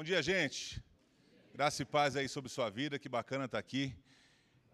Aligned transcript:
Bom 0.00 0.04
dia, 0.04 0.22
gente. 0.22 0.82
Graça 1.52 1.82
e 1.82 1.84
paz 1.84 2.16
aí 2.16 2.26
sobre 2.26 2.48
sua 2.48 2.70
vida, 2.70 2.98
que 2.98 3.06
bacana 3.06 3.44
estar 3.44 3.58
aqui. 3.58 3.94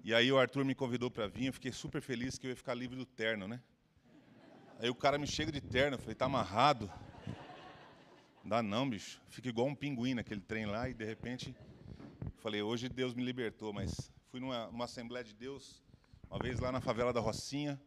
E 0.04 0.14
aí 0.14 0.30
o 0.30 0.38
Arthur 0.38 0.64
me 0.64 0.72
convidou 0.72 1.10
para 1.10 1.26
vir, 1.26 1.46
eu 1.46 1.52
fiquei 1.52 1.72
super 1.72 2.00
feliz 2.00 2.38
que 2.38 2.46
eu 2.46 2.50
ia 2.50 2.56
ficar 2.56 2.74
livre 2.74 2.96
do 2.96 3.04
terno, 3.04 3.48
né? 3.48 3.60
Aí 4.78 4.88
o 4.88 4.94
cara 4.94 5.18
me 5.18 5.26
chega 5.26 5.50
de 5.50 5.60
terno, 5.60 5.96
eu 5.96 5.98
falei, 5.98 6.14
tá 6.14 6.26
amarrado? 6.26 6.88
Não 8.44 8.50
dá 8.50 8.62
não, 8.62 8.88
bicho. 8.88 9.20
Fica 9.28 9.48
igual 9.48 9.66
um 9.66 9.74
pinguim 9.74 10.14
naquele 10.14 10.40
trem 10.40 10.64
lá 10.64 10.88
e 10.88 10.94
de 10.94 11.04
repente 11.04 11.56
falei, 12.36 12.62
hoje 12.62 12.88
Deus 12.88 13.12
me 13.12 13.24
libertou, 13.24 13.72
mas 13.72 14.12
fui 14.30 14.38
numa, 14.38 14.68
numa 14.68 14.84
Assembleia 14.84 15.24
de 15.24 15.34
Deus, 15.34 15.82
uma 16.30 16.38
vez 16.38 16.60
lá 16.60 16.70
na 16.70 16.80
favela 16.80 17.12
da 17.12 17.18
Rocinha, 17.18 17.82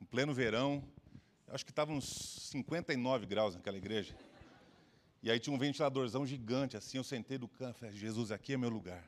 em 0.00 0.04
pleno 0.04 0.32
verão, 0.32 0.88
acho 1.48 1.64
que 1.64 1.72
estava 1.72 1.90
uns 1.90 2.06
59 2.52 3.26
graus 3.26 3.56
naquela 3.56 3.76
igreja. 3.76 4.14
E 5.22 5.30
aí 5.30 5.40
tinha 5.40 5.54
um 5.54 5.58
ventiladorzão 5.58 6.24
gigante, 6.24 6.76
assim, 6.76 6.98
eu 6.98 7.04
sentei 7.04 7.38
do 7.38 7.48
canto, 7.48 7.78
falei, 7.78 7.94
Jesus, 7.94 8.30
aqui 8.30 8.52
é 8.52 8.56
meu 8.56 8.70
lugar. 8.70 9.04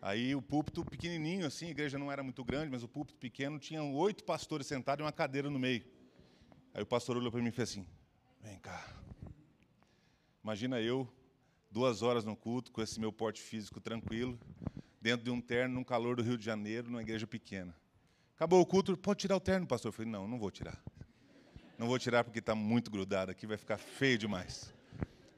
Aí 0.00 0.34
o 0.34 0.42
púlpito 0.42 0.84
pequenininho, 0.84 1.46
assim, 1.46 1.66
a 1.66 1.70
igreja 1.70 1.98
não 1.98 2.12
era 2.12 2.22
muito 2.22 2.44
grande, 2.44 2.70
mas 2.70 2.82
o 2.82 2.88
púlpito 2.88 3.18
pequeno, 3.18 3.58
tinha 3.58 3.82
oito 3.82 4.22
pastores 4.22 4.66
sentados 4.66 5.02
e 5.02 5.04
uma 5.04 5.12
cadeira 5.12 5.50
no 5.50 5.58
meio. 5.58 5.84
Aí 6.72 6.82
o 6.82 6.86
pastor 6.86 7.16
olhou 7.16 7.32
para 7.32 7.40
mim 7.40 7.48
e 7.48 7.52
fez 7.52 7.70
assim, 7.70 7.86
vem 8.42 8.58
cá. 8.58 8.86
Imagina 10.42 10.80
eu, 10.80 11.08
duas 11.70 12.02
horas 12.02 12.24
no 12.24 12.36
culto, 12.36 12.70
com 12.70 12.82
esse 12.82 13.00
meu 13.00 13.12
porte 13.12 13.40
físico 13.40 13.80
tranquilo, 13.80 14.38
dentro 15.00 15.24
de 15.24 15.30
um 15.30 15.40
terno, 15.40 15.74
num 15.74 15.84
calor 15.84 16.16
do 16.16 16.22
Rio 16.22 16.38
de 16.38 16.44
Janeiro, 16.44 16.90
numa 16.90 17.02
igreja 17.02 17.26
pequena. 17.26 17.74
Acabou 18.36 18.60
o 18.60 18.66
culto, 18.66 18.96
pode 18.96 19.20
tirar 19.20 19.36
o 19.36 19.40
terno, 19.40 19.66
pastor? 19.66 19.88
Eu 19.88 19.92
falei, 19.92 20.10
não, 20.10 20.28
não 20.28 20.38
vou 20.38 20.50
tirar. 20.50 20.78
Não 21.78 21.86
vou 21.86 21.98
tirar 21.98 22.24
porque 22.24 22.38
está 22.40 22.54
muito 22.54 22.90
grudado 22.90 23.30
aqui, 23.30 23.46
vai 23.46 23.56
ficar 23.56 23.78
feio 23.78 24.18
demais. 24.18 24.72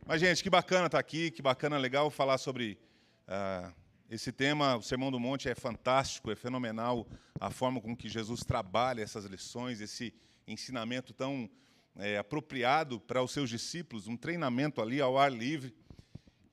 Mas, 0.08 0.20
gente, 0.20 0.40
que 0.40 0.48
bacana 0.48 0.86
estar 0.86 0.98
tá 0.98 1.00
aqui, 1.00 1.32
que 1.32 1.42
bacana, 1.42 1.76
legal 1.76 2.08
falar 2.10 2.38
sobre 2.38 2.78
uh, 3.26 3.74
esse 4.08 4.30
tema. 4.30 4.76
O 4.76 4.82
Sermão 4.82 5.10
do 5.10 5.18
Monte 5.18 5.48
é 5.48 5.54
fantástico, 5.56 6.30
é 6.30 6.36
fenomenal 6.36 7.08
a 7.40 7.50
forma 7.50 7.80
com 7.80 7.96
que 7.96 8.08
Jesus 8.08 8.44
trabalha 8.44 9.02
essas 9.02 9.24
lições, 9.24 9.80
esse 9.80 10.14
ensinamento 10.46 11.12
tão 11.12 11.50
é, 11.96 12.18
apropriado 12.18 13.00
para 13.00 13.20
os 13.20 13.32
seus 13.32 13.50
discípulos, 13.50 14.06
um 14.06 14.16
treinamento 14.16 14.80
ali 14.80 15.00
ao 15.00 15.18
ar 15.18 15.32
livre. 15.32 15.74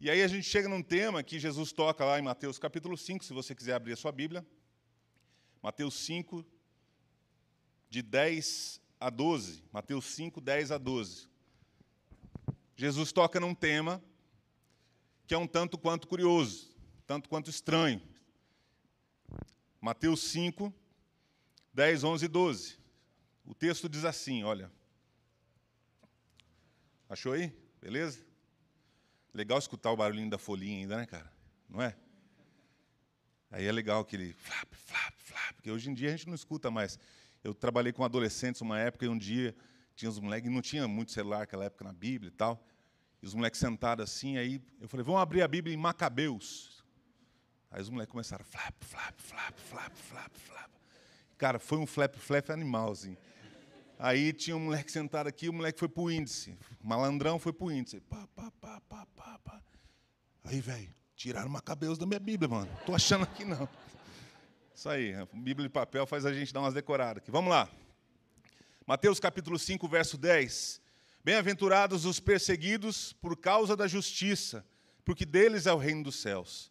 E 0.01 0.09
aí 0.09 0.23
a 0.23 0.27
gente 0.27 0.49
chega 0.49 0.67
num 0.67 0.81
tema 0.81 1.21
que 1.21 1.37
Jesus 1.37 1.71
toca 1.71 2.03
lá 2.03 2.17
em 2.17 2.23
Mateus 2.23 2.57
capítulo 2.57 2.97
5, 2.97 3.23
se 3.23 3.33
você 3.33 3.53
quiser 3.53 3.75
abrir 3.75 3.93
a 3.93 3.97
sua 3.97 4.11
Bíblia. 4.11 4.43
Mateus 5.61 5.93
5, 5.93 6.43
de 7.87 8.01
10 8.01 8.81
a 8.99 9.11
12. 9.11 9.63
Mateus 9.71 10.05
5, 10.05 10.41
10 10.41 10.71
a 10.71 10.79
12. 10.79 11.32
Jesus 12.75 13.11
toca 13.11 13.39
num 13.39 13.53
tema 13.53 14.03
que 15.25 15.33
é 15.33 15.37
um 15.37 15.47
tanto 15.47 15.77
quanto 15.77 16.07
curioso, 16.07 16.75
tanto 17.05 17.29
quanto 17.29 17.49
estranho. 17.49 18.01
Mateus 19.79 20.21
5, 20.23 20.73
10, 21.73 22.03
11 22.03 22.25
e 22.25 22.27
12. 22.27 22.79
O 23.45 23.53
texto 23.53 23.89
diz 23.89 24.05
assim: 24.05 24.43
olha. 24.43 24.71
Achou 27.09 27.33
aí? 27.33 27.53
Beleza? 27.81 28.25
Legal 29.33 29.59
escutar 29.59 29.91
o 29.91 29.97
barulhinho 29.97 30.29
da 30.29 30.37
folhinha 30.37 30.79
ainda, 30.79 30.97
né, 30.97 31.05
cara? 31.05 31.31
Não 31.69 31.81
é? 31.81 31.95
Aí 33.51 33.65
é 33.65 33.71
legal 33.71 34.01
aquele 34.01 34.33
flap, 34.33 34.73
flap, 34.73 35.13
flap, 35.17 35.53
porque 35.55 35.69
hoje 35.69 35.89
em 35.89 35.93
dia 35.93 36.09
a 36.09 36.11
gente 36.11 36.27
não 36.27 36.33
escuta 36.33 36.71
mais. 36.71 36.97
Eu 37.43 37.53
trabalhei 37.53 37.91
com 37.91 38.03
adolescentes 38.03 38.61
uma 38.61 38.79
época 38.79 39.05
e 39.05 39.09
um 39.09 39.17
dia 39.17 39.55
tinha 39.95 40.09
os 40.09 40.19
moleques, 40.19 40.51
não 40.51 40.61
tinha 40.61 40.87
muito 40.87 41.11
celular 41.11 41.39
naquela 41.39 41.65
época 41.65 41.83
na 41.83 41.93
Bíblia 41.93 42.29
e 42.29 42.31
tal. 42.31 42.63
E 43.21 43.25
os 43.25 43.33
moleques 43.33 43.59
sentados 43.59 44.03
assim, 44.03 44.37
aí 44.37 44.61
eu 44.81 44.89
falei, 44.89 45.03
vamos 45.03 45.21
abrir 45.21 45.41
a 45.41 45.47
Bíblia 45.47 45.73
em 45.73 45.77
Macabeus. 45.77 46.83
Aí 47.71 47.81
os 47.81 47.89
moleques 47.89 48.11
começaram, 48.11 48.43
flap, 48.43 48.75
flap, 48.81 49.19
flap, 49.19 49.57
flap, 49.57 49.95
flap, 49.95 50.31
flap. 50.35 50.71
Cara, 51.37 51.59
foi 51.59 51.77
um 51.77 51.85
flap, 51.85 52.15
flap 52.15 52.49
animal, 52.49 52.91
assim. 52.91 53.17
Aí 53.97 54.33
tinha 54.33 54.55
um 54.55 54.59
moleque 54.59 54.91
sentado 54.91 55.27
aqui, 55.27 55.47
o 55.47 55.53
moleque 55.53 55.79
foi 55.79 55.87
pro 55.87 56.11
índice. 56.11 56.57
Malandrão 56.83 57.39
foi 57.39 57.53
pro 57.53 57.71
índice. 57.71 57.99
Pá, 58.01 58.27
pá, 58.35 58.51
pá, 58.59 58.81
pá, 58.81 59.07
pá, 59.15 59.39
pá. 59.39 59.61
Aí, 60.43 60.59
velho, 60.59 60.93
tiraram 61.15 61.49
Macabeus 61.49 61.97
da 61.97 62.05
minha 62.05 62.19
Bíblia, 62.19 62.49
mano. 62.49 62.69
Tô 62.85 62.93
achando 62.93 63.23
aqui 63.23 63.45
não. 63.45 63.67
Isso 64.75 64.89
aí, 64.89 65.13
Bíblia 65.33 65.67
de 65.67 65.73
papel 65.73 66.05
faz 66.05 66.25
a 66.25 66.33
gente 66.33 66.53
dar 66.53 66.59
umas 66.59 66.73
decoradas 66.73 67.23
aqui. 67.23 67.31
Vamos 67.31 67.49
lá. 67.49 67.69
Mateus 68.85 69.17
capítulo 69.17 69.57
5, 69.57 69.87
verso 69.87 70.17
10. 70.17 70.81
Bem-aventurados 71.23 72.03
os 72.03 72.19
perseguidos 72.19 73.13
por 73.13 73.37
causa 73.37 73.77
da 73.77 73.87
justiça, 73.87 74.65
porque 75.05 75.25
deles 75.25 75.65
é 75.65 75.71
o 75.71 75.77
reino 75.77 76.03
dos 76.03 76.17
céus. 76.17 76.69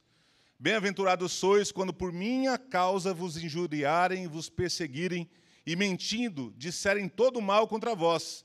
Bem-aventurados 0.58 1.32
sois 1.32 1.72
quando 1.72 1.90
por 1.90 2.12
minha 2.12 2.58
causa 2.58 3.14
vos 3.14 3.38
injuriarem, 3.38 4.28
vos 4.28 4.50
perseguirem 4.50 5.26
e 5.64 5.74
mentindo 5.74 6.52
disserem 6.54 7.08
todo 7.08 7.40
mal 7.40 7.66
contra 7.66 7.94
vós. 7.94 8.44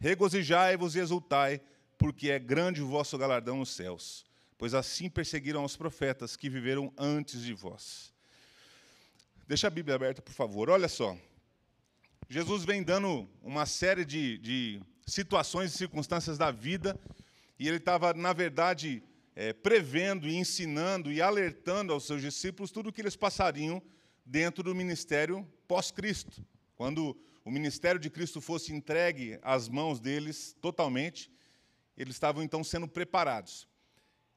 Regozijai-vos 0.00 0.96
e 0.96 0.98
exultai, 0.98 1.60
porque 1.96 2.30
é 2.30 2.40
grande 2.40 2.82
o 2.82 2.88
vosso 2.88 3.16
galardão 3.16 3.58
nos 3.58 3.70
céus, 3.70 4.26
pois 4.58 4.74
assim 4.74 5.08
perseguiram 5.08 5.64
os 5.64 5.76
profetas 5.76 6.34
que 6.34 6.50
viveram 6.50 6.92
antes 6.98 7.40
de 7.42 7.54
vós. 7.54 8.12
Deixa 9.46 9.68
a 9.68 9.70
Bíblia 9.70 9.94
aberta, 9.94 10.20
por 10.20 10.32
favor. 10.32 10.68
Olha 10.68 10.88
só. 10.88 11.16
Jesus 12.28 12.64
vem 12.64 12.82
dando 12.82 13.28
uma 13.40 13.66
série 13.66 14.04
de, 14.04 14.38
de 14.38 14.80
situações 15.06 15.72
e 15.72 15.78
circunstâncias 15.78 16.36
da 16.36 16.50
vida, 16.50 16.98
e 17.56 17.68
ele 17.68 17.76
estava, 17.76 18.12
na 18.12 18.32
verdade, 18.32 19.00
é, 19.36 19.52
prevendo 19.52 20.26
e 20.26 20.34
ensinando 20.34 21.12
e 21.12 21.22
alertando 21.22 21.92
aos 21.92 22.04
seus 22.04 22.20
discípulos 22.20 22.72
tudo 22.72 22.88
o 22.88 22.92
que 22.92 23.00
eles 23.00 23.14
passariam 23.14 23.80
dentro 24.24 24.64
do 24.64 24.74
ministério 24.74 25.46
pós-Cristo. 25.68 26.44
Quando 26.74 27.16
o 27.44 27.50
ministério 27.50 28.00
de 28.00 28.10
Cristo 28.10 28.40
fosse 28.40 28.74
entregue 28.74 29.38
às 29.40 29.68
mãos 29.68 30.00
deles 30.00 30.56
totalmente, 30.60 31.30
eles 31.96 32.16
estavam 32.16 32.42
então 32.42 32.64
sendo 32.64 32.88
preparados. 32.88 33.68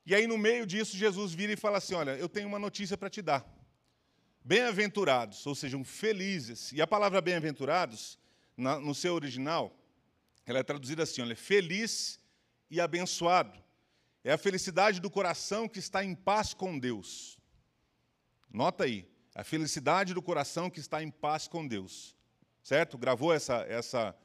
E 0.05 0.13
aí, 0.13 0.27
no 0.27 0.37
meio 0.37 0.65
disso, 0.65 0.95
Jesus 0.95 1.33
vira 1.33 1.53
e 1.53 1.57
fala 1.57 1.79
assim: 1.79 1.95
Olha, 1.95 2.11
eu 2.11 2.29
tenho 2.29 2.47
uma 2.47 2.59
notícia 2.59 2.95
para 2.95 3.09
te 3.09 3.21
dar. 3.21 3.58
Bem-aventurados, 4.43 5.45
ou 5.45 5.53
sejam, 5.53 5.83
felizes. 5.83 6.71
E 6.71 6.81
a 6.81 6.87
palavra 6.87 7.21
bem-aventurados, 7.21 8.17
no 8.57 8.93
seu 8.93 9.13
original, 9.13 9.75
ela 10.45 10.59
é 10.59 10.63
traduzida 10.63 11.03
assim: 11.03 11.21
olha, 11.21 11.35
feliz 11.35 12.19
e 12.69 12.81
abençoado. 12.81 13.57
É 14.23 14.33
a 14.33 14.37
felicidade 14.37 14.99
do 14.99 15.09
coração 15.09 15.67
que 15.67 15.79
está 15.79 16.03
em 16.03 16.13
paz 16.13 16.53
com 16.53 16.77
Deus. 16.77 17.37
Nota 18.51 18.83
aí, 18.83 19.07
a 19.33 19.43
felicidade 19.43 20.13
do 20.13 20.21
coração 20.21 20.69
que 20.69 20.79
está 20.79 21.01
em 21.01 21.09
paz 21.09 21.47
com 21.47 21.67
Deus. 21.67 22.15
Certo? 22.61 22.97
Gravou 22.97 23.33
essa, 23.33 23.65
essa, 23.67 24.15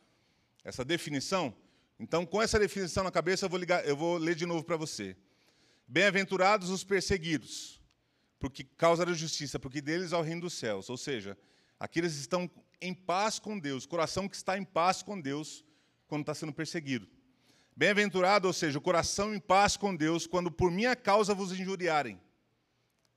essa 0.64 0.84
definição? 0.84 1.54
Então, 1.98 2.26
com 2.26 2.42
essa 2.42 2.58
definição 2.58 3.04
na 3.04 3.10
cabeça, 3.10 3.46
eu 3.46 3.50
vou, 3.50 3.58
ligar, 3.58 3.86
eu 3.86 3.96
vou 3.96 4.16
ler 4.16 4.34
de 4.34 4.46
novo 4.46 4.64
para 4.64 4.76
você. 4.76 5.16
Bem-aventurados 5.86 6.70
os 6.70 6.82
perseguidos, 6.82 7.80
porque 8.44 8.62
causa 8.62 9.06
da 9.06 9.14
justiça, 9.14 9.58
porque 9.58 9.80
deles 9.80 10.12
é 10.12 10.16
o 10.18 10.20
reino 10.20 10.42
dos 10.42 10.52
céus. 10.52 10.90
Ou 10.90 10.98
seja, 10.98 11.34
aqueles 11.80 12.12
que 12.12 12.20
estão 12.20 12.50
em 12.78 12.92
paz 12.92 13.38
com 13.38 13.58
Deus, 13.58 13.86
coração 13.86 14.28
que 14.28 14.36
está 14.36 14.58
em 14.58 14.62
paz 14.62 15.02
com 15.02 15.18
Deus, 15.18 15.64
quando 16.06 16.24
está 16.24 16.34
sendo 16.34 16.52
perseguido. 16.52 17.08
Bem-aventurado, 17.74 18.46
ou 18.46 18.52
seja, 18.52 18.76
o 18.76 18.82
coração 18.82 19.34
em 19.34 19.40
paz 19.40 19.78
com 19.78 19.96
Deus, 19.96 20.26
quando 20.26 20.50
por 20.50 20.70
minha 20.70 20.94
causa 20.94 21.32
vos 21.32 21.58
injuriarem. 21.58 22.20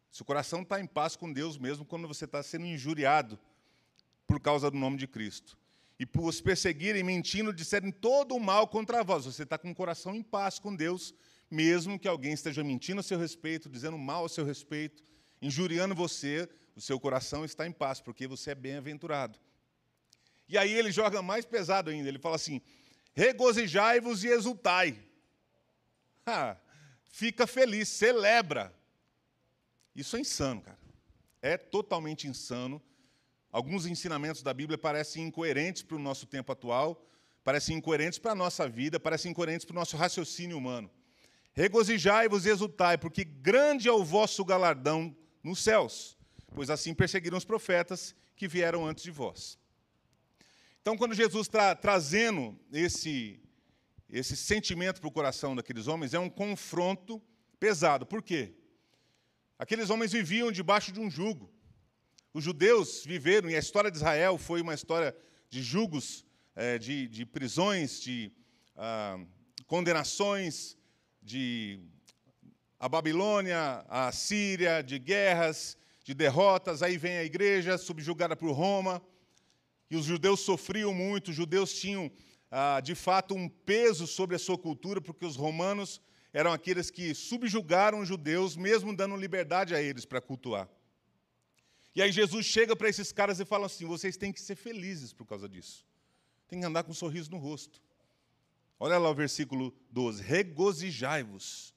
Se 0.10 0.22
o 0.22 0.26
coração 0.26 0.62
está 0.62 0.80
em 0.80 0.88
paz 0.88 1.18
com 1.18 1.34
Deus 1.34 1.58
mesmo 1.58 1.84
quando 1.84 2.08
você 2.08 2.24
está 2.24 2.42
sendo 2.42 2.66
injuriado 2.66 3.38
por 4.26 4.40
causa 4.40 4.72
do 4.72 4.78
nome 4.78 4.96
de 4.96 5.08
Cristo. 5.08 5.58
E 6.00 6.06
por 6.06 6.24
os 6.24 6.40
perseguirem, 6.40 7.04
mentindo, 7.04 7.54
disserem 7.54 7.92
todo 7.92 8.34
o 8.34 8.40
mal 8.40 8.66
contra 8.66 9.04
vós. 9.04 9.26
Você 9.26 9.44
está 9.44 9.58
com 9.58 9.72
o 9.72 9.76
coração 9.76 10.16
em 10.16 10.24
paz 10.24 10.58
com 10.58 10.74
Deus, 10.74 11.14
mesmo 11.52 12.00
que 12.00 12.08
alguém 12.08 12.32
esteja 12.32 12.64
mentindo 12.64 13.02
a 13.02 13.04
seu 13.04 13.20
respeito, 13.20 13.70
dizendo 13.70 13.98
mal 13.98 14.24
a 14.24 14.30
seu 14.30 14.46
respeito, 14.46 15.04
injuriando 15.42 15.96
você, 15.96 16.50
o 16.76 16.82
seu 16.82 17.00
coração 17.00 17.44
está 17.44 17.66
em 17.66 17.72
paz, 17.72 18.00
porque 18.00 18.28
você 18.28 18.52
é 18.52 18.56
bem-aventurado. 18.56 19.40
E 20.48 20.58
aí 20.58 20.72
ele 20.72 20.92
joga 20.92 21.22
mais 21.22 21.46
pesado 21.46 21.90
ainda. 21.90 22.08
Ele 22.08 22.20
fala 22.20 22.36
assim: 22.36 22.62
regozijai-vos 23.14 24.24
e 24.24 24.28
exultai. 24.28 24.98
Ah, 26.30 26.58
fica 27.10 27.48
feliz, 27.48 27.88
celebra. 27.88 28.76
Isso 29.96 30.18
é 30.18 30.20
insano, 30.20 30.60
cara. 30.60 30.78
É 31.42 31.56
totalmente 31.56 32.28
insano. 32.28 32.82
Alguns 33.50 33.86
ensinamentos 33.86 34.44
da 34.44 34.54
Bíblia 34.54 34.78
parecem 34.78 35.24
incoerentes 35.24 35.84
para 35.84 35.96
o 35.96 36.00
nosso 36.00 36.26
tempo 36.26 36.52
atual, 36.52 37.02
parecem 37.46 37.78
incoerentes 37.78 38.20
para 38.20 38.34
a 38.34 38.36
nossa 38.36 38.68
vida, 38.68 39.00
parecem 39.00 39.32
incoerentes 39.32 39.64
para 39.64 39.72
o 39.72 39.80
nosso 39.80 39.96
raciocínio 39.96 40.58
humano. 40.58 40.92
Regozijai-vos 41.54 42.46
e 42.46 42.50
exultai, 42.50 42.98
porque 42.98 43.24
grande 43.24 43.88
é 43.88 43.92
o 43.94 44.04
vosso 44.04 44.44
galardão 44.44 45.16
nos 45.48 45.60
céus, 45.60 46.18
pois 46.54 46.70
assim 46.70 46.94
perseguiram 46.94 47.38
os 47.38 47.46
profetas 47.46 48.16
que 48.36 48.48
vieram 48.48 48.86
antes 48.86 49.04
de 49.04 49.12
vós. 49.12 49.58
Então, 50.82 50.98
quando 50.98 51.16
Jesus 51.16 51.48
está 51.48 51.76
trazendo 51.76 52.58
esse, 52.72 53.42
esse 54.10 54.36
sentimento 54.36 55.00
para 55.00 55.08
o 55.08 55.12
coração 55.12 55.56
daqueles 55.56 55.88
homens, 55.88 56.14
é 56.14 56.20
um 56.20 56.30
confronto 56.30 57.22
pesado. 57.60 58.06
Por 58.06 58.22
quê? 58.22 58.54
Aqueles 59.58 59.90
homens 59.90 60.12
viviam 60.12 60.52
debaixo 60.52 60.92
de 60.92 61.00
um 61.00 61.10
jugo. 61.10 61.52
Os 62.34 62.44
judeus 62.44 63.04
viveram, 63.04 63.50
e 63.50 63.56
a 63.56 63.60
história 63.60 63.90
de 63.90 63.98
Israel 63.98 64.38
foi 64.38 64.62
uma 64.62 64.74
história 64.74 65.16
de 65.50 65.64
jugos, 65.64 66.26
é, 66.56 66.78
de, 66.78 67.08
de, 67.08 67.26
prisões, 67.26 68.00
de 68.00 68.32
ah, 68.76 69.20
condenações, 69.66 70.78
de 71.22 71.80
a 72.80 72.88
Babilônia, 72.88 73.86
a 73.88 74.12
Síria, 74.12 74.82
de 74.82 75.00
guerras, 75.00 75.78
de 76.04 76.14
derrotas. 76.14 76.84
Aí 76.84 76.98
vem 76.98 77.18
a 77.18 77.24
igreja 77.24 77.78
subjugada 77.78 78.36
por 78.36 78.52
Roma. 78.52 79.02
E 79.90 79.96
os 79.96 80.06
judeus 80.06 80.42
sofriam 80.42 80.94
muito, 80.94 81.30
os 81.30 81.36
judeus 81.36 81.74
tinham, 81.74 82.12
ah, 82.52 82.82
de 82.82 82.94
fato, 82.94 83.34
um 83.34 83.48
peso 83.48 84.06
sobre 84.06 84.36
a 84.36 84.40
sua 84.40 84.58
cultura, 84.58 85.00
porque 85.00 85.26
os 85.26 85.38
romanos 85.38 86.02
eram 86.34 86.52
aqueles 86.52 86.92
que 86.92 87.16
subjugaram 87.16 88.00
os 88.02 88.08
judeus, 88.08 88.58
mesmo 88.58 88.96
dando 88.96 89.16
liberdade 89.16 89.74
a 89.74 89.82
eles 89.82 90.06
para 90.06 90.20
cultuar. 90.20 90.70
E 91.96 92.02
aí 92.02 92.12
Jesus 92.12 92.46
chega 92.46 92.76
para 92.76 92.90
esses 92.90 93.12
caras 93.12 93.40
e 93.40 93.46
fala 93.46 93.66
assim: 93.66 93.86
vocês 93.86 94.18
têm 94.18 94.32
que 94.32 94.42
ser 94.42 94.56
felizes 94.56 95.14
por 95.14 95.26
causa 95.26 95.48
disso. 95.50 95.86
Tem 96.48 96.60
que 96.60 96.66
andar 96.66 96.84
com 96.84 96.92
um 96.92 96.94
sorriso 96.94 97.32
no 97.32 97.38
rosto. 97.38 97.82
Olha 98.80 98.98
lá 98.98 99.10
o 99.10 99.16
versículo 99.16 99.74
12: 99.90 100.22
regozijai-vos. 100.22 101.74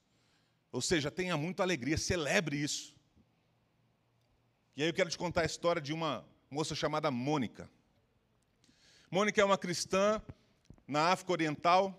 Ou 0.72 0.81
seja, 0.81 1.11
tenha 1.11 1.37
muita 1.37 1.62
alegria, 1.62 1.99
celebre 1.99 2.56
isso. 2.56 2.94
E 4.76 4.82
aí 4.82 4.88
eu 4.88 4.94
quero 4.94 5.11
te 5.11 5.19
contar 5.19 5.43
a 5.43 5.46
história 5.46 5.82
de 5.82 5.93
uma 5.93 6.25
moça 6.50 6.75
chamada 6.75 7.11
Mônica. 7.11 7.69
Mônica 9.11 9.40
é 9.40 9.44
uma 9.44 9.58
cristã 9.58 10.22
na 10.87 11.08
África 11.08 11.32
Oriental. 11.32 11.99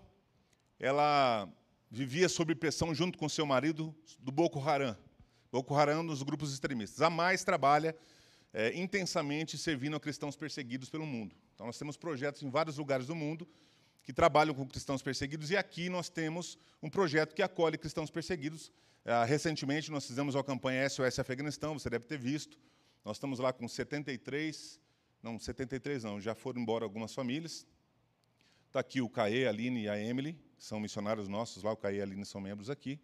Ela 0.80 1.48
vivia 1.90 2.28
sob 2.28 2.54
pressão 2.54 2.94
junto 2.94 3.18
com 3.18 3.28
seu 3.28 3.44
marido 3.44 3.94
do 4.18 4.32
Boko 4.32 4.58
Haram. 4.58 4.96
Boko 5.50 5.74
Haram 5.74 6.02
nos 6.02 6.22
grupos 6.22 6.52
extremistas. 6.52 7.02
A 7.02 7.10
mais 7.10 7.44
trabalha 7.44 7.94
é, 8.54 8.74
intensamente 8.74 9.58
servindo 9.58 9.96
a 9.96 10.00
cristãos 10.00 10.34
perseguidos 10.34 10.88
pelo 10.88 11.04
mundo. 11.04 11.36
Então, 11.54 11.66
nós 11.66 11.78
temos 11.78 11.98
projetos 11.98 12.42
em 12.42 12.48
vários 12.48 12.78
lugares 12.78 13.06
do 13.06 13.14
mundo 13.14 13.46
que 14.02 14.12
trabalham 14.12 14.54
com 14.54 14.66
cristãos 14.66 15.02
perseguidos, 15.02 15.50
e 15.50 15.56
aqui 15.56 15.88
nós 15.88 16.08
temos 16.08 16.58
um 16.82 16.90
projeto 16.90 17.34
que 17.34 17.42
acolhe 17.42 17.78
cristãos 17.78 18.10
perseguidos. 18.10 18.72
É, 19.04 19.24
recentemente, 19.24 19.90
nós 19.90 20.06
fizemos 20.06 20.34
uma 20.34 20.44
campanha 20.44 20.88
SOS 20.88 21.18
Afeganistão, 21.18 21.78
você 21.78 21.88
deve 21.88 22.04
ter 22.04 22.18
visto. 22.18 22.58
Nós 23.04 23.16
estamos 23.16 23.38
lá 23.38 23.52
com 23.52 23.66
73, 23.66 24.80
não, 25.22 25.38
73 25.38 26.04
não, 26.04 26.20
já 26.20 26.34
foram 26.34 26.60
embora 26.60 26.84
algumas 26.84 27.14
famílias. 27.14 27.66
Está 28.66 28.80
aqui 28.80 29.00
o 29.00 29.08
Caê, 29.08 29.46
a 29.46 29.50
Aline 29.50 29.84
e 29.84 29.88
a 29.88 29.98
Emily, 29.98 30.32
que 30.56 30.64
são 30.64 30.80
missionários 30.80 31.28
nossos 31.28 31.62
lá, 31.62 31.72
o 31.72 31.76
Caê 31.76 31.96
e 31.96 32.00
a 32.00 32.04
Aline 32.04 32.24
são 32.24 32.40
membros 32.40 32.70
aqui. 32.70 33.00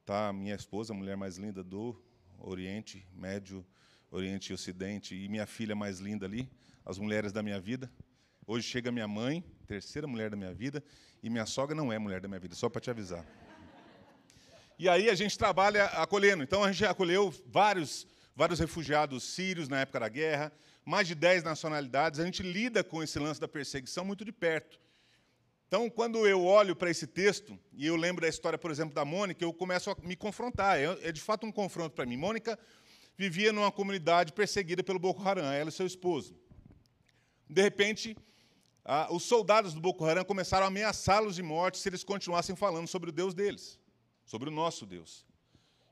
Está 0.00 0.28
a 0.28 0.32
minha 0.32 0.54
esposa, 0.54 0.92
a 0.92 0.96
mulher 0.96 1.16
mais 1.16 1.36
linda 1.36 1.62
do 1.62 1.94
Oriente 2.38 3.06
Médio, 3.12 3.66
Oriente 4.10 4.50
e 4.50 4.54
Ocidente, 4.54 5.14
e 5.14 5.28
minha 5.28 5.46
filha 5.46 5.76
mais 5.76 6.00
linda 6.00 6.26
ali, 6.26 6.50
as 6.84 6.98
mulheres 6.98 7.32
da 7.32 7.42
minha 7.42 7.60
vida. 7.60 7.92
Hoje 8.46 8.66
chega 8.66 8.90
minha 8.90 9.06
mãe, 9.06 9.44
terceira 9.70 10.08
mulher 10.08 10.28
da 10.28 10.36
minha 10.36 10.52
vida, 10.52 10.82
e 11.22 11.30
minha 11.30 11.46
sogra 11.46 11.76
não 11.76 11.92
é 11.92 11.98
mulher 11.98 12.20
da 12.20 12.26
minha 12.26 12.40
vida, 12.40 12.56
só 12.56 12.68
para 12.68 12.80
te 12.80 12.90
avisar. 12.90 13.24
E 14.76 14.88
aí 14.88 15.08
a 15.08 15.14
gente 15.14 15.38
trabalha 15.38 15.84
acolhendo. 15.84 16.42
Então 16.42 16.64
a 16.64 16.72
gente 16.72 16.84
acolheu 16.84 17.32
vários, 17.46 18.04
vários 18.34 18.58
refugiados 18.58 19.22
sírios 19.22 19.68
na 19.68 19.82
época 19.82 20.00
da 20.00 20.08
guerra, 20.08 20.52
mais 20.84 21.06
de 21.06 21.14
10 21.14 21.44
nacionalidades. 21.44 22.18
A 22.18 22.24
gente 22.24 22.42
lida 22.42 22.82
com 22.82 23.00
esse 23.00 23.16
lance 23.20 23.40
da 23.40 23.46
perseguição 23.46 24.04
muito 24.04 24.24
de 24.24 24.32
perto. 24.32 24.80
Então, 25.68 25.88
quando 25.88 26.26
eu 26.26 26.44
olho 26.44 26.74
para 26.74 26.90
esse 26.90 27.06
texto, 27.06 27.56
e 27.72 27.86
eu 27.86 27.94
lembro 27.94 28.22
da 28.22 28.28
história, 28.28 28.58
por 28.58 28.72
exemplo, 28.72 28.92
da 28.92 29.04
Mônica, 29.04 29.44
eu 29.44 29.52
começo 29.52 29.88
a 29.88 29.96
me 30.02 30.16
confrontar. 30.16 30.80
É, 30.80 30.98
é 31.00 31.12
de 31.12 31.20
fato 31.20 31.46
um 31.46 31.52
confronto 31.52 31.94
para 31.94 32.04
mim. 32.04 32.16
Mônica 32.16 32.58
vivia 33.16 33.52
numa 33.52 33.70
comunidade 33.70 34.32
perseguida 34.32 34.82
pelo 34.82 34.98
Boko 34.98 35.22
Haram, 35.22 35.44
ela 35.44 35.68
e 35.68 35.72
seu 35.72 35.86
esposo. 35.86 36.34
De 37.48 37.62
repente, 37.62 38.16
os 39.10 39.22
soldados 39.22 39.72
do 39.72 39.80
Boko 39.80 40.04
Haram 40.04 40.24
começaram 40.24 40.64
a 40.64 40.68
ameaçá-los 40.68 41.36
de 41.36 41.42
morte 41.42 41.78
se 41.78 41.88
eles 41.88 42.02
continuassem 42.02 42.56
falando 42.56 42.88
sobre 42.88 43.10
o 43.10 43.12
Deus 43.12 43.34
deles, 43.34 43.78
sobre 44.24 44.48
o 44.48 44.52
nosso 44.52 44.84
Deus. 44.84 45.24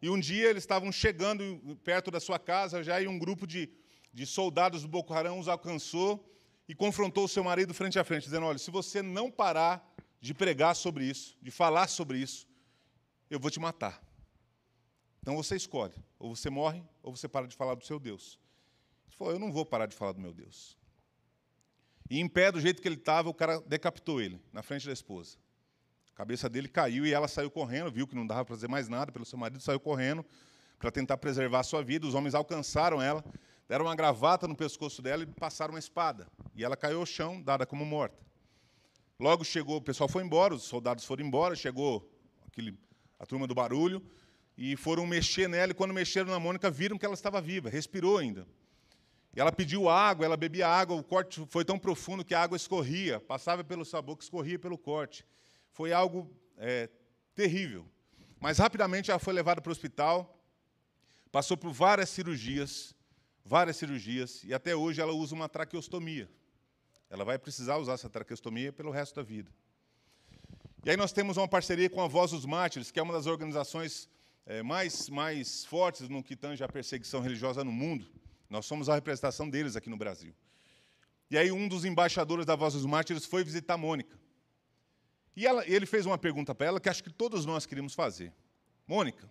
E 0.03 0.09
um 0.09 0.19
dia 0.19 0.49
eles 0.49 0.63
estavam 0.63 0.91
chegando 0.91 1.79
perto 1.85 2.11
da 2.11 2.21
sua 2.21 2.39
casa, 2.39 2.83
já 2.83 3.01
e 3.01 3.07
um 3.07 3.19
grupo 3.19 3.47
de, 3.47 3.71
de 4.13 4.27
soldados 4.27 4.83
do 4.83 4.89
Boko 4.89 5.13
Haram 5.13 5.39
os 5.39 5.49
alcançou 5.49 6.25
e 6.69 6.75
confrontou 6.75 7.25
o 7.25 7.29
seu 7.29 7.43
marido 7.43 7.73
frente 7.73 7.99
a 7.99 8.05
frente, 8.05 8.25
dizendo: 8.25 8.47
Olha, 8.47 8.59
se 8.59 8.71
você 8.71 9.01
não 9.01 9.31
parar 9.31 9.95
de 10.21 10.35
pregar 10.35 10.75
sobre 10.75 11.05
isso, 11.05 11.37
de 11.41 11.51
falar 11.51 11.89
sobre 11.89 12.19
isso, 12.19 12.47
eu 13.31 13.39
vou 13.39 13.51
te 13.51 13.61
matar. 13.61 14.03
Então 15.21 15.37
você 15.37 15.57
escolhe: 15.57 15.95
ou 16.19 16.35
você 16.35 16.51
morre, 16.51 16.83
ou 17.03 17.15
você 17.15 17.29
para 17.29 17.47
de 17.47 17.57
falar 17.57 17.75
do 17.75 17.85
seu 17.85 17.99
Deus. 17.99 18.39
Ele 19.07 19.17
falou: 19.17 19.33
Eu 19.33 19.39
não 19.39 19.53
vou 19.53 19.65
parar 19.65 19.87
de 19.87 19.97
falar 19.97 20.13
do 20.13 20.21
meu 20.21 20.33
Deus. 20.33 20.77
E 22.11 22.21
em 22.21 22.29
pé, 22.29 22.51
do 22.51 22.61
jeito 22.61 22.81
que 22.81 22.89
ele 22.89 22.97
estava, 22.97 23.29
o 23.29 23.35
cara 23.35 23.61
decapitou 23.61 24.21
ele, 24.21 24.41
na 24.53 24.63
frente 24.63 24.87
da 24.87 24.93
esposa. 24.93 25.37
A 26.13 26.17
cabeça 26.17 26.49
dele 26.49 26.69
caiu 26.69 27.07
e 27.07 27.13
ela 27.13 27.29
saiu 27.29 27.51
correndo, 27.51 27.91
viu 27.91 28.07
que 28.07 28.15
não 28.15 28.27
dava 28.27 28.45
para 28.45 28.55
fazer 28.55 28.69
mais 28.69 28.89
nada 28.89 29.13
pelo 29.13 29.25
seu 29.25 29.39
marido, 29.39 29.61
saiu 29.63 29.79
correndo 29.79 30.25
para 30.79 30.91
tentar 30.91 31.17
preservar 31.19 31.61
a 31.61 31.63
sua 31.63 31.83
vida. 31.83 32.07
Os 32.07 32.15
homens 32.15 32.35
alcançaram 32.35 33.01
ela, 33.01 33.25
deram 33.69 33.85
uma 33.85 33.95
gravata 33.95 34.49
no 34.49 34.57
pescoço 34.57 35.03
dela 35.03 35.23
e 35.23 35.27
passaram 35.27 35.75
uma 35.75 35.79
espada. 35.79 36.27
E 36.55 36.65
ela 36.65 36.77
caiu 36.77 37.01
ao 37.01 37.07
chão, 37.07 37.41
dada 37.43 37.67
como 37.67 37.85
morta. 37.85 38.17
Logo 39.21 39.45
chegou, 39.45 39.77
o 39.77 39.83
pessoal 39.83 40.09
foi 40.09 40.23
embora, 40.23 40.55
os 40.55 40.63
soldados 40.63 41.05
foram 41.05 41.27
embora, 41.27 41.55
chegou 41.57 42.09
aquele, 42.47 42.79
a 43.19 43.27
turma 43.27 43.47
do 43.47 43.55
barulho, 43.55 44.01
e 44.57 44.77
foram 44.77 45.07
mexer 45.07 45.49
nela, 45.49 45.73
e 45.73 45.75
quando 45.75 45.93
mexeram 45.93 46.31
na 46.31 46.39
Mônica, 46.39 46.71
viram 46.71 46.97
que 46.99 47.05
ela 47.05 47.15
estava 47.15 47.41
viva, 47.41 47.69
respirou 47.69 48.19
ainda. 48.19 48.47
E 49.35 49.41
ela 49.41 49.53
pediu 49.53 49.89
água, 49.89 50.25
ela 50.25 50.37
bebia 50.37 50.67
água, 50.67 50.97
o 50.97 51.03
corte 51.03 51.47
foi 51.49 51.65
tão 51.65 51.79
profundo 51.79 52.25
que 52.25 52.35
a 52.35 52.43
água 52.43 52.57
escorria, 52.57 53.21
passava 53.21 53.63
pelo 53.63 53.85
sabor 53.85 54.17
que 54.17 54.25
escorria 54.25 54.59
pelo 54.59 54.79
corte. 54.79 55.25
Foi 55.71 55.93
algo 55.93 56.31
é, 56.57 56.89
terrível. 57.35 57.87
Mas 58.41 58.59
rapidamente 58.59 59.11
ela 59.11 59.19
foi 59.19 59.33
levada 59.33 59.61
para 59.61 59.71
o 59.71 59.73
hospital, 59.73 60.41
passou 61.31 61.57
por 61.57 61.73
várias 61.73 62.09
cirurgias, 62.09 62.95
várias 63.45 63.77
cirurgias, 63.77 64.43
e 64.45 64.55
até 64.55 64.75
hoje 64.75 65.01
ela 65.01 65.13
usa 65.13 65.35
uma 65.35 65.49
traqueostomia. 65.49 66.29
Ela 67.11 67.25
vai 67.25 67.39
precisar 67.39 67.77
usar 67.79 67.95
essa 67.95 68.09
traqueostomia 68.09 68.73
pelo 68.73 68.91
resto 68.91 69.17
da 69.17 69.23
vida. 69.23 69.51
E 70.85 70.91
aí 70.91 70.97
nós 70.97 71.13
temos 71.13 71.37
uma 71.37 71.49
parceria 71.49 71.91
com 71.91 72.01
a 72.01 72.07
Voz 72.07 72.31
dos 72.31 72.45
Mártires, 72.45 72.91
que 72.91 73.01
é 73.01 73.03
uma 73.03 73.13
das 73.13 73.27
organizações 73.27 74.09
é, 74.47 74.63
mais, 74.63 75.09
mais 75.09 75.65
fortes 75.65 76.09
no 76.09 76.23
que 76.23 76.37
tange 76.37 76.63
a 76.63 76.69
perseguição 76.69 77.21
religiosa 77.21 77.65
no 77.65 77.73
mundo. 77.73 78.07
Nós 78.49 78.67
somos 78.67 78.89
a 78.89 78.95
representação 78.95 79.49
deles 79.49 79.77
aqui 79.77 79.91
no 79.91 79.97
Brasil. 79.97 80.35
E 81.31 81.37
aí 81.37 81.53
um 81.53 81.69
dos 81.69 81.85
embaixadores 81.85 82.47
da 82.47 82.57
Voz 82.57 82.75
dos 82.75 82.87
Mártires 82.87 83.27
foi 83.27 83.45
visitar 83.45 83.77
Mônica. 83.77 84.19
E 85.37 85.47
ela, 85.47 85.65
ele 85.69 85.87
fez 85.87 86.07
uma 86.07 86.19
pergunta 86.19 86.55
para 86.55 86.67
ela 86.67 86.81
que 86.81 86.89
acho 86.89 87.05
que 87.05 87.11
todos 87.11 87.45
nós 87.45 87.67
queríamos 87.67 87.95
fazer. 87.95 88.33
Mônica, 88.87 89.31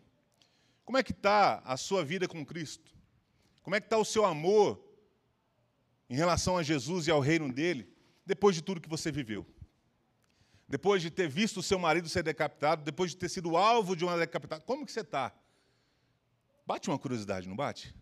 como 0.86 0.98
é 0.98 1.04
que 1.04 1.12
está 1.12 1.62
a 1.66 1.76
sua 1.76 2.06
vida 2.06 2.28
com 2.28 2.46
Cristo? 2.46 2.96
Como 3.62 3.76
é 3.76 3.82
que 3.82 3.88
está 3.88 3.98
o 3.98 4.06
seu 4.06 4.24
amor 4.24 4.82
em 6.10 6.16
relação 6.16 6.58
a 6.58 6.64
Jesus 6.64 7.08
e 7.08 7.12
ao 7.12 7.20
reino 7.20 7.52
dele, 7.52 7.92
depois 8.26 8.56
de 8.56 8.62
tudo 8.62 8.80
que 8.80 8.88
você 8.88 9.12
viveu? 9.12 9.46
Depois 10.66 11.02
de 11.02 11.10
ter 11.10 11.28
visto 11.28 11.58
o 11.58 11.64
seu 11.64 11.80
marido 11.80 12.08
ser 12.08 12.24
decapitado, 12.24 12.84
depois 12.84 13.12
de 13.12 13.18
ter 13.18 13.30
sido 13.30 13.58
alvo 13.58 13.96
de 13.96 14.06
uma 14.06 14.18
decapitação, 14.18 14.66
como 14.66 14.86
que 14.86 14.92
você 14.92 15.02
está? 15.02 15.34
Bate 16.66 16.90
uma 16.90 17.00
curiosidade, 17.00 17.50
não 17.50 17.56
bate? 17.56 17.94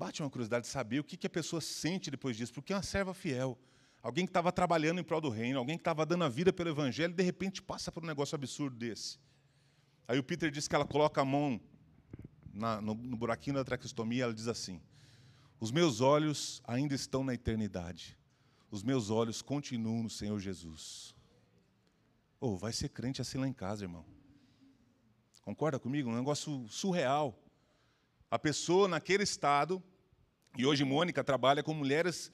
Bate 0.00 0.22
uma 0.22 0.30
curiosidade 0.30 0.64
de 0.64 0.72
saber 0.72 0.98
o 0.98 1.04
que, 1.04 1.26
a 1.26 1.28
pessoa 1.28 1.60
sente 1.60 2.10
depois 2.10 2.34
disso, 2.34 2.54
porque 2.54 2.72
é 2.72 2.76
uma 2.76 2.82
serva 2.82 3.12
fiel. 3.12 3.58
Alguém 4.02 4.24
que 4.24 4.30
estava 4.30 4.50
trabalhando 4.50 4.98
em 4.98 5.04
prol 5.04 5.20
do 5.20 5.28
reino, 5.28 5.58
alguém 5.58 5.76
que 5.76 5.82
estava 5.82 6.06
dando 6.06 6.24
a 6.24 6.28
vida 6.30 6.54
pelo 6.54 6.70
evangelho, 6.70 7.12
de 7.12 7.22
repente 7.22 7.60
passa 7.60 7.92
por 7.92 8.02
um 8.02 8.06
negócio 8.06 8.34
absurdo 8.34 8.74
desse. 8.74 9.18
Aí 10.08 10.18
o 10.18 10.24
Peter 10.24 10.50
diz 10.50 10.66
que 10.66 10.74
ela 10.74 10.86
coloca 10.86 11.20
a 11.20 11.24
mão 11.24 11.60
na, 12.50 12.80
no, 12.80 12.94
no 12.94 13.14
buraquinho 13.14 13.56
da 13.56 13.62
traqueostomia, 13.62 14.24
ela 14.24 14.32
diz 14.32 14.48
assim: 14.48 14.80
Os 15.60 15.70
meus 15.70 16.00
olhos 16.00 16.62
ainda 16.66 16.94
estão 16.94 17.22
na 17.22 17.34
eternidade. 17.34 18.16
Os 18.70 18.82
meus 18.82 19.10
olhos 19.10 19.42
continuam 19.42 20.04
no 20.04 20.08
Senhor 20.08 20.40
Jesus. 20.40 21.14
Oh, 22.40 22.56
vai 22.56 22.72
ser 22.72 22.88
crente 22.88 23.20
assim 23.20 23.36
lá 23.36 23.46
em 23.46 23.52
casa, 23.52 23.84
irmão. 23.84 24.06
Concorda 25.42 25.78
comigo? 25.78 26.08
Um 26.08 26.16
negócio 26.16 26.66
surreal. 26.70 27.38
A 28.30 28.38
pessoa 28.38 28.88
naquele 28.88 29.24
estado, 29.24 29.82
e 30.56 30.66
hoje 30.66 30.84
Mônica 30.84 31.22
trabalha 31.22 31.62
com 31.62 31.72
mulheres 31.72 32.32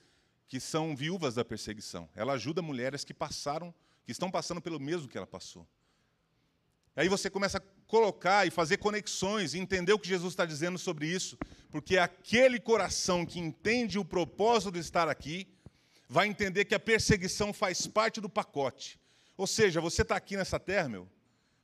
que 0.49 0.61
são 0.61 0.97
viúvas 0.97 1.35
da 1.35 1.45
perseguição. 1.45 2.09
Ela 2.15 2.35
ajuda 2.35 2.63
mulheres 2.63 3.05
que 3.05 3.13
passaram, 3.13 3.75
que 4.05 4.13
estão 4.13 4.31
passando 4.31 4.61
pelo 4.61 4.79
mesmo 4.79 5.09
que 5.09 5.17
ela 5.17 5.27
passou. 5.27 5.67
Aí 6.95 7.09
você 7.09 7.29
começa 7.29 7.59
a 7.59 7.63
colocar 7.87 8.47
e 8.47 8.51
fazer 8.51 8.79
conexões, 8.79 9.53
e 9.53 9.59
entender 9.59 9.93
o 9.93 9.99
que 9.99 10.09
Jesus 10.09 10.33
está 10.33 10.47
dizendo 10.47 10.79
sobre 10.79 11.07
isso, 11.07 11.37
porque 11.71 11.99
aquele 11.99 12.59
coração 12.59 13.27
que 13.27 13.39
entende 13.39 13.99
o 13.99 14.05
propósito 14.05 14.73
de 14.73 14.79
estar 14.79 15.09
aqui, 15.09 15.47
vai 16.09 16.27
entender 16.27 16.65
que 16.65 16.75
a 16.75 16.81
perseguição 16.81 17.53
faz 17.53 17.87
parte 17.87 18.21
do 18.21 18.31
pacote. 18.31 18.99
Ou 19.37 19.47
seja, 19.47 19.81
você 19.81 20.03
está 20.03 20.17
aqui 20.17 20.37
nessa 20.37 20.59
terra, 20.59 20.89
meu, 20.89 21.09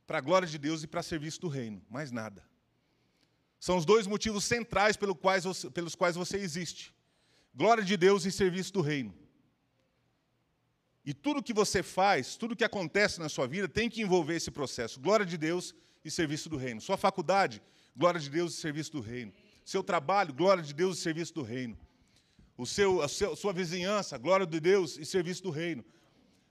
para 0.05 0.19
a 0.19 0.21
glória 0.21 0.47
de 0.47 0.57
Deus 0.57 0.83
e 0.83 0.87
para 0.87 1.01
serviço 1.01 1.41
do 1.41 1.47
reino, 1.47 1.81
mais 1.89 2.11
nada. 2.11 2.43
São 3.63 3.77
os 3.77 3.85
dois 3.85 4.05
motivos 4.05 4.43
centrais 4.43 4.97
pelos 4.97 5.17
quais 5.17 5.45
você, 5.45 5.69
pelos 5.69 5.95
quais 5.95 6.17
você 6.17 6.35
existe: 6.35 6.93
glória 7.55 7.81
de 7.81 7.95
Deus 7.95 8.25
e 8.25 8.31
serviço 8.31 8.73
do 8.73 8.81
reino. 8.81 9.13
E 11.05 11.13
tudo 11.13 11.41
que 11.41 11.53
você 11.53 11.81
faz, 11.81 12.35
tudo 12.35 12.57
que 12.57 12.65
acontece 12.65 13.21
na 13.21 13.29
sua 13.29 13.47
vida 13.47 13.69
tem 13.69 13.89
que 13.89 14.01
envolver 14.01 14.35
esse 14.35 14.51
processo: 14.51 14.99
glória 14.99 15.25
de 15.25 15.37
Deus 15.37 15.73
e 16.03 16.11
serviço 16.11 16.49
do 16.49 16.57
reino. 16.57 16.81
Sua 16.81 16.97
faculdade, 16.97 17.61
glória 17.95 18.19
de 18.19 18.29
Deus 18.29 18.53
e 18.53 18.57
serviço 18.57 18.91
do 18.91 18.99
reino. 18.99 19.31
Seu 19.63 19.81
trabalho, 19.81 20.33
glória 20.33 20.61
de 20.61 20.73
Deus 20.73 20.97
e 20.97 21.01
serviço 21.01 21.33
do 21.33 21.41
reino. 21.41 21.79
O 22.57 22.65
seu, 22.65 23.01
a 23.01 23.07
sua 23.07 23.53
vizinhança, 23.53 24.17
glória 24.17 24.45
de 24.45 24.59
Deus 24.59 24.97
e 24.97 25.05
serviço 25.05 25.41
do 25.41 25.51
reino. 25.51 25.85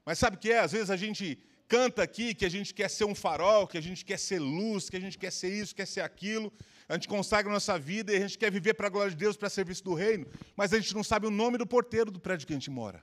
Mas 0.03 0.19
sabe 0.19 0.39
o 0.39 0.41
que 0.41 0.51
é? 0.51 0.61
Às 0.61 0.73
vezes 0.73 0.89
a 0.89 0.97
gente 0.97 1.39
canta 1.73 2.03
aqui 2.03 2.35
que 2.35 2.45
a 2.45 2.51
gente 2.51 2.75
quer 2.75 2.91
ser 2.91 3.07
um 3.07 3.15
farol, 3.15 3.67
que 3.67 3.79
a 3.79 3.81
gente 3.81 4.05
quer 4.05 4.19
ser 4.19 4.39
luz, 4.39 4.91
que 4.91 4.97
a 4.99 5.01
gente 5.01 5.17
quer 5.17 5.33
ser 5.33 5.49
isso, 5.49 5.75
quer 5.75 5.87
ser 5.87 6.03
aquilo. 6.03 6.53
A 6.87 6.93
gente 6.93 7.09
consagra 7.09 7.51
a 7.51 7.55
nossa 7.55 7.79
vida 7.79 8.13
e 8.13 8.17
a 8.17 8.21
gente 8.21 8.37
quer 8.37 8.53
viver 8.53 8.75
para 8.75 8.89
a 8.89 8.91
glória 8.91 9.11
de 9.11 9.17
Deus, 9.17 9.39
para 9.39 9.49
serviço 9.49 9.83
do 9.83 9.95
reino, 9.95 10.27
mas 10.55 10.75
a 10.75 10.79
gente 10.79 10.95
não 10.95 11.03
sabe 11.03 11.27
o 11.27 11.31
nome 11.31 11.57
do 11.57 11.67
porteiro 11.67 12.11
do 12.11 12.21
prédio 12.21 12.47
que 12.47 12.53
a 12.53 12.57
gente 12.57 12.71
mora. 12.71 13.03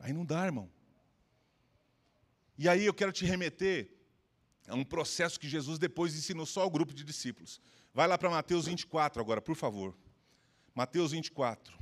Aí 0.00 0.12
não 0.12 0.24
dá, 0.24 0.44
irmão. 0.44 0.68
E 2.58 2.68
aí 2.68 2.84
eu 2.84 2.92
quero 2.92 3.12
te 3.12 3.24
remeter 3.24 3.92
a 4.66 4.74
um 4.74 4.82
processo 4.82 5.38
que 5.38 5.48
Jesus 5.48 5.78
depois 5.78 6.16
ensinou 6.16 6.46
só 6.46 6.62
ao 6.62 6.70
grupo 6.70 6.92
de 6.92 7.04
discípulos. 7.04 7.60
Vai 7.94 8.08
lá 8.08 8.18
para 8.18 8.28
Mateus 8.28 8.66
24 8.66 9.22
agora, 9.22 9.40
por 9.40 9.54
favor. 9.54 9.96
Mateus 10.74 11.12
24. 11.12 11.78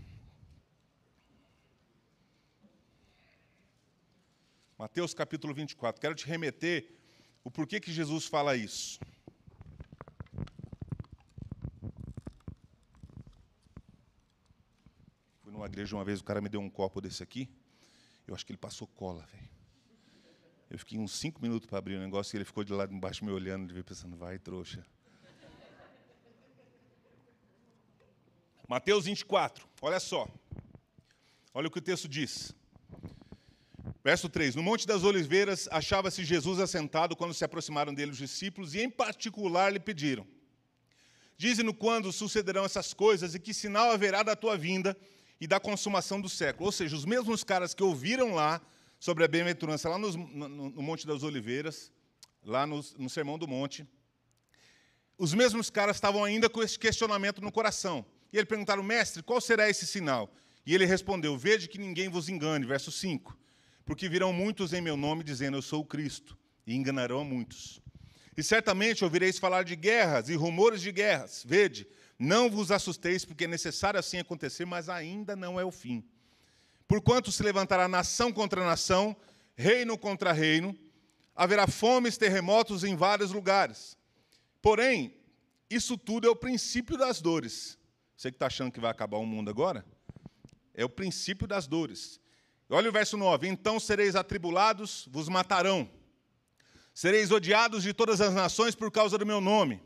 Mateus 4.77 5.15
capítulo 5.15 5.55
24. 5.55 6.01
Quero 6.01 6.17
te 6.17 6.27
remeter 6.27 6.91
o 7.45 7.51
porquê 7.51 7.79
que 7.79 7.93
Jesus 7.93 8.27
fala 8.27 8.57
isso. 8.57 8.99
Fui 15.43 15.53
numa 15.53 15.67
igreja 15.67 15.95
uma 15.95 16.05
vez, 16.05 16.19
o 16.19 16.25
cara 16.25 16.41
me 16.41 16.49
deu 16.49 16.61
um 16.61 16.69
copo 16.69 17.01
desse 17.01 17.23
aqui. 17.23 17.49
Eu 18.27 18.35
acho 18.35 18.45
que 18.45 18.51
ele 18.51 18.59
passou 18.59 18.89
cola, 18.89 19.25
velho. 19.27 19.49
Eu 20.69 20.79
fiquei 20.79 20.99
uns 20.99 21.13
cinco 21.13 21.41
minutos 21.41 21.69
para 21.69 21.79
abrir 21.79 21.95
o 21.95 22.01
negócio 22.01 22.35
e 22.35 22.39
ele 22.39 22.45
ficou 22.45 22.65
de 22.65 22.73
lado 22.73 22.93
embaixo 22.93 23.25
me 23.25 23.31
olhando, 23.31 23.73
de 23.73 23.83
pensando, 23.85 24.17
vai, 24.17 24.41
trouxa. 24.41 24.85
Mateus 28.67 29.05
24, 29.05 29.69
olha 29.81 30.01
só. 30.01 30.27
Olha 31.53 31.69
o 31.69 31.71
que 31.71 31.79
o 31.79 31.83
texto 31.83 32.09
diz. 32.09 32.53
Verso 34.05 34.29
3: 34.29 34.55
No 34.55 34.63
Monte 34.63 34.87
das 34.87 35.03
Oliveiras 35.03 35.67
achava-se 35.73 36.23
Jesus 36.23 36.61
assentado 36.61 37.17
quando 37.17 37.33
se 37.33 37.43
aproximaram 37.43 37.95
dele 37.95 38.11
os 38.11 38.19
discípulos 38.19 38.75
e, 38.75 38.83
em 38.83 38.91
particular, 38.91 39.73
lhe 39.73 39.81
pediram: 39.81 40.27
Dize-nos 41.39 41.75
quando 41.79 42.13
sucederão 42.13 42.67
essas 42.67 42.93
coisas 42.93 43.35
e 43.35 43.41
que 43.41 43.55
sinal 43.55 43.91
haverá 43.91 44.23
da 44.23 44.37
tua 44.37 44.59
vinda 44.59 44.95
e 45.41 45.47
da 45.47 45.59
consumação 45.59 46.21
do 46.21 46.29
século. 46.29 46.67
Ou 46.67 46.73
seja, 46.73 46.95
os 46.95 47.07
mesmos 47.07 47.43
caras 47.43 47.73
que 47.73 47.83
ouviram 47.83 48.35
lá 48.35 48.61
sobre 49.01 49.25
a 49.25 49.29
bem-aventurança, 49.29 49.89
lá 49.89 49.99
no, 49.99 50.13
no, 50.13 50.83
Monte 50.83 51.07
das 51.07 51.23
Oliveiras, 51.23 51.91
lá 52.45 52.67
no, 52.67 52.85
no 52.99 53.09
Sermão 53.09 53.39
do 53.39 53.49
Monte, 53.49 53.87
os 55.17 55.33
mesmos 55.33 55.71
caras 55.71 55.97
estavam 55.97 56.23
ainda 56.23 56.51
com 56.51 56.63
esse 56.63 56.79
questionamento 56.79 57.41
no 57.41 57.51
coração. 57.51 58.05
E 58.31 58.37
ele 58.37 58.47
perguntaram, 58.47 58.83
mestre, 58.83 59.23
qual 59.23 59.41
será 59.41 59.71
esse 59.71 59.87
sinal? 59.87 60.31
E 60.67 60.75
ele 60.75 60.85
respondeu: 60.85 61.39
Vede 61.39 61.69
que 61.69 61.79
ninguém 61.79 62.11
vos 62.11 62.29
engane. 62.29 62.67
Verso 62.67 62.93
5. 62.93 63.44
Porque 63.85 64.09
virão 64.09 64.33
muitos 64.33 64.73
em 64.73 64.81
meu 64.81 64.97
nome 64.97 65.23
dizendo: 65.23 65.57
Eu 65.57 65.63
sou 65.63 65.83
o 65.83 65.85
Cristo, 65.85 66.37
e 66.67 66.75
enganarão 66.75 67.21
a 67.21 67.25
muitos. 67.25 67.81
E 68.37 68.43
certamente 68.43 69.05
ouvireis 69.05 69.39
falar 69.39 69.63
de 69.63 69.77
guerras 69.77 70.29
e 70.29 70.35
rumores 70.35 70.81
de 70.81 70.91
guerras. 70.91 71.45
Vede, 71.47 71.87
não 72.19 72.51
vos 72.51 72.71
assusteis, 72.71 73.25
porque 73.25 73.45
é 73.45 73.49
necessário 73.49 74.01
assim 74.01 74.19
acontecer, 74.19 74.65
mas 74.65 74.89
ainda 74.89 75.37
não 75.37 75.59
é 75.59 75.65
o 75.65 75.71
fim. 75.71 76.05
Porquanto 76.89 77.31
se 77.31 77.43
levantará 77.43 77.87
nação 77.87 78.33
contra 78.33 78.65
nação, 78.65 79.17
reino 79.55 79.97
contra 79.97 80.33
reino, 80.33 80.77
haverá 81.35 81.67
fomes, 81.67 82.17
terremotos 82.17 82.85
em 82.85 82.97
vários 82.97 83.31
lugares. 83.31 83.97
Porém, 84.61 85.15
isso 85.71 85.97
tudo 85.97 86.27
é 86.27 86.31
o 86.31 86.37
princípio 86.37 86.97
das 86.97 87.21
dores. 87.21 87.79
Você 88.17 88.31
que 88.31 88.37
está 88.37 88.47
achando 88.47 88.73
que 88.73 88.81
vai 88.81 88.91
acabar 88.91 89.19
o 89.19 89.27
mundo 89.27 89.51
agora? 89.51 89.85
É 90.73 90.85
o 90.85 90.89
princípio 90.89 91.47
das 91.47 91.67
dores. 91.67 92.21
Olha 92.69 92.89
o 92.89 92.93
verso 92.93 93.17
9: 93.17 93.47
Então 93.47 93.79
sereis 93.79 94.17
atribulados, 94.17 95.09
vos 95.11 95.29
matarão. 95.29 95.89
Sereis 96.93 97.31
odiados 97.31 97.83
de 97.83 97.93
todas 97.93 98.21
as 98.21 98.33
nações 98.33 98.75
por 98.75 98.91
causa 98.91 99.19
do 99.19 99.27
meu 99.27 99.41
nome. 99.41 99.83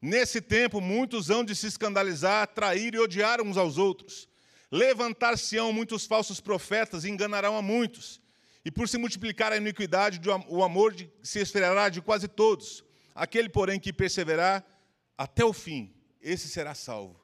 Nesse 0.00 0.40
tempo, 0.40 0.80
muitos 0.80 1.28
hão 1.28 1.44
de 1.44 1.54
se 1.54 1.66
escandalizar, 1.66 2.46
trair 2.48 2.94
e 2.94 2.98
odiar 2.98 3.42
uns 3.42 3.58
aos 3.58 3.76
outros. 3.76 4.28
Levantar-se-ão 4.72 5.72
muitos 5.72 6.06
falsos 6.06 6.40
profetas 6.40 7.04
e 7.04 7.10
enganarão 7.10 7.56
a 7.56 7.62
muitos. 7.62 8.20
E 8.64 8.70
por 8.70 8.88
se 8.88 8.96
multiplicar 8.96 9.52
a 9.52 9.56
iniquidade, 9.56 10.20
o 10.48 10.62
amor 10.62 10.94
se 11.22 11.38
esfriará 11.40 11.88
de 11.88 12.00
quase 12.00 12.28
todos. 12.28 12.84
Aquele, 13.14 13.48
porém, 13.48 13.78
que 13.78 13.92
perseverar 13.92 14.64
até 15.18 15.44
o 15.44 15.52
fim, 15.52 15.94
esse 16.22 16.48
será 16.48 16.74
salvo. 16.74 17.20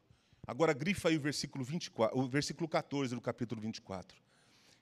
Agora 0.47 0.73
grifa 0.75 1.09
aí 1.09 1.17
o 1.17 1.21
versículo, 1.21 1.65
24, 1.65 2.19
o 2.19 2.29
versículo 2.29 2.69
14 2.69 3.15
do 3.15 3.21
capítulo 3.21 3.61
24. 3.61 4.26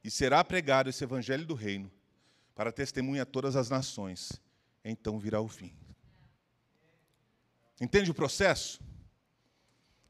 E 0.05 0.11
será 0.11 0.45
pregado 0.45 0.91
esse 0.91 1.03
evangelho 1.03 1.47
do 1.47 1.55
reino 1.55 1.91
para 2.55 2.71
testemunha 2.71 3.23
a 3.23 3.27
todas 3.27 3.57
as 3.57 3.71
nações. 3.71 4.41
Então 4.85 5.19
virá 5.19 5.41
o 5.41 5.49
fim. 5.49 5.73
Entende 7.81 8.11
o 8.11 8.15
processo? 8.15 8.81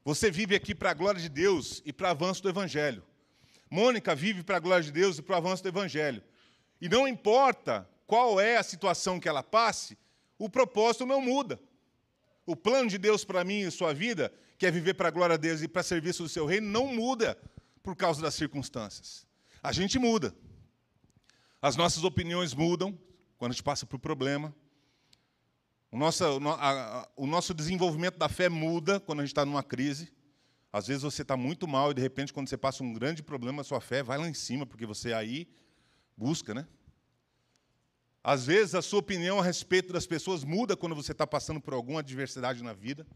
Você 0.03 0.29
vive 0.29 0.53
aqui 0.53 0.75
para 0.75 0.91
a 0.91 0.93
glória 0.93 1.19
de 1.19 1.29
Deus 1.29 1.81
e 1.85 1.91
para 1.91 2.09
o 2.09 2.11
avanço 2.11 2.43
do 2.43 2.49
evangelho. 2.49 3.03
Mônica 3.71 4.13
vive 4.13 4.43
para 4.43 4.57
a 4.57 4.59
glória 4.59 4.83
de 4.83 4.91
Deus 4.91 5.17
e 5.17 5.21
para 5.21 5.33
o 5.33 5.37
avanço 5.37 5.63
do 5.63 5.69
evangelho. 5.69 6.21
E 6.79 6.87
não 6.87 7.07
importa 7.07 7.89
qual 8.05 8.39
é 8.39 8.57
a 8.57 8.63
situação 8.63 9.19
que 9.19 9.27
ela 9.27 9.41
passe, 9.41 9.97
o 10.37 10.49
propósito 10.49 11.05
não 11.05 11.21
muda. 11.21 11.59
O 12.45 12.55
plano 12.55 12.89
de 12.89 12.97
Deus 12.97 13.25
para 13.25 13.43
mim 13.43 13.61
e 13.61 13.71
sua 13.71 13.93
vida, 13.93 14.31
que 14.59 14.67
é 14.67 14.71
viver 14.71 14.93
para 14.93 15.07
a 15.07 15.11
glória 15.11 15.37
de 15.37 15.47
Deus 15.47 15.61
e 15.61 15.67
para 15.67 15.81
serviço 15.81 16.21
do 16.21 16.29
seu 16.29 16.45
reino, 16.45 16.67
não 16.67 16.85
muda 16.85 17.35
por 17.81 17.95
causa 17.95 18.21
das 18.21 18.35
circunstâncias. 18.35 19.24
A 19.65 19.71
gente 19.71 19.97
muda. 19.97 20.31
As 21.59 21.75
nossas 21.75 22.03
opiniões 22.03 22.53
mudam 22.53 22.95
quando 23.35 23.49
a 23.49 23.53
gente 23.55 23.63
passa 23.63 23.83
por 23.83 23.97
problema. 23.97 24.53
O 25.91 25.97
nosso, 25.97 26.23
o 27.15 27.25
nosso 27.25 27.51
desenvolvimento 27.51 28.15
da 28.15 28.29
fé 28.29 28.47
muda 28.47 28.99
quando 28.99 29.21
a 29.21 29.23
gente 29.23 29.31
está 29.31 29.43
numa 29.43 29.63
crise. 29.63 30.13
Às 30.71 30.85
vezes 30.85 31.01
você 31.01 31.23
está 31.23 31.35
muito 31.35 31.67
mal 31.67 31.89
e, 31.89 31.95
de 31.95 32.01
repente, 32.01 32.31
quando 32.31 32.47
você 32.47 32.55
passa 32.55 32.83
um 32.83 32.93
grande 32.93 33.23
problema, 33.23 33.61
a 33.61 33.63
sua 33.63 33.81
fé 33.81 34.03
vai 34.03 34.19
lá 34.19 34.29
em 34.29 34.35
cima, 34.35 34.67
porque 34.67 34.85
você 34.85 35.13
aí 35.13 35.47
busca, 36.15 36.53
né? 36.53 36.67
Às 38.23 38.45
vezes 38.45 38.75
a 38.75 38.83
sua 38.83 38.99
opinião 38.99 39.39
a 39.39 39.43
respeito 39.43 39.91
das 39.91 40.05
pessoas 40.05 40.43
muda 40.43 40.77
quando 40.77 40.93
você 40.93 41.11
está 41.11 41.25
passando 41.25 41.59
por 41.59 41.73
alguma 41.73 42.01
adversidade 42.01 42.61
na 42.61 42.73
vida. 42.73 43.07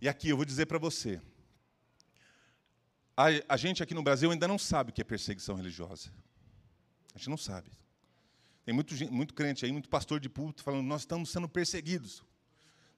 E 0.00 0.08
aqui 0.08 0.30
eu 0.30 0.36
vou 0.36 0.46
dizer 0.46 0.64
para 0.64 0.78
você: 0.78 1.20
a, 3.16 3.26
a 3.48 3.56
gente 3.56 3.82
aqui 3.82 3.94
no 3.94 4.02
Brasil 4.02 4.30
ainda 4.30 4.46
não 4.46 4.58
sabe 4.58 4.90
o 4.90 4.92
que 4.92 5.00
é 5.00 5.04
perseguição 5.04 5.56
religiosa. 5.56 6.10
A 7.14 7.18
gente 7.18 7.30
não 7.30 7.36
sabe. 7.36 7.70
Tem 8.64 8.74
muito, 8.74 8.94
muito 9.12 9.32
crente 9.32 9.64
aí, 9.64 9.72
muito 9.72 9.88
pastor 9.88 10.20
de 10.20 10.28
púlpito 10.28 10.62
falando, 10.62 10.84
nós 10.86 11.02
estamos 11.02 11.30
sendo 11.30 11.48
perseguidos. 11.48 12.22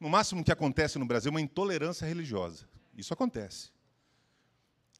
No 0.00 0.08
máximo 0.08 0.42
que 0.42 0.50
acontece 0.50 0.98
no 0.98 1.06
Brasil 1.06 1.28
é 1.28 1.30
uma 1.30 1.40
intolerância 1.40 2.06
religiosa. 2.06 2.68
Isso 2.96 3.12
acontece. 3.12 3.70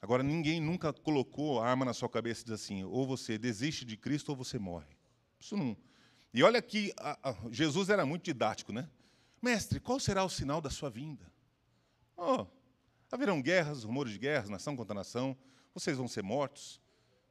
Agora, 0.01 0.23
ninguém 0.23 0.61
nunca 0.61 0.93
colocou 0.93 1.61
a 1.61 1.69
arma 1.69 1.85
na 1.85 1.93
sua 1.93 2.09
cabeça 2.09 2.43
e 2.43 2.45
diz 2.45 2.53
assim, 2.53 2.85
ou 2.85 3.07
você 3.07 3.37
desiste 3.37 3.85
de 3.85 3.97
Cristo 3.97 4.29
ou 4.29 4.37
você 4.37 4.59
morre. 4.59 4.87
Isso 5.41 5.57
não. 5.57 5.77
E 6.33 6.43
olha 6.43 6.63
que 6.63 6.93
a, 6.99 7.31
a, 7.31 7.37
Jesus 7.51 7.89
era 7.89 8.07
muito 8.07 8.25
didático, 8.25 8.73
né? 8.73 8.89
Mestre, 9.43 9.81
qual 9.81 9.99
será 9.99 10.25
o 10.25 10.29
sinal 10.29 10.61
da 10.61 10.71
sua 10.71 10.91
vinda? 10.91 11.27
Oh, 12.17 12.47
Haverão 13.11 13.41
guerras, 13.41 13.85
rumores 13.85 14.13
de 14.13 14.19
guerras, 14.19 14.51
nação 14.51 14.77
contra 14.77 14.95
nação, 14.95 15.37
vocês 15.75 15.97
vão 15.97 16.07
ser 16.07 16.23
mortos, 16.23 16.81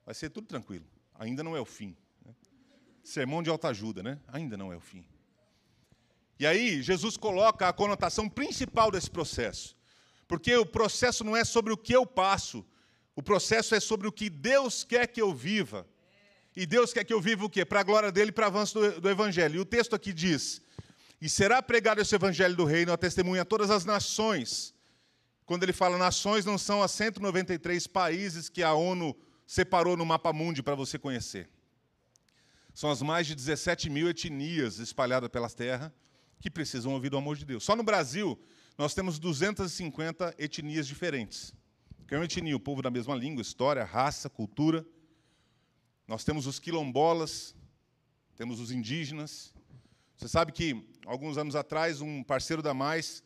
vai 0.05 0.15
ser 0.15 0.29
tudo 0.29 0.47
tranquilo. 0.47 0.85
Ainda 1.15 1.43
não 1.43 1.55
é 1.55 1.61
o 1.61 1.65
fim. 1.65 1.95
Né? 2.25 2.33
Sermão 3.03 3.43
de 3.43 3.49
alta 3.49 3.67
ajuda, 3.69 4.01
né? 4.01 4.19
Ainda 4.27 4.57
não 4.57 4.73
é 4.73 4.75
o 4.75 4.79
fim. 4.79 5.05
E 6.39 6.45
aí, 6.45 6.81
Jesus 6.81 7.17
coloca 7.17 7.67
a 7.67 7.73
conotação 7.73 8.27
principal 8.29 8.91
desse 8.91 9.09
processo. 9.09 9.75
Porque 10.27 10.55
o 10.55 10.65
processo 10.65 11.23
não 11.23 11.35
é 11.35 11.43
sobre 11.43 11.73
o 11.73 11.77
que 11.77 11.93
eu 11.93 12.05
passo, 12.05 12.65
o 13.15 13.23
processo 13.23 13.73
é 13.73 13.79
sobre 13.79 14.07
o 14.07 14.11
que 14.11 14.29
Deus 14.29 14.83
quer 14.83 15.07
que 15.07 15.21
eu 15.21 15.33
viva. 15.33 15.87
E 16.55 16.65
Deus 16.65 16.91
quer 16.91 17.03
que 17.03 17.13
eu 17.13 17.21
viva 17.21 17.45
o 17.45 17.49
quê? 17.49 17.63
Para 17.63 17.79
a 17.79 17.83
glória 17.83 18.11
dele 18.11 18.29
e 18.29 18.31
para 18.31 18.45
o 18.45 18.47
avanço 18.47 18.79
do, 18.79 19.01
do 19.01 19.09
Evangelho. 19.09 19.55
E 19.55 19.59
o 19.59 19.65
texto 19.65 19.95
aqui 19.95 20.11
diz: 20.11 20.61
E 21.21 21.29
será 21.29 21.61
pregado 21.61 22.01
esse 22.01 22.13
Evangelho 22.13 22.55
do 22.55 22.65
Reino 22.65 22.91
a 22.91 22.97
testemunha 22.97 23.43
a 23.43 23.45
todas 23.45 23.71
as 23.71 23.85
nações 23.85 24.75
quando 25.47 25.63
ele 25.63 25.71
fala 25.71 25.97
nações, 25.97 26.43
não 26.43 26.57
são 26.57 26.83
as 26.83 26.91
193 26.91 27.87
países 27.87 28.49
que 28.49 28.61
a 28.61 28.73
ONU 28.73 29.17
separou 29.45 29.95
no 29.95 30.05
mapa 30.05 30.33
mundi 30.33 30.61
para 30.61 30.75
você 30.75 30.99
conhecer. 30.99 31.49
São 32.73 32.91
as 32.91 33.01
mais 33.01 33.25
de 33.25 33.33
17 33.33 33.89
mil 33.89 34.09
etnias 34.09 34.77
espalhadas 34.77 35.29
pela 35.29 35.49
terra 35.49 35.95
que 36.41 36.51
precisam 36.51 36.91
ouvir 36.91 37.13
o 37.13 37.17
amor 37.17 37.37
de 37.37 37.45
Deus. 37.45 37.63
Só 37.63 37.77
no 37.77 37.81
Brasil, 37.81 38.37
nós 38.77 38.93
temos 38.93 39.17
250 39.17 40.35
etnias 40.37 40.85
diferentes. 40.85 41.53
Que 42.05 42.15
é 42.15 42.17
uma 42.17 42.25
etnia, 42.25 42.55
o 42.55 42.59
povo 42.59 42.81
da 42.81 42.91
mesma 42.91 43.15
língua, 43.15 43.41
história, 43.41 43.85
raça, 43.85 44.29
cultura. 44.29 44.85
Nós 46.05 46.25
temos 46.25 46.45
os 46.45 46.59
quilombolas, 46.59 47.55
temos 48.35 48.59
os 48.59 48.69
indígenas. 48.69 49.53
Você 50.17 50.27
sabe 50.27 50.51
que, 50.51 50.85
alguns 51.05 51.37
anos 51.37 51.55
atrás, 51.55 52.01
um 52.01 52.21
parceiro 52.21 52.61
da 52.61 52.73
Mais, 52.73 53.23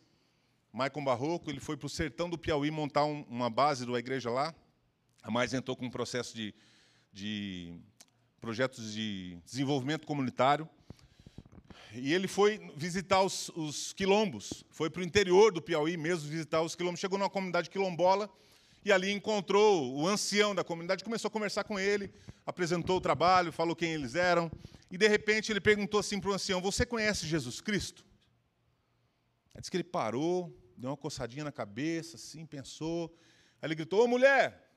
Maicon 0.73 1.03
Barroco, 1.03 1.49
ele 1.49 1.59
foi 1.59 1.75
para 1.75 1.87
o 1.87 1.89
sertão 1.89 2.29
do 2.29 2.37
Piauí 2.37 2.71
montar 2.71 3.03
um, 3.03 3.23
uma 3.29 3.49
base 3.49 3.85
da 3.85 3.99
igreja 3.99 4.29
lá. 4.29 4.55
A 5.21 5.29
Mais 5.29 5.53
entrou 5.53 5.75
com 5.75 5.85
um 5.85 5.89
processo 5.89 6.35
de, 6.35 6.53
de 7.11 7.73
projetos 8.39 8.93
de 8.93 9.37
desenvolvimento 9.45 10.07
comunitário. 10.07 10.67
E 11.93 12.13
ele 12.13 12.27
foi 12.27 12.71
visitar 12.75 13.21
os, 13.21 13.49
os 13.49 13.91
quilombos, 13.91 14.63
foi 14.69 14.89
para 14.89 15.01
o 15.01 15.03
interior 15.03 15.51
do 15.51 15.61
Piauí 15.61 15.97
mesmo 15.97 16.29
visitar 16.29 16.61
os 16.61 16.73
quilombos. 16.73 17.01
Chegou 17.01 17.19
numa 17.19 17.29
comunidade 17.29 17.69
quilombola 17.69 18.29
e 18.83 18.93
ali 18.93 19.11
encontrou 19.11 19.93
o 19.93 20.07
ancião 20.07 20.55
da 20.55 20.63
comunidade, 20.63 21.03
começou 21.03 21.27
a 21.27 21.31
conversar 21.31 21.65
com 21.65 21.77
ele, 21.77 22.11
apresentou 22.45 22.97
o 22.97 23.01
trabalho, 23.01 23.51
falou 23.51 23.75
quem 23.75 23.91
eles 23.91 24.15
eram. 24.15 24.49
E 24.89 24.97
de 24.97 25.07
repente 25.07 25.51
ele 25.51 25.59
perguntou 25.59 25.99
assim 25.99 26.19
para 26.19 26.29
o 26.29 26.33
ancião: 26.33 26.61
Você 26.61 26.85
conhece 26.85 27.27
Jesus 27.27 27.59
Cristo? 27.59 28.05
Aí 29.53 29.59
disse 29.59 29.69
que 29.69 29.75
ele 29.75 29.83
parou, 29.83 30.57
deu 30.77 30.89
uma 30.89 30.97
coçadinha 30.97 31.43
na 31.43 31.51
cabeça, 31.51 32.15
assim, 32.15 32.45
pensou. 32.45 33.15
Aí 33.61 33.67
ele 33.67 33.75
gritou: 33.75 34.03
Ô 34.03 34.07
mulher, 34.07 34.71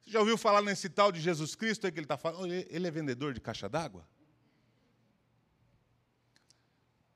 você 0.00 0.10
já 0.10 0.20
ouviu 0.20 0.36
falar 0.36 0.62
nesse 0.62 0.88
tal 0.88 1.12
de 1.12 1.20
Jesus 1.20 1.54
Cristo 1.54 1.86
aí 1.86 1.92
que 1.92 1.98
ele 1.98 2.04
está 2.04 2.16
falando? 2.16 2.52
Ele 2.52 2.86
é 2.86 2.90
vendedor 2.90 3.32
de 3.32 3.40
caixa 3.40 3.68
d'água? 3.68 4.06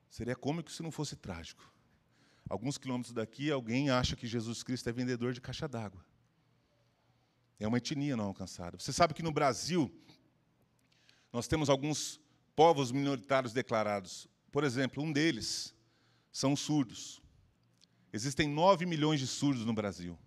Seria 0.09 0.35
cômico 0.35 0.71
se 0.71 0.81
não 0.81 0.91
fosse 0.91 1.15
trágico. 1.15 1.71
Alguns 2.49 2.77
quilômetros 2.77 3.13
daqui, 3.13 3.51
alguém 3.51 3.89
acha 3.89 4.15
que 4.15 4.25
Jesus 4.25 4.63
Cristo 4.63 4.89
é 4.89 4.91
vendedor 4.91 5.33
de 5.33 5.41
caixa 5.41 5.67
d'água. 5.67 6.03
É 7.59 7.67
uma 7.67 7.77
etnia 7.77 8.15
não 8.15 8.25
alcançada. 8.25 8.79
Você 8.79 8.93
sabe 8.93 9.13
que 9.13 9.21
no 9.21 9.31
Brasil, 9.31 9.93
nós 11.31 11.47
temos 11.47 11.69
alguns 11.69 12.19
povos 12.55 12.91
minoritários 12.91 13.51
declarados. 13.51 14.27
Por 14.51 14.63
exemplo, 14.63 15.03
um 15.03 15.11
deles 15.11 15.75
são 16.31 16.53
os 16.53 16.61
surdos. 16.61 17.21
Existem 18.11 18.47
9 18.47 18.85
milhões 18.85 19.19
de 19.19 19.27
surdos 19.27 19.65
no 19.65 19.73
Brasil. 19.73 20.17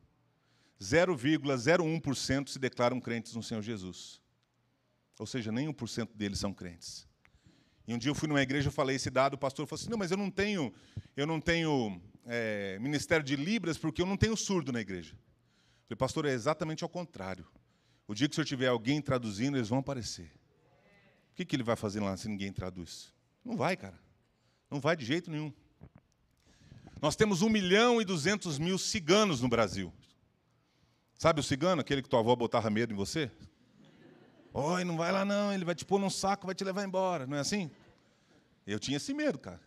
0,01% 0.80 2.48
se 2.48 2.58
declaram 2.58 3.00
crentes 3.00 3.34
no 3.34 3.42
Senhor 3.42 3.62
Jesus. 3.62 4.20
Ou 5.18 5.26
seja, 5.26 5.52
nem 5.52 5.68
1% 5.68 6.08
deles 6.14 6.38
são 6.38 6.52
crentes. 6.52 7.06
E 7.86 7.92
um 7.92 7.98
dia 7.98 8.10
eu 8.10 8.14
fui 8.14 8.28
numa 8.28 8.40
igreja, 8.40 8.68
eu 8.68 8.72
falei 8.72 8.96
esse 8.96 9.10
dado, 9.10 9.34
o 9.34 9.38
pastor 9.38 9.66
falou 9.66 9.80
assim: 9.80 9.90
"Não, 9.90 9.98
mas 9.98 10.10
eu 10.10 10.16
não 10.16 10.30
tenho, 10.30 10.72
eu 11.16 11.26
não 11.26 11.40
tenho 11.40 12.00
é, 12.24 12.78
ministério 12.78 13.24
de 13.24 13.36
libras 13.36 13.76
porque 13.76 14.00
eu 14.00 14.06
não 14.06 14.16
tenho 14.16 14.36
surdo 14.36 14.72
na 14.72 14.80
igreja". 14.80 15.12
Eu 15.88 15.96
falei: 15.96 15.98
"Pastor, 15.98 16.24
é 16.26 16.32
exatamente 16.32 16.84
ao 16.84 16.88
contrário. 16.88 17.46
O 18.06 18.14
dia 18.14 18.28
que 18.28 18.32
o 18.32 18.34
senhor 18.34 18.46
tiver 18.46 18.68
alguém 18.68 19.00
traduzindo, 19.00 19.56
eles 19.56 19.68
vão 19.68 19.78
aparecer. 19.78 20.32
O 21.32 21.34
que, 21.34 21.44
que 21.44 21.56
ele 21.56 21.62
vai 21.62 21.76
fazer 21.76 22.00
lá 22.00 22.16
se 22.16 22.28
ninguém 22.28 22.52
traduz? 22.52 23.12
Não 23.44 23.56
vai, 23.56 23.76
cara. 23.76 23.98
Não 24.70 24.80
vai 24.80 24.96
de 24.96 25.04
jeito 25.04 25.30
nenhum. 25.30 25.52
Nós 27.00 27.16
temos 27.16 27.40
1 27.40 27.48
milhão 27.48 28.00
e 28.00 28.04
200 28.04 28.58
mil 28.58 28.76
ciganos 28.76 29.40
no 29.40 29.48
Brasil. 29.48 29.90
Sabe 31.14 31.40
o 31.40 31.42
cigano, 31.42 31.80
aquele 31.80 32.02
que 32.02 32.08
tua 32.08 32.20
avó 32.20 32.36
botava 32.36 32.68
medo 32.68 32.92
em 32.92 32.96
você? 32.96 33.30
Oi, 34.52 34.84
não 34.84 34.98
vai 34.98 35.10
lá 35.10 35.24
não, 35.24 35.50
ele 35.50 35.64
vai 35.64 35.74
te 35.74 35.84
pôr 35.84 35.98
num 35.98 36.10
saco, 36.10 36.44
vai 36.44 36.54
te 36.54 36.62
levar 36.62 36.84
embora, 36.84 37.26
não 37.26 37.38
é 37.38 37.40
assim? 37.40 37.70
Eu 38.66 38.78
tinha 38.78 38.98
esse 38.98 39.14
medo, 39.14 39.38
cara. 39.38 39.60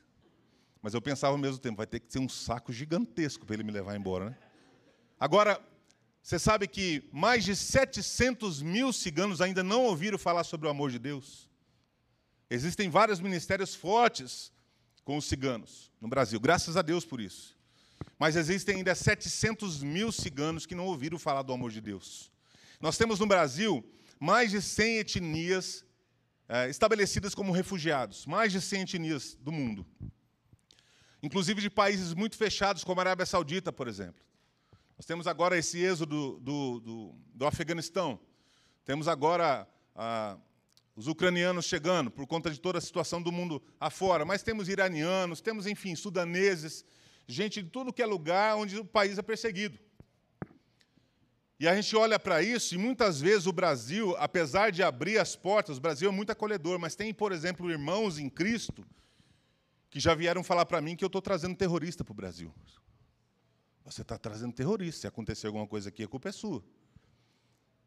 Mas 0.80 0.94
eu 0.94 1.02
pensava 1.02 1.34
ao 1.34 1.38
mesmo 1.40 1.58
tempo, 1.58 1.78
vai 1.78 1.88
ter 1.88 2.02
que 2.02 2.12
ser 2.12 2.20
um 2.20 2.30
saco 2.30 2.72
gigantesco 2.72 3.46
para 3.48 3.56
ele 3.56 3.64
me 3.64 3.72
levar 3.72 3.96
embora, 3.96 4.30
né? 4.30 4.38
Agora, 5.20 5.60
você 6.22 6.38
sabe 6.38 6.68
que 6.68 7.10
mais 7.12 7.44
de 7.44 7.56
700 7.56 8.62
mil 8.62 8.94
ciganos 8.94 9.42
ainda 9.42 9.64
não 9.64 9.86
ouviram 9.86 10.20
falar 10.20 10.44
sobre 10.44 10.68
o 10.68 10.70
amor 10.70 10.92
de 10.92 11.00
Deus? 11.00 11.50
Existem 12.48 12.92
vários 12.92 13.20
ministérios 13.20 13.74
fortes 13.74 14.53
com 15.04 15.18
os 15.18 15.26
ciganos 15.26 15.92
no 16.00 16.08
Brasil. 16.08 16.40
Graças 16.40 16.78
a 16.78 16.82
Deus 16.82 17.06
por 17.06 17.20
isso. 17.20 17.58
Mas 18.18 18.36
existem 18.36 18.78
ainda 18.78 18.96
700 18.96 19.84
mil 19.84 20.12
ciganos 20.12 20.66
que 20.66 20.76
não 20.76 20.86
ouviram 20.86 21.20
falar 21.20 21.42
do 21.42 21.54
amor 21.54 21.72
de 21.72 21.82
Deus. 21.82 22.32
Nós 22.80 22.98
temos 22.98 23.20
no 23.20 23.28
Brasil 23.28 23.84
mais 24.20 24.52
de 24.52 24.62
100 24.62 25.00
etnias 25.00 25.86
é, 26.48 26.70
estabelecidas 26.70 27.34
como 27.34 27.52
refugiados, 27.52 28.26
mais 28.26 28.52
de 28.52 28.62
100 28.62 28.82
etnias 28.82 29.36
do 29.42 29.52
mundo. 29.52 29.86
Inclusive 31.22 31.62
de 31.62 31.70
países 31.70 32.14
muito 32.14 32.36
fechados, 32.36 32.84
como 32.84 33.00
a 33.00 33.04
Arábia 33.04 33.26
Saudita, 33.26 33.72
por 33.72 33.88
exemplo. 33.88 34.22
Nós 34.98 35.06
temos 35.06 35.26
agora 35.26 35.58
esse 35.58 35.80
êxodo 35.80 36.34
do, 36.34 36.40
do, 36.40 36.80
do, 36.80 37.16
do 37.34 37.46
Afeganistão. 37.46 38.20
Temos 38.86 39.08
agora 39.08 39.68
ah, 39.96 40.38
os 40.96 41.08
ucranianos 41.08 41.66
chegando 41.66 42.12
por 42.12 42.28
conta 42.28 42.52
de 42.52 42.60
toda 42.60 42.78
a 42.78 42.82
situação 42.82 43.22
do 43.22 43.32
mundo 43.32 43.62
afora, 43.80 44.26
mas 44.26 44.44
temos 44.44 44.70
iranianos, 44.70 45.42
temos, 45.42 45.66
enfim, 45.66 45.96
sudaneses, 45.96 46.86
gente 47.28 47.64
de 47.64 47.70
tudo 47.70 47.94
que 47.94 48.02
é 48.02 48.06
lugar 48.06 48.56
onde 48.56 48.78
o 48.78 48.86
país 48.86 49.18
é 49.18 49.22
perseguido. 49.22 49.80
E 51.60 51.68
a 51.68 51.76
gente 51.76 51.96
olha 51.96 52.20
para 52.20 52.44
isso 52.44 52.76
e 52.76 52.78
muitas 52.78 53.22
vezes 53.22 53.48
o 53.48 53.54
Brasil, 53.54 54.16
apesar 54.18 54.72
de 54.72 54.84
abrir 54.84 55.18
as 55.18 55.36
portas, 55.36 55.78
o 55.78 55.82
Brasil 55.82 56.10
é 56.10 56.12
muito 56.12 56.32
acolhedor, 56.32 56.78
mas 56.78 56.96
tem, 56.96 57.14
por 57.14 57.32
exemplo, 57.32 57.72
irmãos 57.72 58.20
em 58.20 58.30
Cristo 58.30 58.86
que 59.90 60.00
já 60.00 60.16
vieram 60.16 60.44
falar 60.44 60.66
para 60.66 60.82
mim 60.82 60.96
que 60.96 61.04
eu 61.04 61.08
estou 61.08 61.22
trazendo 61.22 61.56
terrorista 61.56 62.04
para 62.04 62.12
o 62.12 62.16
Brasil. 62.16 62.52
Você 63.86 64.02
está 64.02 64.18
trazendo 64.18 64.52
terrorista. 64.52 65.02
Se 65.02 65.08
acontecer 65.08 65.48
alguma 65.48 65.68
coisa 65.68 65.90
aqui, 65.90 66.04
a 66.04 66.08
culpa 66.08 66.30
é 66.30 66.32
sua. 66.32 66.64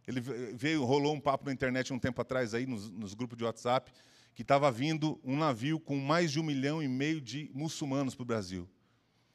Ele 0.07 0.21
veio, 0.21 0.85
rolou 0.85 1.15
um 1.15 1.21
papo 1.21 1.47
na 1.47 1.53
internet 1.53 1.93
um 1.93 1.99
tempo 1.99 2.21
atrás 2.21 2.55
aí, 2.55 2.67
nos, 2.67 2.91
nos 2.91 3.13
grupos 3.13 3.37
de 3.37 3.45
WhatsApp, 3.45 3.93
que 4.35 4.43
estava 4.43 4.71
vindo 4.71 5.19
um 5.25 5.37
navio 5.37 5.81
com 5.81 5.99
mais 5.99 6.31
de 6.31 6.39
um 6.39 6.43
milhão 6.43 6.83
e 6.83 6.87
meio 6.87 7.21
de 7.21 7.51
muçulmanos 7.53 8.15
para 8.15 8.23
o 8.23 8.27
Brasil. 8.27 8.69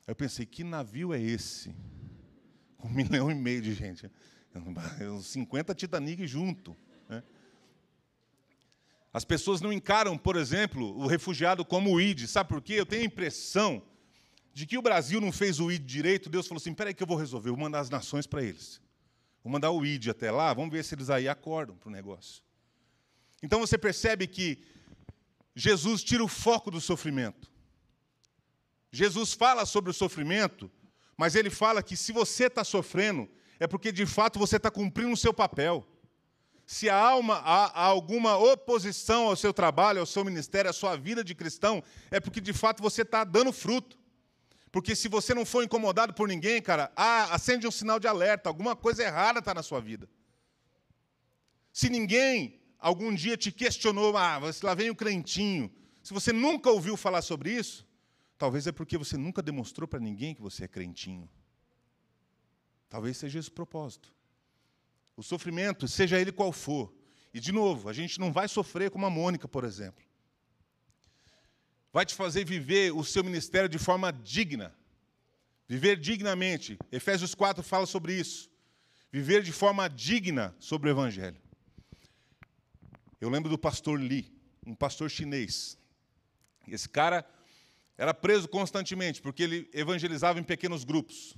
Eu 0.08 0.16
pensei, 0.16 0.46
que 0.46 0.64
navio 0.64 1.14
é 1.14 1.20
esse? 1.22 1.76
Um 2.84 2.90
milhão 2.94 3.30
e 3.30 3.36
meio 3.36 3.62
de 3.62 3.74
gente. 3.74 4.10
Uns 5.14 5.28
50 5.28 5.74
Titanic 5.76 6.26
junto. 6.28 6.76
Né? 7.08 7.24
As 9.14 9.26
pessoas 9.26 9.62
não 9.62 9.72
encaram, 9.72 10.18
por 10.18 10.36
exemplo, 10.36 10.98
o 10.98 11.08
refugiado 11.08 11.66
como 11.66 11.92
o 11.92 12.00
ID. 12.00 12.28
Sabe 12.28 12.50
por 12.50 12.62
quê? 12.62 12.74
Eu 12.74 12.86
tenho 12.86 13.04
a 13.04 13.06
impressão 13.06 13.82
de 14.54 14.66
que 14.66 14.78
o 14.78 14.82
Brasil 14.82 15.22
não 15.22 15.32
fez 15.32 15.60
o 15.60 15.72
ID 15.72 15.86
direito. 15.86 16.30
Deus 16.30 16.48
falou 16.48 16.60
assim: 16.60 16.74
peraí 16.74 16.94
que 16.94 17.04
eu 17.04 17.08
vou 17.08 17.18
resolver, 17.18 17.50
vou 17.50 17.60
mandar 17.60 17.80
as 17.80 17.90
nações 17.90 18.26
para 18.26 18.44
eles. 18.44 18.81
Vou 19.44 19.52
mandar 19.52 19.72
o 19.72 19.86
ID 19.86 20.10
até 20.10 20.32
lá, 20.32 20.54
vamos 20.54 20.72
ver 20.72 20.84
se 20.84 20.94
eles 20.96 21.10
aí 21.10 21.28
acordam 21.28 21.76
para 21.76 21.90
o 21.90 21.92
negócio. 21.92 22.44
Então 23.42 23.60
você 23.60 23.78
percebe 23.78 24.28
que 24.28 24.64
Jesus 25.56 26.04
tira 26.04 26.24
o 26.24 26.28
foco 26.28 26.70
do 26.70 26.80
sofrimento. 26.80 27.52
Jesus 28.92 29.34
fala 29.34 29.66
sobre 29.66 29.90
o 29.90 29.94
sofrimento, 29.94 30.70
mas 31.18 31.36
ele 31.36 31.50
fala 31.50 31.82
que 31.82 31.96
se 31.96 32.12
você 32.12 32.46
está 32.46 32.64
sofrendo, 32.64 33.28
é 33.60 33.68
porque 33.68 33.92
de 33.92 34.06
fato 34.06 34.38
você 34.38 34.58
está 34.58 34.70
cumprindo 34.70 35.14
o 35.14 35.18
seu 35.18 35.34
papel. 35.34 35.88
Se 36.66 36.90
a 36.90 36.96
alma 36.96 37.36
há 37.36 37.86
alguma 37.86 38.38
oposição 38.38 39.28
ao 39.28 39.36
seu 39.36 39.54
trabalho, 39.54 40.00
ao 40.00 40.06
seu 40.06 40.24
ministério, 40.24 40.70
à 40.70 40.74
sua 40.74 40.96
vida 40.96 41.24
de 41.24 41.36
cristão, 41.36 41.84
é 42.10 42.20
porque 42.20 42.40
de 42.40 42.54
fato 42.54 42.82
você 42.82 43.02
está 43.02 43.24
dando 43.24 43.52
fruto. 43.52 43.98
Porque 44.72 44.96
se 44.96 45.10
você 45.10 45.34
não 45.34 45.46
for 45.46 45.64
incomodado 45.64 46.14
por 46.14 46.30
ninguém, 46.30 46.62
cara, 46.62 46.92
ah, 46.96 47.34
acende 47.36 47.68
um 47.68 47.72
sinal 47.72 48.00
de 48.00 48.08
alerta, 48.08 48.48
alguma 48.48 48.76
coisa 48.76 49.04
errada 49.04 49.40
está 49.40 49.54
na 49.54 49.62
sua 49.62 49.82
vida. 49.82 50.10
Se 51.74 51.90
ninguém 51.90 52.62
algum 52.80 53.14
dia 53.14 53.36
te 53.36 53.52
questionou, 53.52 54.16
ah, 54.16 54.40
lá 54.64 54.74
vem 54.74 54.90
o 54.90 54.96
crentinho, 54.96 55.70
se 56.02 56.14
você 56.14 56.32
nunca 56.32 56.70
ouviu 56.70 56.96
falar 56.96 57.22
sobre 57.22 57.52
isso, 57.52 57.86
talvez 58.38 58.66
é 58.66 58.72
porque 58.72 58.98
você 58.98 59.18
nunca 59.18 59.42
demonstrou 59.42 59.88
para 59.88 60.00
ninguém 60.00 60.34
que 60.34 60.42
você 60.42 60.64
é 60.64 60.68
crentinho. 60.68 61.30
Talvez 62.90 63.18
seja 63.18 63.40
esse 63.40 63.50
o 63.50 63.54
propósito. 63.54 64.14
O 65.18 65.22
sofrimento, 65.22 65.88
seja 65.88 66.20
ele 66.20 66.32
qual 66.32 66.52
for. 66.52 66.94
E, 67.34 67.40
de 67.40 67.52
novo, 67.52 67.88
a 67.88 67.94
gente 67.94 68.20
não 68.20 68.32
vai 68.32 68.48
sofrer 68.48 68.90
como 68.90 69.06
a 69.06 69.10
Mônica, 69.10 69.48
por 69.48 69.64
exemplo 69.64 70.11
vai 71.92 72.06
te 72.06 72.16
fazer 72.16 72.46
viver 72.46 72.94
o 72.94 73.04
seu 73.04 73.24
ministério 73.24 73.70
de 73.70 73.78
forma 73.78 74.12
digna. 74.12 74.74
Viver 75.68 75.98
dignamente. 75.98 76.78
Efésios 76.92 77.36
4 77.36 77.64
fala 77.64 77.86
sobre 77.86 78.14
isso. 78.14 78.50
Viver 79.12 79.44
de 79.44 79.52
forma 79.52 79.88
digna 79.90 80.56
sobre 80.60 80.90
o 80.90 80.92
Evangelho. 80.92 81.42
Eu 83.20 83.30
lembro 83.30 83.50
do 83.50 83.58
pastor 83.58 84.00
Li, 84.00 84.34
um 84.66 84.74
pastor 84.74 85.10
chinês. 85.10 85.78
Esse 86.68 86.90
cara 86.90 87.26
era 87.98 88.14
preso 88.14 88.48
constantemente, 88.48 89.22
porque 89.22 89.44
ele 89.44 89.70
evangelizava 89.74 90.40
em 90.40 90.44
pequenos 90.44 90.84
grupos. 90.84 91.36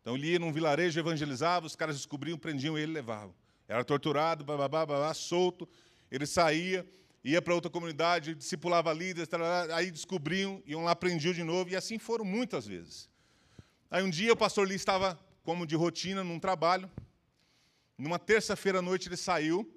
Então 0.00 0.14
ele 0.14 0.28
ia 0.28 0.38
num 0.38 0.52
vilarejo, 0.52 1.00
evangelizava, 1.00 1.66
os 1.66 1.74
caras 1.74 1.96
descobriam, 1.96 2.38
prendiam 2.38 2.78
ele 2.78 2.92
e 2.92 2.94
levavam. 2.94 3.34
Era 3.66 3.84
torturado, 3.84 4.44
babá, 4.44 4.68
babá, 4.68 5.12
solto. 5.12 5.68
Ele 6.10 6.24
saía, 6.24 6.86
ia 7.24 7.42
para 7.42 7.54
outra 7.54 7.70
comunidade, 7.70 8.34
discipulava 8.34 8.92
líderes, 8.92 9.28
aí 9.74 9.90
descobriam, 9.90 10.62
iam 10.64 10.84
lá, 10.84 10.92
aprendiam 10.92 11.34
de 11.34 11.42
novo, 11.42 11.70
e 11.70 11.76
assim 11.76 11.98
foram 11.98 12.24
muitas 12.24 12.66
vezes. 12.66 13.08
Aí 13.90 14.02
um 14.02 14.10
dia 14.10 14.32
o 14.32 14.36
pastor 14.36 14.66
Lee 14.66 14.76
estava, 14.76 15.18
como 15.42 15.66
de 15.66 15.74
rotina, 15.74 16.22
num 16.22 16.38
trabalho. 16.38 16.90
Numa 17.96 18.18
terça-feira 18.18 18.78
à 18.78 18.82
noite 18.82 19.08
ele 19.08 19.16
saiu 19.16 19.68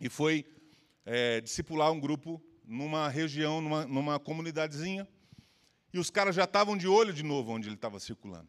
e 0.00 0.08
foi 0.08 0.44
é, 1.04 1.40
discipular 1.40 1.92
um 1.92 2.00
grupo 2.00 2.42
numa 2.64 3.08
região, 3.08 3.60
numa, 3.60 3.86
numa 3.86 4.18
comunidadezinha. 4.18 5.06
E 5.92 5.98
os 5.98 6.10
caras 6.10 6.34
já 6.34 6.44
estavam 6.44 6.76
de 6.76 6.88
olho 6.88 7.12
de 7.12 7.22
novo 7.22 7.52
onde 7.52 7.68
ele 7.68 7.76
estava 7.76 8.00
circulando. 8.00 8.48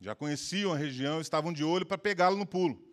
Já 0.00 0.14
conheciam 0.14 0.72
a 0.72 0.76
região, 0.76 1.20
estavam 1.20 1.52
de 1.52 1.62
olho 1.62 1.84
para 1.84 1.98
pegá-lo 1.98 2.36
no 2.36 2.46
pulo. 2.46 2.87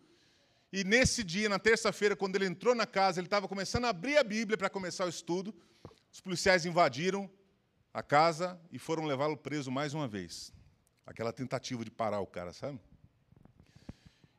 E 0.76 0.84
nesse 0.84 1.24
dia, 1.24 1.48
na 1.48 1.58
terça-feira, 1.58 2.18
quando 2.18 2.36
ele 2.36 2.46
entrou 2.46 2.76
na 2.76 2.86
casa, 2.86 3.22
ele 3.22 3.28
estava 3.28 3.48
começando 3.48 3.86
a 3.86 3.90
abrir 3.92 4.18
a 4.18 4.24
Bíblia 4.26 4.58
para 4.58 4.70
começar 4.70 5.06
o 5.06 5.10
estudo. 5.10 5.56
Os 6.12 6.20
policiais 6.20 6.66
invadiram 6.66 7.32
a 7.94 8.04
casa 8.04 8.60
e 8.74 8.78
foram 8.78 9.06
levá-lo 9.06 9.38
preso 9.38 9.72
mais 9.72 9.94
uma 9.94 10.06
vez. 10.06 10.52
Aquela 11.06 11.32
tentativa 11.32 11.86
de 11.86 11.90
parar 11.90 12.20
o 12.20 12.28
cara, 12.28 12.52
sabe? 12.52 12.78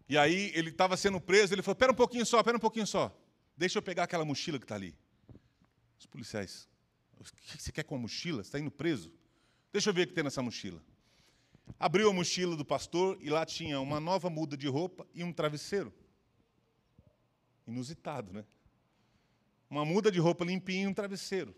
E 0.07 0.19
aí 0.19 0.53
ele 0.55 0.69
estava 0.69 0.95
sendo 0.95 1.19
preso, 1.19 1.55
ele 1.55 1.63
falou: 1.63 1.75
"Pera 1.75 1.93
um 1.93 1.95
pouquinho 1.95 2.27
só, 2.27 2.43
pera 2.43 2.59
um 2.59 2.61
pouquinho 2.61 2.87
só. 2.87 3.19
Deixa 3.57 3.79
eu 3.79 3.83
pegar 3.83 4.03
aquela 4.03 4.23
mochila 4.23 4.59
que 4.59 4.67
está 4.67 4.75
ali." 4.75 4.95
Os 5.99 6.05
policiais: 6.05 6.69
"O 7.19 7.25
que 7.25 7.63
você 7.63 7.73
quer 7.73 7.85
com 7.85 7.95
a 7.95 7.99
mochila? 7.99 8.45
Você 8.45 8.49
está 8.49 8.59
indo 8.59 8.71
preso? 8.71 9.11
Deixa 9.73 9.89
eu 9.89 9.95
ver 9.95 10.03
o 10.03 10.07
que 10.09 10.13
tem 10.13 10.25
nessa 10.25 10.43
mochila." 10.43 10.83
Abriu 11.81 12.11
a 12.11 12.13
mochila 12.13 12.55
do 12.55 12.65
pastor 12.65 13.17
e 13.23 13.31
lá 13.31 13.47
tinha 13.47 13.81
uma 13.81 13.99
nova 13.99 14.29
muda 14.29 14.55
de 14.55 14.69
roupa 14.69 15.07
e 15.15 15.25
um 15.25 15.33
travesseiro. 15.33 15.95
Inusitado, 17.67 18.33
né? 18.33 18.45
Uma 19.69 19.85
muda 19.85 20.11
de 20.11 20.19
roupa 20.19 20.45
limpinha 20.45 20.85
e 20.85 20.87
um 20.87 20.95
travesseiro. 20.95 21.55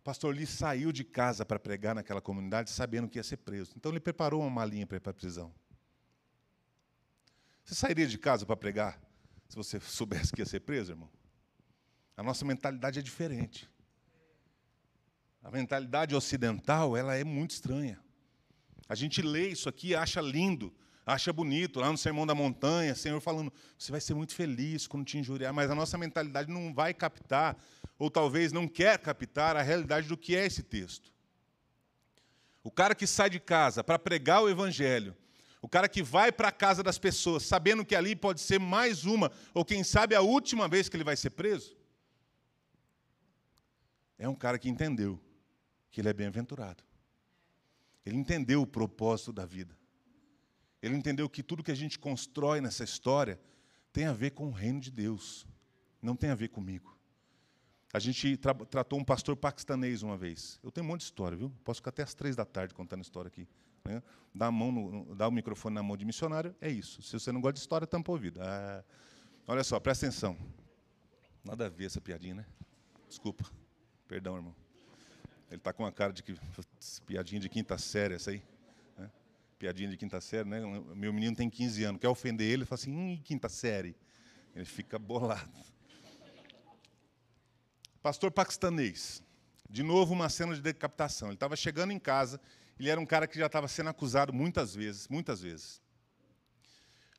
O 0.00 0.02
pastor 0.02 0.34
Lee 0.34 0.46
saiu 0.46 0.90
de 0.90 1.04
casa 1.04 1.44
para 1.44 1.60
pregar 1.60 1.94
naquela 1.94 2.20
comunidade 2.20 2.70
sabendo 2.70 3.08
que 3.08 3.18
ia 3.18 3.22
ser 3.22 3.36
preso. 3.36 3.74
Então 3.76 3.92
ele 3.92 4.00
preparou 4.00 4.40
uma 4.40 4.50
malinha 4.50 4.86
para 4.86 4.96
ir 4.96 5.00
para 5.00 5.10
a 5.10 5.14
prisão. 5.14 5.54
Você 7.64 7.74
sairia 7.74 8.06
de 8.06 8.18
casa 8.18 8.44
para 8.44 8.56
pregar 8.56 9.00
se 9.48 9.54
você 9.54 9.78
soubesse 9.80 10.32
que 10.32 10.40
ia 10.40 10.46
ser 10.46 10.60
preso, 10.60 10.92
irmão? 10.92 11.10
A 12.16 12.22
nossa 12.22 12.44
mentalidade 12.44 12.98
é 12.98 13.02
diferente. 13.02 13.70
A 15.42 15.50
mentalidade 15.50 16.14
ocidental, 16.14 16.96
ela 16.96 17.14
é 17.14 17.24
muito 17.24 17.50
estranha. 17.50 18.00
A 18.88 18.94
gente 18.94 19.22
lê 19.22 19.48
isso 19.48 19.68
aqui, 19.68 19.94
acha 19.94 20.20
lindo, 20.20 20.74
acha 21.04 21.32
bonito, 21.32 21.80
lá 21.80 21.90
no 21.90 21.98
Sermão 21.98 22.26
da 22.26 22.34
Montanha, 22.34 22.94
Senhor 22.94 23.20
falando, 23.20 23.52
você 23.76 23.90
vai 23.90 24.00
ser 24.00 24.14
muito 24.14 24.34
feliz 24.34 24.86
quando 24.86 25.04
te 25.04 25.18
injuriar, 25.18 25.52
mas 25.52 25.70
a 25.70 25.74
nossa 25.74 25.98
mentalidade 25.98 26.50
não 26.50 26.72
vai 26.72 26.94
captar, 26.94 27.56
ou 27.98 28.10
talvez 28.10 28.52
não 28.52 28.68
quer 28.68 28.98
captar 28.98 29.56
a 29.56 29.62
realidade 29.62 30.08
do 30.08 30.16
que 30.16 30.36
é 30.36 30.46
esse 30.46 30.62
texto. 30.62 31.12
O 32.62 32.70
cara 32.70 32.94
que 32.94 33.06
sai 33.06 33.28
de 33.28 33.40
casa 33.40 33.82
para 33.82 33.98
pregar 33.98 34.42
o 34.42 34.48
evangelho, 34.48 35.16
o 35.60 35.68
cara 35.68 35.88
que 35.88 36.02
vai 36.02 36.30
para 36.30 36.48
a 36.48 36.52
casa 36.52 36.82
das 36.82 36.98
pessoas, 36.98 37.44
sabendo 37.44 37.84
que 37.84 37.94
ali 37.94 38.14
pode 38.14 38.40
ser 38.40 38.58
mais 38.58 39.04
uma, 39.04 39.30
ou 39.52 39.64
quem 39.64 39.82
sabe 39.84 40.14
a 40.14 40.20
última 40.20 40.68
vez 40.68 40.88
que 40.88 40.96
ele 40.96 41.04
vai 41.04 41.16
ser 41.16 41.30
preso, 41.30 41.76
é 44.18 44.28
um 44.28 44.34
cara 44.34 44.58
que 44.58 44.68
entendeu 44.68 45.20
que 45.90 46.00
ele 46.00 46.08
é 46.08 46.12
bem-aventurado. 46.12 46.82
Ele 48.06 48.16
entendeu 48.16 48.62
o 48.62 48.66
propósito 48.66 49.32
da 49.32 49.44
vida. 49.44 49.76
Ele 50.82 50.96
entendeu 50.96 51.28
que 51.28 51.42
tudo 51.42 51.62
que 51.62 51.70
a 51.70 51.76
gente 51.76 51.98
constrói 51.98 52.60
nessa 52.60 52.82
história 52.82 53.40
tem 53.92 54.06
a 54.06 54.12
ver 54.12 54.30
com 54.32 54.48
o 54.48 54.50
reino 54.50 54.80
de 54.80 54.90
Deus, 54.90 55.46
não 56.00 56.16
tem 56.16 56.30
a 56.30 56.34
ver 56.34 56.48
comigo. 56.48 56.98
A 57.92 57.98
gente 57.98 58.36
tra 58.38 58.54
tratou 58.54 58.98
um 58.98 59.04
pastor 59.04 59.36
paquistanês 59.36 60.02
uma 60.02 60.16
vez. 60.16 60.58
Eu 60.62 60.72
tenho 60.72 60.84
um 60.84 60.88
monte 60.88 61.00
de 61.00 61.04
história, 61.04 61.36
viu? 61.36 61.52
Posso 61.62 61.78
ficar 61.78 61.90
até 61.90 62.02
às 62.02 62.14
três 62.14 62.34
da 62.34 62.44
tarde 62.44 62.74
contando 62.74 63.02
história 63.02 63.28
aqui. 63.28 63.46
Né? 63.84 64.02
Dá, 64.34 64.46
a 64.46 64.50
mão 64.50 64.72
no, 64.72 65.14
dá 65.14 65.28
o 65.28 65.30
microfone 65.30 65.74
na 65.74 65.82
mão 65.82 65.96
de 65.96 66.04
missionário, 66.04 66.54
é 66.60 66.70
isso. 66.70 67.02
Se 67.02 67.12
você 67.12 67.30
não 67.30 67.40
gosta 67.40 67.54
de 67.54 67.60
história, 67.60 67.86
tampa 67.86 68.10
o 68.10 68.14
ouvido. 68.14 68.40
Ah, 68.42 68.82
olha 69.46 69.62
só, 69.62 69.78
presta 69.78 70.06
atenção. 70.06 70.36
Nada 71.44 71.66
a 71.66 71.68
ver 71.68 71.86
essa 71.86 72.00
piadinha, 72.00 72.36
né? 72.36 72.46
Desculpa. 73.08 73.44
Perdão, 74.08 74.36
irmão. 74.36 74.54
Ele 75.50 75.58
está 75.58 75.72
com 75.72 75.84
a 75.84 75.92
cara 75.92 76.12
de 76.12 76.22
que. 76.22 76.34
Piadinha 77.04 77.40
de 77.40 77.48
quinta 77.48 77.76
série, 77.76 78.14
essa 78.14 78.30
aí. 78.30 78.42
Piadinha 79.62 79.88
de 79.88 79.96
quinta 79.96 80.20
série, 80.20 80.48
né? 80.48 80.60
Meu 80.92 81.12
menino 81.12 81.36
tem 81.36 81.48
15 81.48 81.84
anos. 81.84 82.00
Quer 82.00 82.08
ofender 82.08 82.50
ele? 82.50 82.64
Fala 82.64 82.80
assim, 82.80 82.90
hum, 82.90 83.16
quinta 83.22 83.48
série. 83.48 83.94
Ele 84.56 84.64
fica 84.64 84.98
bolado. 84.98 85.48
Pastor 88.02 88.32
paquistanês. 88.32 89.22
De 89.70 89.84
novo, 89.84 90.14
uma 90.14 90.28
cena 90.28 90.52
de 90.52 90.60
decapitação. 90.60 91.28
Ele 91.28 91.36
estava 91.36 91.54
chegando 91.54 91.92
em 91.92 91.98
casa. 92.00 92.40
Ele 92.76 92.90
era 92.90 93.00
um 93.00 93.06
cara 93.06 93.28
que 93.28 93.38
já 93.38 93.46
estava 93.46 93.68
sendo 93.68 93.88
acusado 93.90 94.32
muitas 94.32 94.74
vezes, 94.74 95.06
muitas 95.06 95.40
vezes. 95.40 95.80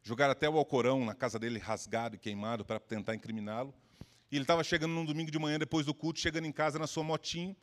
Jogaram 0.02 0.34
até 0.34 0.50
o 0.50 0.58
Alcorão 0.58 1.06
na 1.06 1.16
casa 1.16 1.40
dele 1.40 1.60
rasgado 1.60 2.18
e 2.18 2.20
queimado 2.20 2.66
para 2.66 2.78
tentar 2.78 3.16
incriminá-lo. 3.16 3.74
E 4.30 4.36
ele 4.36 4.44
estava 4.44 4.66
chegando 4.66 4.92
num 4.92 5.06
domingo 5.06 5.32
de 5.32 5.40
manhã, 5.40 5.58
depois 5.58 5.86
do 5.86 5.94
culto, 5.94 6.20
chegando 6.20 6.46
em 6.46 6.52
casa 6.52 6.78
na 6.78 6.88
sua 6.88 7.06
motinho 7.06 7.56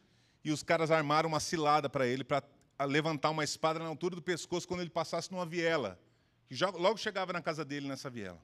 e 0.43 0.51
os 0.51 0.63
caras 0.63 0.91
armaram 0.91 1.29
uma 1.29 1.39
cilada 1.39 1.91
para 1.91 2.07
ele, 2.07 2.25
para 2.25 2.43
levantar 2.85 3.31
uma 3.31 3.45
espada 3.45 3.79
na 3.79 3.87
altura 3.87 4.17
do 4.17 4.23
pescoço 4.23 4.67
quando 4.67 4.81
ele 4.81 4.91
passasse 4.91 5.31
numa 5.31 5.47
viela. 5.47 5.99
Que 6.49 6.55
logo 6.79 6.97
chegava 6.97 7.33
na 7.33 7.41
casa 7.41 7.65
dele 7.65 7.87
nessa 7.87 8.11
viela. 8.11 8.43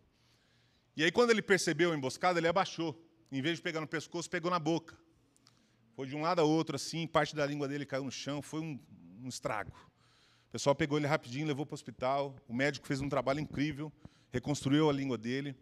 E 0.96 1.04
aí, 1.04 1.12
quando 1.12 1.30
ele 1.30 1.42
percebeu 1.42 1.92
a 1.92 1.96
emboscada, 1.96 2.38
ele 2.38 2.48
abaixou. 2.48 2.98
Em 3.30 3.42
vez 3.42 3.56
de 3.58 3.62
pegar 3.62 3.80
no 3.80 3.86
pescoço, 3.86 4.30
pegou 4.30 4.50
na 4.50 4.58
boca. 4.58 4.96
Foi 5.94 6.06
de 6.06 6.14
um 6.14 6.22
lado 6.22 6.40
a 6.40 6.44
outro, 6.44 6.76
assim, 6.76 7.06
parte 7.06 7.34
da 7.34 7.44
língua 7.44 7.66
dele 7.66 7.84
caiu 7.84 8.04
no 8.04 8.10
chão, 8.10 8.40
foi 8.40 8.60
um, 8.60 8.78
um 9.22 9.28
estrago. 9.28 9.72
O 10.48 10.52
pessoal 10.52 10.74
pegou 10.74 10.98
ele 10.98 11.06
rapidinho, 11.06 11.46
levou 11.46 11.66
para 11.66 11.72
o 11.72 11.74
hospital. 11.74 12.36
O 12.46 12.54
médico 12.54 12.86
fez 12.86 13.00
um 13.00 13.08
trabalho 13.08 13.40
incrível, 13.40 13.92
reconstruiu 14.32 14.88
a 14.88 14.92
língua 14.92 15.18
dele. 15.18 15.56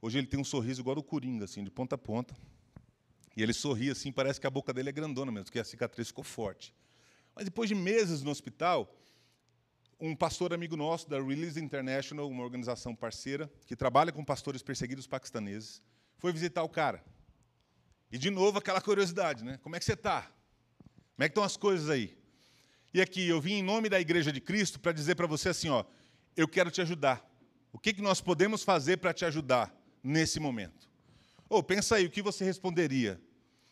Hoje 0.00 0.18
ele 0.18 0.26
tem 0.26 0.38
um 0.38 0.44
sorriso 0.44 0.80
igual 0.80 0.96
do 0.96 1.02
Coringa, 1.02 1.44
assim, 1.44 1.64
de 1.64 1.70
ponta 1.70 1.94
a 1.94 1.98
ponta. 1.98 2.34
E 3.36 3.42
ele 3.42 3.52
sorria 3.52 3.92
assim, 3.92 4.12
parece 4.12 4.40
que 4.40 4.46
a 4.46 4.50
boca 4.50 4.72
dele 4.72 4.88
é 4.88 4.92
grandona 4.92 5.32
mesmo, 5.32 5.46
porque 5.46 5.58
a 5.58 5.64
cicatriz 5.64 6.08
ficou 6.08 6.24
forte. 6.24 6.74
Mas 7.34 7.44
depois 7.44 7.68
de 7.68 7.74
meses 7.74 8.22
no 8.22 8.30
hospital, 8.30 8.94
um 9.98 10.16
pastor 10.16 10.52
amigo 10.52 10.76
nosso 10.76 11.08
da 11.08 11.20
Release 11.20 11.60
International, 11.60 12.28
uma 12.28 12.42
organização 12.42 12.94
parceira, 12.94 13.50
que 13.66 13.76
trabalha 13.76 14.10
com 14.10 14.24
pastores 14.24 14.62
perseguidos 14.62 15.06
paquistaneses, 15.06 15.80
foi 16.18 16.32
visitar 16.32 16.62
o 16.62 16.68
cara. 16.68 17.04
E 18.10 18.18
de 18.18 18.30
novo 18.30 18.58
aquela 18.58 18.80
curiosidade, 18.80 19.44
né? 19.44 19.58
Como 19.62 19.76
é 19.76 19.78
que 19.78 19.84
você 19.84 19.94
está? 19.94 20.22
Como 20.22 21.24
é 21.24 21.28
que 21.28 21.30
estão 21.32 21.44
as 21.44 21.56
coisas 21.56 21.88
aí? 21.88 22.18
E 22.92 23.00
aqui 23.00 23.26
eu 23.26 23.40
vim 23.40 23.54
em 23.54 23.62
nome 23.62 23.88
da 23.88 24.00
Igreja 24.00 24.30
de 24.30 24.40
Cristo 24.40 24.78
para 24.78 24.92
dizer 24.92 25.14
para 25.14 25.26
você 25.26 25.48
assim, 25.48 25.68
ó, 25.68 25.84
eu 26.36 26.46
quero 26.46 26.70
te 26.70 26.82
ajudar. 26.82 27.26
O 27.72 27.78
que, 27.78 27.94
que 27.94 28.02
nós 28.02 28.20
podemos 28.20 28.62
fazer 28.62 28.98
para 28.98 29.14
te 29.14 29.24
ajudar 29.24 29.74
nesse 30.02 30.38
momento? 30.38 30.90
Ou 31.48 31.60
oh, 31.60 31.62
pensa 31.62 31.96
aí, 31.96 32.06
o 32.06 32.10
que 32.10 32.20
você 32.20 32.44
responderia? 32.44 33.20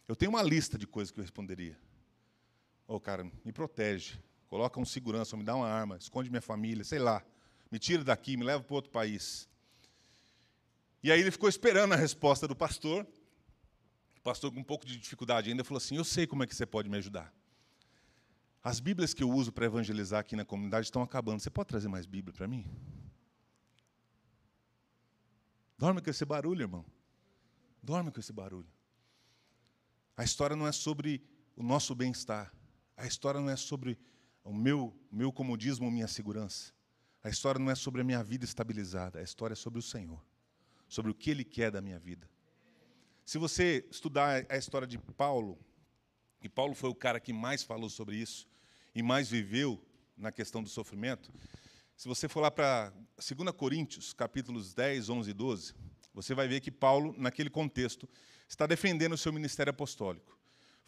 Eu 0.06 0.16
tenho 0.16 0.30
uma 0.30 0.42
lista 0.42 0.78
de 0.78 0.86
coisas 0.86 1.10
que 1.10 1.20
eu 1.20 1.24
responderia. 1.24 1.78
Ô, 2.90 2.96
oh, 2.96 3.00
cara, 3.00 3.22
me 3.44 3.52
protege. 3.52 4.18
Coloca 4.48 4.80
um 4.80 4.84
segurança, 4.84 5.36
me 5.36 5.44
dá 5.44 5.54
uma 5.54 5.68
arma, 5.68 5.96
esconde 5.96 6.28
minha 6.28 6.42
família, 6.42 6.82
sei 6.82 6.98
lá. 6.98 7.24
Me 7.70 7.78
tira 7.78 8.02
daqui, 8.02 8.36
me 8.36 8.42
leva 8.42 8.64
para 8.64 8.74
outro 8.74 8.90
país. 8.90 9.48
E 11.00 11.12
aí 11.12 11.20
ele 11.20 11.30
ficou 11.30 11.48
esperando 11.48 11.92
a 11.92 11.96
resposta 11.96 12.48
do 12.48 12.56
pastor. 12.56 13.06
O 14.18 14.20
pastor, 14.22 14.52
com 14.52 14.58
um 14.58 14.64
pouco 14.64 14.84
de 14.84 14.96
dificuldade 14.98 15.48
ainda, 15.48 15.62
falou 15.62 15.78
assim: 15.78 15.98
Eu 15.98 16.02
sei 16.02 16.26
como 16.26 16.42
é 16.42 16.48
que 16.48 16.56
você 16.56 16.66
pode 16.66 16.88
me 16.88 16.96
ajudar. 16.96 17.32
As 18.60 18.80
Bíblias 18.80 19.14
que 19.14 19.22
eu 19.22 19.30
uso 19.30 19.52
para 19.52 19.66
evangelizar 19.66 20.18
aqui 20.18 20.34
na 20.34 20.44
comunidade 20.44 20.86
estão 20.86 21.00
acabando. 21.00 21.38
Você 21.38 21.48
pode 21.48 21.68
trazer 21.68 21.86
mais 21.86 22.06
Bíblia 22.06 22.34
para 22.34 22.48
mim? 22.48 22.66
Dorme 25.78 26.02
com 26.02 26.10
esse 26.10 26.24
barulho, 26.24 26.62
irmão. 26.62 26.84
Dorme 27.80 28.10
com 28.10 28.18
esse 28.18 28.32
barulho. 28.32 28.68
A 30.16 30.24
história 30.24 30.56
não 30.56 30.66
é 30.66 30.72
sobre 30.72 31.22
o 31.54 31.62
nosso 31.62 31.94
bem-estar. 31.94 32.52
A 33.00 33.06
história 33.06 33.40
não 33.40 33.48
é 33.48 33.56
sobre 33.56 33.98
o 34.44 34.52
meu, 34.52 34.94
meu 35.10 35.32
comodismo, 35.32 35.90
minha 35.90 36.06
segurança. 36.06 36.70
A 37.24 37.30
história 37.30 37.58
não 37.58 37.70
é 37.70 37.74
sobre 37.74 38.02
a 38.02 38.04
minha 38.04 38.22
vida 38.22 38.44
estabilizada. 38.44 39.20
A 39.20 39.22
história 39.22 39.54
é 39.54 39.56
sobre 39.56 39.78
o 39.78 39.82
Senhor. 39.82 40.22
Sobre 40.86 41.10
o 41.10 41.14
que 41.14 41.30
Ele 41.30 41.42
quer 41.42 41.70
da 41.70 41.80
minha 41.80 41.98
vida. 41.98 42.28
Se 43.24 43.38
você 43.38 43.86
estudar 43.90 44.44
a 44.50 44.56
história 44.58 44.86
de 44.86 44.98
Paulo, 44.98 45.58
e 46.42 46.48
Paulo 46.48 46.74
foi 46.74 46.90
o 46.90 46.94
cara 46.94 47.18
que 47.18 47.32
mais 47.32 47.62
falou 47.62 47.88
sobre 47.88 48.16
isso 48.16 48.46
e 48.94 49.02
mais 49.02 49.30
viveu 49.30 49.82
na 50.14 50.30
questão 50.30 50.62
do 50.62 50.68
sofrimento, 50.68 51.32
se 51.96 52.06
você 52.06 52.28
for 52.28 52.40
lá 52.40 52.50
para 52.50 52.92
2 53.16 53.50
Coríntios, 53.52 54.12
capítulos 54.12 54.74
10, 54.74 55.08
11 55.08 55.30
e 55.30 55.32
12, 55.32 55.74
você 56.12 56.34
vai 56.34 56.46
ver 56.46 56.60
que 56.60 56.70
Paulo, 56.70 57.14
naquele 57.16 57.48
contexto, 57.48 58.06
está 58.46 58.66
defendendo 58.66 59.14
o 59.14 59.18
seu 59.18 59.32
ministério 59.32 59.70
apostólico. 59.70 60.39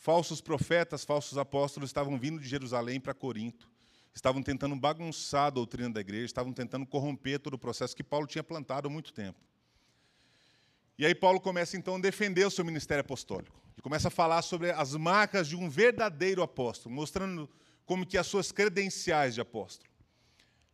Falsos 0.03 0.41
profetas, 0.41 1.05
falsos 1.05 1.39
apóstolos 1.39 1.91
estavam 1.91 2.19
vindo 2.19 2.41
de 2.41 2.49
Jerusalém 2.49 2.99
para 2.99 3.15
Corinto, 3.15 3.71
estavam 4.13 4.43
tentando 4.43 4.75
bagunçar 4.75 5.45
a 5.45 5.51
doutrina 5.51 5.89
da 5.91 6.01
igreja, 6.01 6.25
estavam 6.25 6.53
tentando 6.53 6.85
corromper 6.85 7.39
todo 7.39 7.55
o 7.55 7.59
processo 7.59 7.95
que 7.95 8.03
Paulo 8.03 8.27
tinha 8.27 8.43
plantado 8.43 8.89
há 8.89 8.91
muito 8.91 9.13
tempo. 9.13 9.39
E 10.99 11.07
aí 11.07 11.15
Paulo 11.15 11.41
começa 11.41 11.77
então 11.77 11.95
a 11.95 12.01
defender 12.01 12.45
o 12.45 12.51
seu 12.51 12.65
ministério 12.65 13.03
apostólico. 13.03 13.57
Ele 13.77 13.81
começa 13.81 14.09
a 14.09 14.11
falar 14.11 14.43
sobre 14.43 14.73
as 14.73 14.97
marcas 14.97 15.47
de 15.47 15.55
um 15.55 15.71
verdadeiro 15.71 16.43
apóstolo, 16.43 16.93
mostrando 16.93 17.49
como 17.87 18.05
que 18.05 18.19
as 18.19 18.27
suas 18.27 18.51
credenciais 18.51 19.35
de 19.35 19.41
apóstolo. 19.41 19.89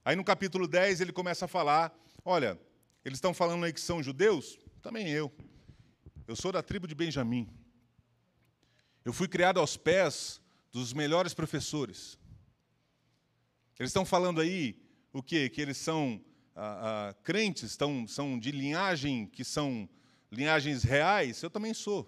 Aí 0.03 0.17
no 0.17 0.25
capítulo 0.25 0.67
10 0.67 1.03
ele 1.03 1.13
começa 1.13 1.45
a 1.45 1.49
falar, 1.49 1.95
olha, 2.25 2.59
eles 3.05 3.19
estão 3.19 3.35
falando 3.35 3.67
aí 3.67 3.75
que 3.75 3.81
são 3.83 4.03
judeus? 4.03 4.59
Também 4.81 5.07
eu. 5.11 5.31
Eu 6.27 6.35
sou 6.35 6.51
da 6.51 6.63
tribo 6.63 6.89
de 6.89 6.95
Benjamim. 6.95 7.47
Eu 9.09 9.13
fui 9.15 9.27
criado 9.27 9.59
aos 9.59 9.75
pés 9.75 10.39
dos 10.71 10.93
melhores 10.93 11.33
professores. 11.33 12.19
Eles 13.79 13.89
estão 13.89 14.05
falando 14.05 14.39
aí 14.39 14.79
o 15.15 15.23
quê? 15.23 15.49
Que 15.49 15.63
eles 15.63 15.79
são 15.79 16.23
ah, 16.55 17.09
ah, 17.09 17.15
crentes, 17.23 17.79
são 18.07 18.39
de 18.39 18.51
linhagem, 18.51 19.25
que 19.27 19.45
são 19.45 19.89
linhagens 20.31 20.83
reais. 20.83 21.43
Eu 21.43 21.49
também 21.49 21.73
sou. 21.73 22.07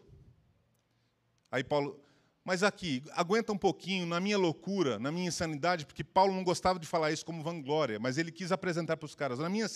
Aí 1.50 1.64
Paulo, 1.64 1.98
mas 2.44 2.62
aqui, 2.62 3.02
aguenta 3.12 3.50
um 3.50 3.56
pouquinho, 3.56 4.04
na 4.04 4.20
minha 4.20 4.36
loucura, 4.36 4.98
na 4.98 5.10
minha 5.10 5.28
insanidade, 5.28 5.86
porque 5.86 6.04
Paulo 6.04 6.34
não 6.34 6.44
gostava 6.44 6.78
de 6.78 6.86
falar 6.86 7.12
isso 7.12 7.24
como 7.24 7.42
vanglória, 7.42 7.98
mas 7.98 8.18
ele 8.18 8.30
quis 8.30 8.52
apresentar 8.52 8.98
para 8.98 9.06
os 9.06 9.14
caras. 9.14 9.38
Na 9.38 9.48
minha, 9.48 9.66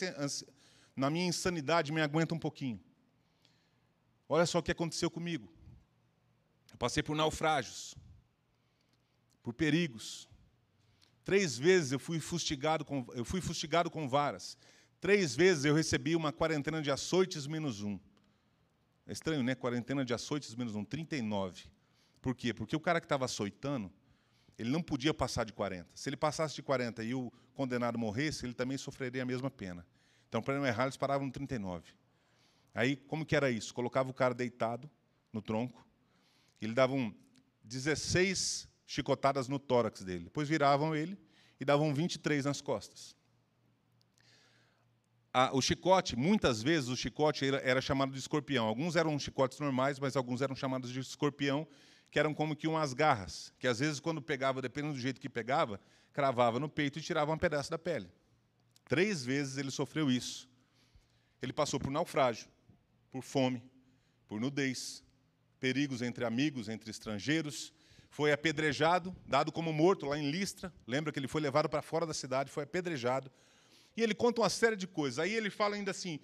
na 0.95 1.09
minha 1.09 1.25
insanidade, 1.25 1.91
me 1.91 2.03
aguenta 2.03 2.35
um 2.35 2.39
pouquinho. 2.39 2.79
Olha 4.29 4.45
só 4.45 4.59
o 4.59 4.63
que 4.63 4.73
aconteceu 4.73 5.11
comigo. 5.11 5.54
Eu 6.75 6.79
passei 6.79 7.05
por 7.05 7.15
naufrágios, 7.15 7.95
por 9.45 9.55
perigos. 9.55 10.29
Três 11.25 11.57
vezes 11.57 11.93
eu 11.93 12.01
fui 12.01 12.19
fustigado 12.19 12.85
com, 12.85 13.07
eu 13.15 13.25
fui 13.25 13.41
fustigado 13.41 13.89
com 13.89 14.09
varas. 14.09 14.59
Três 15.01 15.37
vezes 15.37 15.65
eu 15.65 15.73
recebi 15.73 16.17
uma 16.17 16.33
quarentena 16.33 16.83
de 16.83 16.91
açoites 16.91 17.47
menos 17.47 17.81
um. 17.81 17.97
É 19.07 19.13
estranho, 19.13 19.45
né? 19.45 19.55
Quarentena 19.55 20.05
de 20.05 20.13
açoites 20.13 20.53
menos 20.57 20.75
um, 20.75 20.85
39. 20.85 21.67
Por 22.21 22.35
quê? 22.35 22.53
Porque 22.53 22.75
o 22.75 22.81
cara 22.81 23.01
que 23.01 23.05
estava 23.05 23.25
açoitando, 23.27 23.89
ele 24.59 24.71
não 24.71 24.83
podia 24.83 25.15
passar 25.15 25.45
de 25.45 25.53
40. 25.53 25.89
Se 25.95 26.09
ele 26.09 26.17
passasse 26.17 26.57
de 26.57 26.63
40 26.63 27.05
e 27.05 27.15
o 27.15 27.33
condenado 27.55 27.97
morresse, 27.97 28.45
ele 28.45 28.53
também 28.53 28.77
sofreria 28.77 29.23
a 29.23 29.27
mesma 29.27 29.49
pena. 29.49 29.87
Então, 30.29 30.43
para 30.43 30.59
não 30.59 30.67
errar, 30.67 30.87
eles 30.87 30.97
paravam 30.97 31.25
no 31.25 31.33
39. 31.33 31.93
Aí, 32.75 32.97
como 32.97 33.25
que 33.25 33.37
era 33.37 33.49
isso? 33.49 33.73
Colocava 33.73 34.11
o 34.11 34.15
cara 34.15 34.35
deitado 34.35 34.91
no 35.33 35.41
tronco, 35.41 35.84
ele 36.61 36.75
dava 36.75 36.93
um 36.95 37.15
16 37.63 38.69
chicotadas 38.87 39.49
no 39.49 39.59
tórax 39.59 40.03
dele. 40.03 40.25
Depois 40.25 40.49
viravam 40.49 40.95
ele 40.95 41.19
e 41.59 41.65
davam 41.65 41.95
23 41.95 42.45
nas 42.45 42.61
costas. 42.61 43.17
o 45.53 45.61
chicote, 45.61 46.17
muitas 46.17 46.63
vezes 46.63 46.89
o 46.89 46.97
chicote 46.97 47.47
era, 47.47 47.57
era, 47.59 47.81
chamado 47.81 48.13
de 48.13 48.19
escorpião. 48.19 48.67
Alguns 48.67 48.97
eram 48.97 49.19
chicotes 49.19 49.59
normais, 49.59 49.99
mas 49.99 50.17
alguns 50.17 50.43
eram 50.43 50.55
chamados 50.55 50.93
de 50.93 51.01
escorpião, 51.01 51.67
que 52.11 52.19
eram 52.19 52.33
como 52.33 52.55
que 52.55 52.69
umas 52.69 52.93
garras, 52.93 53.53
que 53.59 53.67
às 53.67 53.81
vezes 53.81 53.99
quando 53.99 54.23
pegava, 54.23 54.63
dependendo 54.63 54.95
do 54.95 55.01
jeito 55.01 55.21
que 55.21 55.29
pegava, 55.29 55.81
cravava 56.13 56.61
no 56.61 56.69
peito 56.69 56.99
e 56.99 57.03
tirava 57.03 57.33
um 57.33 57.39
pedaço 57.39 57.71
da 57.71 57.79
pele. 57.79 58.09
Três 58.87 59.25
vezes 59.25 59.57
ele 59.57 59.71
sofreu 59.71 60.11
isso. 60.11 60.49
Ele 61.43 61.53
passou 61.53 61.81
por 61.81 61.91
naufrágio, 61.91 62.49
por 63.11 63.23
fome, 63.23 63.63
por 64.29 64.41
nudez, 64.41 65.03
perigos 65.65 66.03
entre 66.03 66.27
amigos, 66.27 66.69
entre 66.69 66.91
estrangeiros. 66.91 67.73
Foi 68.11 68.31
apedrejado, 68.31 69.17
dado 69.27 69.51
como 69.51 69.73
morto 69.73 70.05
lá 70.05 70.19
em 70.19 70.31
Listra. 70.31 70.71
Lembra 70.87 71.11
que 71.11 71.19
ele 71.19 71.27
foi 71.27 71.41
levado 71.41 71.71
para 71.71 71.81
fora 71.81 72.05
da 72.05 72.13
cidade, 72.13 72.51
foi 72.51 72.65
apedrejado. 72.65 73.33
E 73.97 74.03
ele 74.03 74.15
conta 74.15 74.43
uma 74.43 74.51
série 74.51 74.77
de 74.77 74.87
coisas. 74.87 75.19
Aí 75.19 75.33
ele 75.33 75.49
fala 75.49 75.75
ainda 75.75 75.91
assim: 75.91 76.21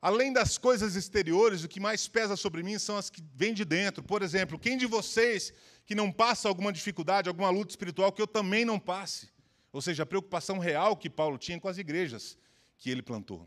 além 0.00 0.32
das 0.32 0.56
coisas 0.56 0.94
exteriores, 0.94 1.64
o 1.64 1.68
que 1.68 1.80
mais 1.80 2.06
pesa 2.06 2.36
sobre 2.36 2.62
mim 2.62 2.78
são 2.78 2.96
as 2.96 3.10
que 3.10 3.20
vêm 3.34 3.52
de 3.52 3.64
dentro. 3.64 4.00
Por 4.00 4.22
exemplo, 4.22 4.56
quem 4.56 4.78
de 4.78 4.86
vocês 4.86 5.52
que 5.84 5.96
não 5.96 6.12
passa 6.12 6.48
alguma 6.48 6.72
dificuldade, 6.72 7.28
alguma 7.28 7.50
luta 7.50 7.72
espiritual 7.72 8.12
que 8.12 8.22
eu 8.22 8.28
também 8.28 8.64
não 8.64 8.78
passe? 8.78 9.28
Ou 9.72 9.82
seja, 9.82 10.04
a 10.04 10.06
preocupação 10.06 10.58
real 10.58 10.96
que 10.96 11.10
Paulo 11.10 11.36
tinha 11.36 11.58
com 11.58 11.66
as 11.66 11.78
igrejas 11.78 12.38
que 12.78 12.90
ele 12.90 13.02
plantou. 13.02 13.44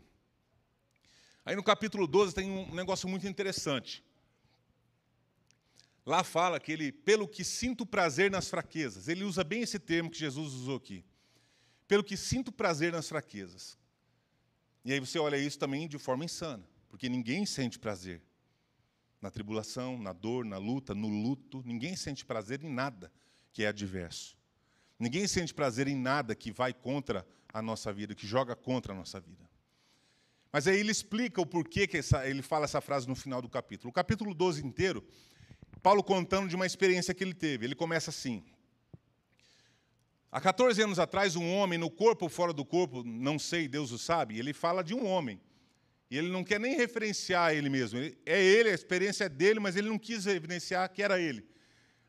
Aí 1.42 1.56
no 1.56 1.62
capítulo 1.62 2.06
12 2.06 2.34
tem 2.34 2.50
um 2.50 2.74
negócio 2.74 3.08
muito 3.08 3.26
interessante. 3.26 4.06
Lá 6.08 6.24
fala 6.24 6.58
que 6.58 6.72
ele, 6.72 6.90
pelo 6.90 7.28
que 7.28 7.44
sinto 7.44 7.84
prazer 7.84 8.30
nas 8.30 8.48
fraquezas, 8.48 9.08
ele 9.08 9.24
usa 9.24 9.44
bem 9.44 9.60
esse 9.60 9.78
termo 9.78 10.08
que 10.08 10.18
Jesus 10.18 10.54
usou 10.54 10.78
aqui. 10.78 11.04
Pelo 11.86 12.02
que 12.02 12.16
sinto 12.16 12.50
prazer 12.50 12.92
nas 12.92 13.06
fraquezas. 13.06 13.76
E 14.86 14.90
aí 14.90 14.98
você 15.00 15.18
olha 15.18 15.36
isso 15.36 15.58
também 15.58 15.86
de 15.86 15.98
forma 15.98 16.24
insana, 16.24 16.66
porque 16.88 17.10
ninguém 17.10 17.44
sente 17.44 17.78
prazer 17.78 18.22
na 19.20 19.30
tribulação, 19.30 19.98
na 19.98 20.14
dor, 20.14 20.46
na 20.46 20.56
luta, 20.56 20.94
no 20.94 21.08
luto, 21.08 21.62
ninguém 21.66 21.94
sente 21.94 22.24
prazer 22.24 22.64
em 22.64 22.72
nada 22.72 23.12
que 23.52 23.62
é 23.62 23.66
adverso. 23.66 24.34
Ninguém 24.98 25.28
sente 25.28 25.52
prazer 25.52 25.88
em 25.88 25.96
nada 25.96 26.34
que 26.34 26.50
vai 26.50 26.72
contra 26.72 27.26
a 27.52 27.60
nossa 27.60 27.92
vida, 27.92 28.14
que 28.14 28.26
joga 28.26 28.56
contra 28.56 28.94
a 28.94 28.96
nossa 28.96 29.20
vida. 29.20 29.46
Mas 30.50 30.66
aí 30.66 30.80
ele 30.80 30.90
explica 30.90 31.38
o 31.38 31.44
porquê 31.44 31.86
que 31.86 31.98
essa, 31.98 32.26
ele 32.26 32.40
fala 32.40 32.64
essa 32.64 32.80
frase 32.80 33.06
no 33.06 33.14
final 33.14 33.42
do 33.42 33.48
capítulo. 33.50 33.90
O 33.90 33.92
capítulo 33.92 34.32
12 34.32 34.64
inteiro, 34.64 35.06
Paulo 35.78 36.02
contando 36.02 36.48
de 36.48 36.56
uma 36.56 36.66
experiência 36.66 37.14
que 37.14 37.22
ele 37.22 37.34
teve. 37.34 37.64
Ele 37.64 37.74
começa 37.74 38.10
assim: 38.10 38.44
Há 40.30 40.40
14 40.40 40.82
anos 40.82 40.98
atrás, 40.98 41.36
um 41.36 41.50
homem, 41.54 41.78
no 41.78 41.90
corpo 41.90 42.26
ou 42.26 42.28
fora 42.28 42.52
do 42.52 42.64
corpo, 42.64 43.02
não 43.02 43.38
sei, 43.38 43.66
Deus 43.66 43.90
o 43.92 43.98
sabe, 43.98 44.38
ele 44.38 44.52
fala 44.52 44.84
de 44.84 44.94
um 44.94 45.06
homem. 45.06 45.40
E 46.10 46.16
ele 46.16 46.28
não 46.28 46.44
quer 46.44 46.60
nem 46.60 46.76
referenciar 46.76 47.54
ele 47.54 47.68
mesmo. 47.68 47.98
É 47.98 48.42
ele, 48.42 48.70
a 48.70 48.74
experiência 48.74 49.24
é 49.24 49.28
dele, 49.28 49.60
mas 49.60 49.76
ele 49.76 49.88
não 49.88 49.98
quis 49.98 50.26
evidenciar 50.26 50.90
que 50.90 51.02
era 51.02 51.20
ele. 51.20 51.46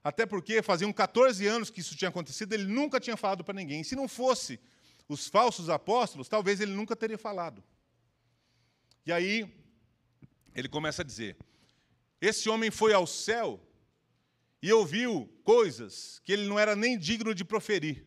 Até 0.04 0.26
porque 0.26 0.62
faziam 0.62 0.92
14 0.92 1.46
anos 1.48 1.70
que 1.70 1.82
isso 1.82 1.96
tinha 1.96 2.10
acontecido, 2.10 2.54
ele 2.54 2.66
nunca 2.66 3.00
tinha 3.00 3.18
falado 3.18 3.44
para 3.44 3.54
ninguém. 3.54 3.84
Se 3.84 3.96
não 3.96 4.08
fosse 4.08 4.60
os 5.08 5.28
falsos 5.28 5.70
apóstolos, 5.70 6.30
talvez 6.30 6.62
ele 6.62 6.74
nunca 6.74 6.96
teria 6.96 7.18
falado. 7.18 7.64
E 9.06 9.12
aí, 9.12 9.52
ele 10.54 10.70
começa 10.70 11.02
a 11.02 11.06
dizer: 11.06 11.38
Esse 12.22 12.50
homem 12.50 12.70
foi 12.70 12.94
ao 12.94 13.08
céu 13.08 13.60
e 14.62 14.72
ouviu 14.74 15.30
coisas 15.44 16.22
que 16.24 16.34
ele 16.34 16.48
não 16.48 16.60
era 16.60 16.76
nem 16.76 16.98
digno 16.98 17.34
de 17.34 17.46
proferir. 17.46 18.06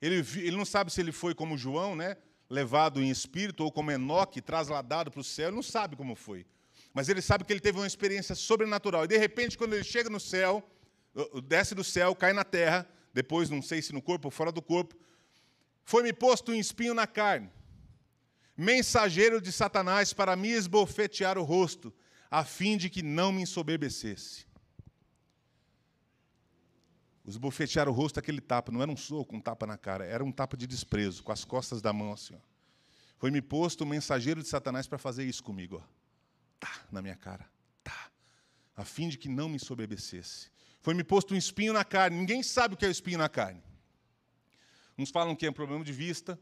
Ele, 0.00 0.16
ele 0.36 0.56
não 0.56 0.64
sabe 0.64 0.92
se 0.92 1.00
ele 1.00 1.12
foi 1.12 1.34
como 1.34 1.56
João, 1.56 1.94
né, 1.94 2.16
levado 2.50 3.00
em 3.00 3.10
espírito, 3.10 3.64
ou 3.64 3.72
como 3.72 3.90
Enoque, 3.90 4.40
trasladado 4.40 5.10
para 5.10 5.20
o 5.20 5.24
céu, 5.24 5.48
ele 5.48 5.56
não 5.56 5.62
sabe 5.62 5.96
como 5.96 6.14
foi. 6.14 6.46
Mas 6.92 7.08
ele 7.08 7.20
sabe 7.20 7.44
que 7.44 7.52
ele 7.52 7.60
teve 7.60 7.78
uma 7.78 7.86
experiência 7.86 8.34
sobrenatural. 8.34 9.04
E, 9.04 9.08
de 9.08 9.16
repente, 9.16 9.56
quando 9.56 9.74
ele 9.74 9.84
chega 9.84 10.08
no 10.10 10.20
céu, 10.20 10.68
desce 11.44 11.74
do 11.74 11.84
céu, 11.84 12.14
cai 12.14 12.32
na 12.32 12.44
terra, 12.44 12.88
depois 13.12 13.48
não 13.48 13.62
sei 13.62 13.80
se 13.80 13.92
no 13.92 14.02
corpo 14.02 14.28
ou 14.28 14.30
fora 14.32 14.52
do 14.52 14.62
corpo, 14.62 14.94
foi-me 15.84 16.12
posto 16.12 16.52
um 16.52 16.54
espinho 16.54 16.94
na 16.94 17.06
carne, 17.06 17.50
mensageiro 18.56 19.40
de 19.40 19.52
Satanás 19.52 20.12
para 20.12 20.34
me 20.34 20.50
esbofetear 20.50 21.38
o 21.38 21.42
rosto, 21.42 21.92
a 22.36 22.44
fim 22.44 22.76
de 22.76 22.90
que 22.90 23.02
não 23.02 23.32
me 23.32 23.40
ensoberbecesse. 23.40 24.44
Esbofetear 27.26 27.88
o 27.88 27.92
rosto, 27.92 28.20
aquele 28.20 28.42
tapa, 28.42 28.70
não 28.70 28.82
era 28.82 28.90
um 28.90 28.96
soco, 28.96 29.34
um 29.34 29.40
tapa 29.40 29.66
na 29.66 29.78
cara, 29.78 30.04
era 30.04 30.22
um 30.22 30.30
tapa 30.30 30.54
de 30.54 30.66
desprezo, 30.66 31.22
com 31.22 31.32
as 31.32 31.46
costas 31.46 31.80
da 31.80 31.94
mão 31.94 32.12
assim. 32.12 32.38
Foi-me 33.16 33.40
posto 33.40 33.84
um 33.84 33.86
mensageiro 33.86 34.42
de 34.42 34.48
Satanás 34.48 34.86
para 34.86 34.98
fazer 34.98 35.24
isso 35.24 35.42
comigo. 35.42 35.82
Ó. 35.82 35.88
Tá, 36.60 36.86
na 36.92 37.00
minha 37.00 37.16
cara. 37.16 37.50
Tá. 37.82 38.10
A 38.76 38.84
fim 38.84 39.08
de 39.08 39.16
que 39.16 39.30
não 39.30 39.48
me 39.48 39.56
ensoberbecesse. 39.56 40.50
Foi-me 40.82 41.02
posto 41.02 41.32
um 41.32 41.38
espinho 41.38 41.72
na 41.72 41.86
carne. 41.86 42.18
Ninguém 42.18 42.42
sabe 42.42 42.74
o 42.74 42.76
que 42.76 42.84
é 42.84 42.88
o 42.88 42.92
espinho 42.92 43.16
na 43.16 43.30
carne. 43.30 43.62
Uns 44.98 45.08
falam 45.08 45.34
que 45.34 45.46
é 45.46 45.50
um 45.50 45.54
problema 45.54 45.82
de 45.82 45.92
vista, 45.92 46.38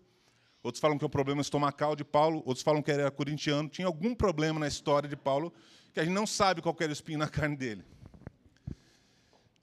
outros 0.61 0.81
falam 0.81 0.99
que 0.99 1.05
é 1.05 1.07
um 1.07 1.11
problema 1.11 1.41
estomacal 1.41 1.95
de 1.95 2.05
Paulo, 2.05 2.43
outros 2.45 2.65
falam 2.65 2.83
que 2.83 2.91
era 2.91 3.13
corintiano. 3.13 3.69
Tinha 3.69 3.87
algum 3.87 4.13
problema 4.13 4.59
na 4.59 4.67
história 4.67 5.09
de 5.09 5.15
Paulo 5.15 5.55
que 5.95 6.01
a 6.01 6.05
gente 6.05 6.13
não 6.13 6.27
sabe 6.27 6.61
qual 6.61 6.77
era 6.81 6.91
o 6.91 6.93
espinho 6.93 7.21
na 7.21 7.29
carne 7.31 7.57
dele. 7.57 7.85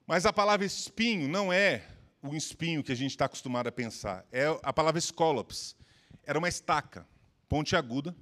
Mas 0.06 0.24
a 0.24 0.32
palavra 0.32 0.64
espinho 0.64 1.28
não 1.28 1.52
é 1.52 1.86
o 2.22 2.34
espinho 2.34 2.82
que 2.82 2.90
a 2.90 2.94
gente 2.94 3.10
está 3.10 3.26
acostumado 3.26 3.66
a 3.66 3.72
pensar. 3.72 4.26
É 4.32 4.46
a 4.62 4.72
palavra 4.72 4.98
escólops. 4.98 5.76
Era 6.24 6.38
uma 6.38 6.48
estaca 6.48 7.06
pontiaguda, 7.48 8.16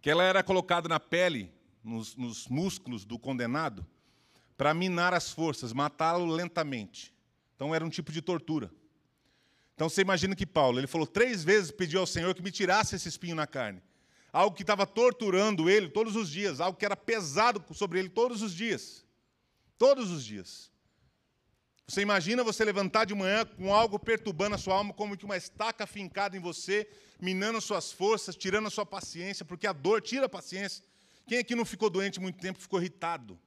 que 0.00 0.10
ela 0.10 0.24
era 0.24 0.42
colocada 0.42 0.88
na 0.88 0.98
pele, 0.98 1.52
nos, 1.84 2.16
nos 2.16 2.48
músculos 2.48 3.04
do 3.04 3.16
condenado, 3.18 3.86
para 4.56 4.74
minar 4.74 5.14
as 5.14 5.30
forças, 5.30 5.72
matá-lo 5.72 6.26
lentamente. 6.26 7.14
Então 7.54 7.72
era 7.72 7.84
um 7.84 7.90
tipo 7.90 8.10
de 8.10 8.20
tortura. 8.20 8.72
Então 9.74 9.88
você 9.88 10.00
imagina 10.00 10.34
que 10.34 10.46
Paulo, 10.46 10.80
ele 10.80 10.86
falou 10.88 11.06
três 11.06 11.44
vezes, 11.44 11.70
pediu 11.70 12.00
ao 12.00 12.06
Senhor 12.06 12.34
que 12.34 12.42
me 12.42 12.50
tirasse 12.50 12.96
esse 12.96 13.08
espinho 13.08 13.36
na 13.36 13.46
carne. 13.46 13.80
Algo 14.32 14.56
que 14.56 14.62
estava 14.62 14.86
torturando 14.86 15.68
ele 15.68 15.88
todos 15.88 16.16
os 16.16 16.30
dias, 16.30 16.60
algo 16.60 16.78
que 16.78 16.84
era 16.84 16.96
pesado 16.96 17.62
sobre 17.74 17.98
ele 17.98 18.08
todos 18.08 18.40
os 18.40 18.54
dias. 18.54 19.04
Todos 19.76 20.10
os 20.10 20.24
dias. 20.24 20.72
Você 21.86 22.00
imagina 22.00 22.42
você 22.42 22.64
levantar 22.64 23.04
de 23.04 23.14
manhã 23.14 23.44
com 23.44 23.74
algo 23.74 23.98
perturbando 23.98 24.54
a 24.54 24.58
sua 24.58 24.76
alma, 24.76 24.94
como 24.94 25.16
que 25.16 25.24
uma 25.26 25.36
estaca 25.36 25.86
fincada 25.86 26.34
em 26.36 26.40
você, 26.40 26.88
minando 27.20 27.60
suas 27.60 27.92
forças, 27.92 28.34
tirando 28.34 28.68
a 28.68 28.70
sua 28.70 28.86
paciência, 28.86 29.44
porque 29.44 29.66
a 29.66 29.72
dor 29.72 30.00
tira 30.00 30.26
a 30.26 30.28
paciência. 30.28 30.82
Quem 31.26 31.38
aqui 31.38 31.54
não 31.54 31.66
ficou 31.66 31.90
doente 31.90 32.18
muito 32.18 32.38
tempo, 32.38 32.58
ficou 32.58 32.80
irritado? 32.80 33.38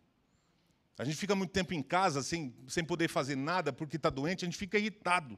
A 0.98 1.04
gente 1.04 1.18
fica 1.18 1.36
muito 1.36 1.52
tempo 1.52 1.74
em 1.74 1.82
casa 1.82 2.22
sem, 2.22 2.56
sem 2.68 2.84
poder 2.84 3.10
fazer 3.10 3.36
nada 3.36 3.74
porque 3.74 3.98
está 3.98 4.10
doente, 4.10 4.46
a 4.46 4.48
gente 4.48 4.58
fica 4.58 4.78
irritado. 4.78 5.38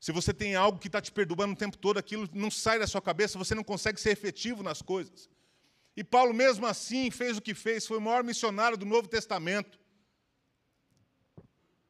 Se 0.00 0.12
você 0.12 0.32
tem 0.32 0.54
algo 0.54 0.78
que 0.78 0.88
está 0.88 0.98
te 0.98 1.12
perturbando 1.12 1.52
o 1.52 1.56
tempo 1.56 1.76
todo, 1.76 1.98
aquilo 1.98 2.26
não 2.32 2.50
sai 2.50 2.78
da 2.78 2.86
sua 2.86 3.02
cabeça, 3.02 3.38
você 3.38 3.54
não 3.54 3.62
consegue 3.62 4.00
ser 4.00 4.10
efetivo 4.10 4.62
nas 4.62 4.80
coisas. 4.80 5.28
E 5.94 6.02
Paulo, 6.02 6.32
mesmo 6.32 6.66
assim, 6.66 7.10
fez 7.10 7.36
o 7.36 7.42
que 7.42 7.54
fez, 7.54 7.86
foi 7.86 7.98
o 7.98 8.00
maior 8.00 8.24
missionário 8.24 8.78
do 8.78 8.86
Novo 8.86 9.06
Testamento. 9.06 9.78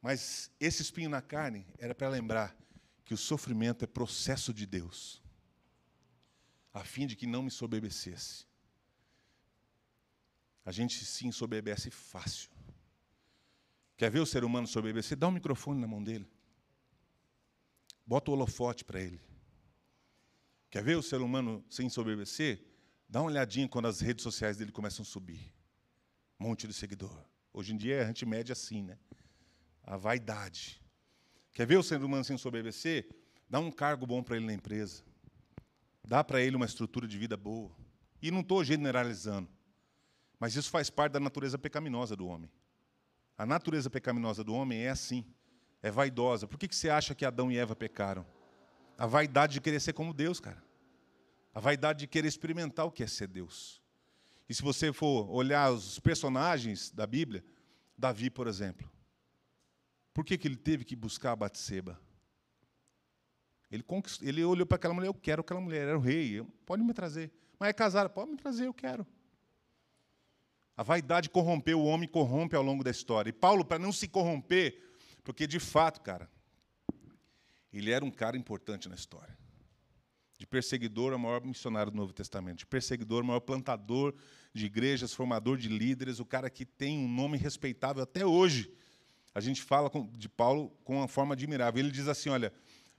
Mas 0.01 0.51
esse 0.59 0.81
espinho 0.81 1.09
na 1.09 1.21
carne 1.21 1.65
era 1.77 1.95
para 1.95 2.09
lembrar 2.09 2.53
que 3.05 3.13
o 3.13 3.17
sofrimento 3.17 3.85
é 3.85 3.87
processo 3.87 4.53
de 4.53 4.65
Deus, 4.65 5.21
a 6.73 6.83
fim 6.83 7.07
de 7.07 7.15
que 7.15 7.25
não 7.25 7.43
me 7.43 7.51
soberbecesse. 7.51 8.45
A 10.65 10.71
gente 10.71 11.05
se 11.05 11.25
ensoberbece 11.25 11.89
fácil. 11.89 12.51
Quer 13.95 14.11
ver 14.11 14.19
o 14.19 14.25
ser 14.25 14.43
humano 14.43 14.67
soberbecer? 14.67 15.17
Dá 15.17 15.29
um 15.29 15.31
microfone 15.31 15.79
na 15.79 15.87
mão 15.87 16.03
dele. 16.03 16.27
Bota 18.11 18.29
o 18.29 18.33
holofote 18.33 18.83
para 18.83 18.99
ele. 18.99 19.21
Quer 20.69 20.83
ver 20.83 20.97
o 20.97 21.01
ser 21.01 21.21
humano 21.21 21.63
sem 21.69 21.85
ensoberbecer? 21.85 22.61
Dá 23.07 23.21
uma 23.21 23.29
olhadinha 23.29 23.69
quando 23.69 23.87
as 23.87 24.01
redes 24.01 24.21
sociais 24.21 24.57
dele 24.57 24.69
começam 24.69 25.03
a 25.03 25.05
subir. 25.05 25.53
Monte 26.37 26.67
de 26.67 26.73
seguidor. 26.73 27.17
Hoje 27.53 27.73
em 27.73 27.77
dia 27.77 28.01
a 28.01 28.05
gente 28.07 28.25
mede 28.25 28.51
assim, 28.51 28.83
né? 28.83 28.99
A 29.81 29.95
vaidade. 29.95 30.81
Quer 31.53 31.65
ver 31.65 31.77
o 31.77 31.83
ser 31.83 32.03
humano 32.03 32.25
sem 32.25 32.35
ensoberbecer? 32.35 33.07
Dá 33.49 33.61
um 33.61 33.71
cargo 33.71 34.05
bom 34.05 34.21
para 34.21 34.35
ele 34.35 34.45
na 34.45 34.53
empresa. 34.53 35.05
Dá 36.05 36.21
para 36.21 36.41
ele 36.41 36.57
uma 36.57 36.65
estrutura 36.65 37.07
de 37.07 37.17
vida 37.17 37.37
boa. 37.37 37.71
E 38.21 38.29
não 38.29 38.41
estou 38.41 38.61
generalizando. 38.61 39.47
Mas 40.37 40.53
isso 40.53 40.69
faz 40.69 40.89
parte 40.89 41.13
da 41.13 41.19
natureza 41.21 41.57
pecaminosa 41.57 42.13
do 42.17 42.27
homem. 42.27 42.51
A 43.37 43.45
natureza 43.45 43.89
pecaminosa 43.89 44.43
do 44.43 44.53
homem 44.53 44.81
é 44.81 44.89
assim 44.89 45.25
é 45.81 45.89
vaidosa. 45.89 46.47
Por 46.47 46.59
que, 46.59 46.67
que 46.67 46.75
você 46.75 46.89
acha 46.89 47.15
que 47.15 47.25
Adão 47.25 47.51
e 47.51 47.57
Eva 47.57 47.75
pecaram? 47.75 48.25
A 48.97 49.05
vaidade 49.05 49.53
de 49.53 49.61
querer 49.61 49.79
ser 49.79 49.93
como 49.93 50.13
Deus, 50.13 50.39
cara. 50.39 50.63
A 51.53 51.59
vaidade 51.59 51.99
de 51.99 52.07
querer 52.07 52.27
experimentar 52.27 52.85
o 52.85 52.91
que 52.91 53.03
é 53.03 53.07
ser 53.07 53.27
Deus. 53.27 53.81
E 54.47 54.53
se 54.53 54.61
você 54.61 54.93
for 54.93 55.29
olhar 55.29 55.71
os 55.71 55.99
personagens 55.99 56.91
da 56.91 57.07
Bíblia, 57.07 57.43
Davi, 57.97 58.29
por 58.29 58.47
exemplo, 58.47 58.89
por 60.13 60.25
que, 60.25 60.37
que 60.37 60.47
ele 60.47 60.57
teve 60.57 60.83
que 60.83 60.95
buscar 60.95 61.31
a 61.31 61.35
Batseba? 61.35 61.99
Ele, 63.71 63.83
ele 64.21 64.43
olhou 64.43 64.65
para 64.65 64.75
aquela 64.75 64.93
mulher, 64.93 65.07
eu 65.07 65.13
quero 65.13 65.41
aquela 65.41 65.61
mulher, 65.61 65.87
era 65.87 65.97
o 65.97 66.01
rei, 66.01 66.45
pode 66.65 66.83
me 66.83 66.93
trazer. 66.93 67.31
Mas 67.57 67.69
é 67.69 67.73
casada, 67.73 68.09
pode 68.09 68.31
me 68.31 68.37
trazer, 68.37 68.65
eu 68.65 68.73
quero. 68.73 69.07
A 70.75 70.83
vaidade 70.83 71.29
corrompeu 71.29 71.79
o 71.79 71.85
homem, 71.85 72.07
corrompe 72.09 72.55
ao 72.55 72.63
longo 72.63 72.83
da 72.83 72.91
história. 72.91 73.29
E 73.29 73.33
Paulo, 73.33 73.63
para 73.63 73.79
não 73.79 73.91
se 73.91 74.07
corromper, 74.07 74.90
porque, 75.23 75.45
de 75.45 75.59
fato, 75.59 76.01
cara, 76.01 76.29
ele 77.71 77.91
era 77.91 78.03
um 78.03 78.11
cara 78.11 78.37
importante 78.37 78.89
na 78.89 78.95
história. 78.95 79.37
De 80.37 80.47
perseguidor, 80.47 81.13
o 81.13 81.19
maior 81.19 81.43
missionário 81.45 81.91
do 81.91 81.95
Novo 81.95 82.11
Testamento. 82.11 82.57
De 82.57 82.65
perseguidor, 82.65 83.23
o 83.23 83.25
maior 83.25 83.41
plantador 83.41 84.13
de 84.53 84.65
igrejas, 84.65 85.13
formador 85.13 85.57
de 85.57 85.69
líderes, 85.69 86.19
o 86.19 86.25
cara 86.25 86.49
que 86.49 86.65
tem 86.65 86.97
um 86.97 87.07
nome 87.07 87.37
respeitável 87.37 88.01
até 88.01 88.25
hoje. 88.25 88.73
A 89.33 89.39
gente 89.39 89.61
fala 89.61 89.89
de 90.17 90.27
Paulo 90.27 90.69
com 90.83 90.97
uma 90.97 91.07
forma 91.07 91.35
admirável. 91.35 91.79
Ele 91.79 91.91
diz 91.91 92.07
assim: 92.07 92.29
olha, 92.29 92.51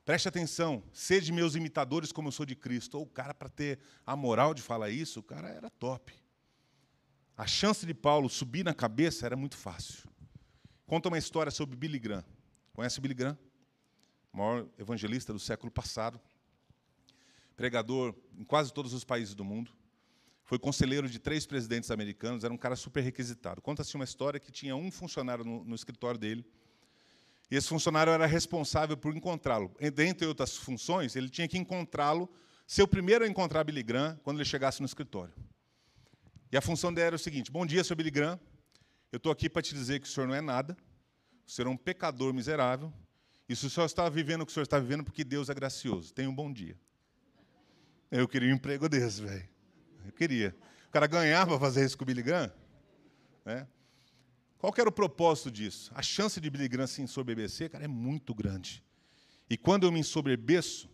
preste 0.05 0.29
atenção, 0.29 0.83
sede 0.93 1.33
meus 1.33 1.57
imitadores 1.57 2.13
como 2.13 2.29
eu 2.29 2.33
sou 2.33 2.47
de 2.47 2.55
Cristo. 2.55 2.97
Ou 2.97 3.05
o 3.05 3.09
cara, 3.09 3.35
para 3.35 3.49
ter 3.49 3.81
a 4.07 4.15
moral 4.15 4.55
de 4.55 4.63
falar 4.63 4.91
isso, 4.91 5.19
o 5.19 5.23
cara 5.23 5.49
era 5.49 5.69
top. 5.69 6.15
A 7.37 7.47
chance 7.47 7.85
de 7.85 7.93
Paulo 7.93 8.31
subir 8.31 8.65
na 8.65 8.73
cabeça 8.73 9.27
era 9.27 9.37
muito 9.37 9.57
fácil. 9.57 10.12
Conta 10.87 11.09
uma 11.09 11.19
história 11.19 11.51
sobre 11.51 11.77
Billy 11.77 11.99
Graham. 11.99 12.25
Conhece 12.73 13.01
Billy 13.01 13.15
Graham? 13.15 13.39
O 14.33 14.39
maior 14.39 14.67
evangelista 14.79 15.33
do 15.33 15.39
século 15.39 15.71
passado. 15.71 16.21
Pregador 17.57 18.15
em 18.37 18.45
quase 18.45 18.73
todos 18.73 18.93
os 18.93 19.05
países 19.05 19.35
do 19.35 19.45
mundo. 19.45 19.73
Foi 20.45 20.59
conselheiro 20.59 21.09
de 21.09 21.19
três 21.19 21.47
presidentes 21.47 21.91
americanos, 21.91 22.45
era 22.45 22.53
um 22.53 22.59
cara 22.59 22.77
super 22.77 23.01
requisitado. 23.01 23.63
Conta-se 23.63 23.95
uma 23.95 24.05
história 24.05 24.41
que 24.41 24.51
tinha 24.51 24.75
um 24.75 24.91
funcionário 24.91 25.45
no, 25.45 25.65
no 25.65 25.75
escritório 25.75 26.19
dele. 26.19 26.45
E 27.51 27.57
esse 27.57 27.69
funcionário 27.69 28.13
era 28.13 28.27
responsável 28.27 28.97
por 28.97 29.15
encontrá-lo. 29.15 29.75
Dentre 29.95 30.27
outras 30.27 30.57
funções, 30.57 31.15
ele 31.15 31.29
tinha 31.29 31.47
que 31.47 31.59
encontrá-lo, 31.59 32.29
ser 32.67 32.83
o 32.83 32.89
primeiro 32.89 33.25
a 33.25 33.29
encontrar 33.29 33.65
Billy 33.65 33.83
Graham 33.83 34.19
quando 34.23 34.39
ele 34.39 34.45
chegasse 34.45 34.81
no 34.81 34.87
escritório. 34.87 35.35
E 36.51 36.57
a 36.57 36.61
função 36.61 36.93
dele 36.93 37.09
era 37.09 37.17
o 37.17 37.19
seguinte: 37.19 37.51
Bom 37.51 37.65
dia, 37.65 37.85
seu 37.85 37.95
Billy 37.95 38.11
Graham. 38.11 38.39
Eu 39.13 39.19
estou 39.19 39.31
aqui 39.31 39.49
para 39.49 39.61
te 39.61 39.75
dizer 39.75 40.01
que 40.01 40.07
o 40.07 40.11
senhor 40.11 40.27
não 40.27 40.35
é 40.35 40.41
nada, 40.41 40.75
o 41.47 41.51
senhor 41.51 41.69
é 41.69 41.71
um 41.71 41.77
pecador 41.77 42.33
miserável, 42.33 42.91
e 43.47 43.55
se 43.55 43.67
o 43.67 43.71
senhor 43.71 43.85
está 43.85 44.09
vivendo 44.09 44.41
o 44.41 44.47
que 44.47 44.51
o 44.51 44.55
senhor 44.55 44.63
está 44.63 44.79
vivendo, 44.79 45.05
porque 45.05 45.23
Deus 45.23 45.51
é 45.51 45.55
gracioso. 45.55 46.15
Tenha 46.15 46.31
um 46.31 46.35
bom 46.35 46.51
dia. 46.51 46.79
Eu 48.11 48.27
queria 48.27 48.51
um 48.51 48.57
emprego 48.57 48.89
desse, 48.89 49.21
velho. 49.21 49.47
Eu 50.07 50.13
queria. 50.13 50.57
O 50.89 50.91
cara 50.91 51.07
ganhava 51.07 51.59
fazer 51.61 51.85
isso 51.85 51.99
com 51.99 52.05
o 52.05 52.07
Billy 52.07 52.23
Graham? 52.23 52.51
Né? 53.45 53.67
Qual 54.57 54.73
era 54.79 54.89
o 54.89 54.93
propósito 54.93 55.51
disso? 55.51 55.93
A 55.95 56.01
chance 56.01 56.41
de 56.41 56.49
Billy 56.49 56.69
Graham 56.69 56.87
se 56.87 57.03
ensoberbecer, 57.03 57.71
cara, 57.71 57.85
é 57.85 57.89
muito 57.89 58.35
grande. 58.35 58.83
E 59.51 59.59
quando 59.59 59.85
eu 59.85 59.93
me 59.93 60.01
ensoberbeço, 60.01 60.89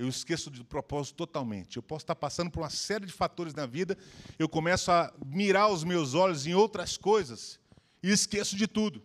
eu 0.00 0.08
esqueço 0.08 0.48
do 0.48 0.64
propósito 0.64 1.14
totalmente. 1.14 1.76
Eu 1.76 1.82
posso 1.82 2.04
estar 2.04 2.14
passando 2.14 2.50
por 2.50 2.60
uma 2.60 2.70
série 2.70 3.04
de 3.04 3.12
fatores 3.12 3.52
na 3.52 3.66
vida, 3.66 3.98
eu 4.38 4.48
começo 4.48 4.90
a 4.90 5.12
mirar 5.26 5.70
os 5.70 5.84
meus 5.84 6.14
olhos 6.14 6.46
em 6.46 6.54
outras 6.54 6.96
coisas 6.96 7.60
e 8.02 8.10
esqueço 8.10 8.56
de 8.56 8.66
tudo. 8.66 9.02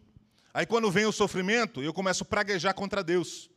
Aí, 0.54 0.66
quando 0.66 0.90
vem 0.90 1.06
o 1.06 1.12
sofrimento, 1.12 1.84
eu 1.84 1.94
começo 1.94 2.24
a 2.24 2.26
praguejar 2.26 2.74
contra 2.74 3.04
Deus. 3.04 3.50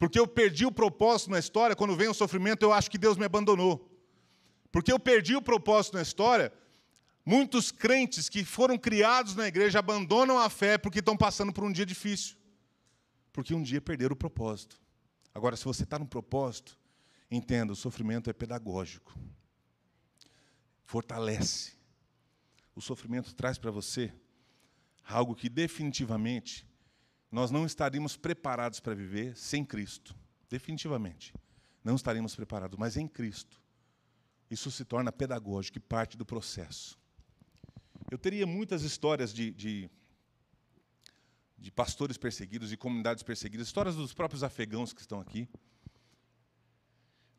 Porque 0.00 0.18
eu 0.18 0.26
perdi 0.26 0.66
o 0.66 0.72
propósito 0.72 1.30
na 1.30 1.38
história, 1.38 1.76
quando 1.76 1.94
vem 1.94 2.08
o 2.08 2.14
sofrimento, 2.14 2.64
eu 2.64 2.72
acho 2.72 2.90
que 2.90 2.98
Deus 2.98 3.16
me 3.16 3.24
abandonou. 3.24 3.88
Porque 4.72 4.90
eu 4.90 4.98
perdi 4.98 5.36
o 5.36 5.42
propósito 5.42 5.94
na 5.94 6.02
história, 6.02 6.52
muitos 7.24 7.70
crentes 7.70 8.28
que 8.28 8.44
foram 8.44 8.76
criados 8.76 9.36
na 9.36 9.46
igreja 9.46 9.78
abandonam 9.78 10.40
a 10.40 10.50
fé 10.50 10.76
porque 10.76 10.98
estão 10.98 11.16
passando 11.16 11.52
por 11.52 11.62
um 11.62 11.70
dia 11.70 11.86
difícil. 11.86 12.34
Porque 13.32 13.54
um 13.54 13.62
dia 13.62 13.80
perderam 13.80 14.14
o 14.14 14.16
propósito. 14.16 14.82
Agora, 15.34 15.56
se 15.56 15.64
você 15.64 15.82
está 15.82 15.98
no 15.98 16.06
propósito, 16.06 16.78
entenda, 17.30 17.72
o 17.72 17.76
sofrimento 17.76 18.30
é 18.30 18.32
pedagógico. 18.32 19.12
Fortalece. 20.84 21.72
O 22.74 22.80
sofrimento 22.80 23.34
traz 23.34 23.58
para 23.58 23.70
você 23.70 24.12
algo 25.04 25.34
que 25.34 25.48
definitivamente 25.48 26.66
nós 27.30 27.50
não 27.50 27.66
estaríamos 27.66 28.16
preparados 28.16 28.78
para 28.78 28.94
viver 28.94 29.36
sem 29.36 29.64
Cristo. 29.64 30.14
Definitivamente. 30.48 31.34
Não 31.82 31.96
estaríamos 31.96 32.36
preparados, 32.36 32.78
mas 32.78 32.96
em 32.96 33.08
Cristo. 33.08 33.60
Isso 34.48 34.70
se 34.70 34.84
torna 34.84 35.10
pedagógico 35.10 35.78
e 35.78 35.80
parte 35.80 36.16
do 36.16 36.24
processo. 36.24 36.96
Eu 38.10 38.18
teria 38.18 38.46
muitas 38.46 38.82
histórias 38.82 39.34
de, 39.34 39.50
de, 39.50 39.90
de 41.64 41.70
pastores 41.70 42.18
perseguidos, 42.18 42.68
de 42.68 42.76
comunidades 42.76 43.22
perseguidas, 43.22 43.66
histórias 43.66 43.96
dos 43.96 44.12
próprios 44.12 44.44
afegãos 44.44 44.92
que 44.92 45.00
estão 45.00 45.18
aqui. 45.18 45.48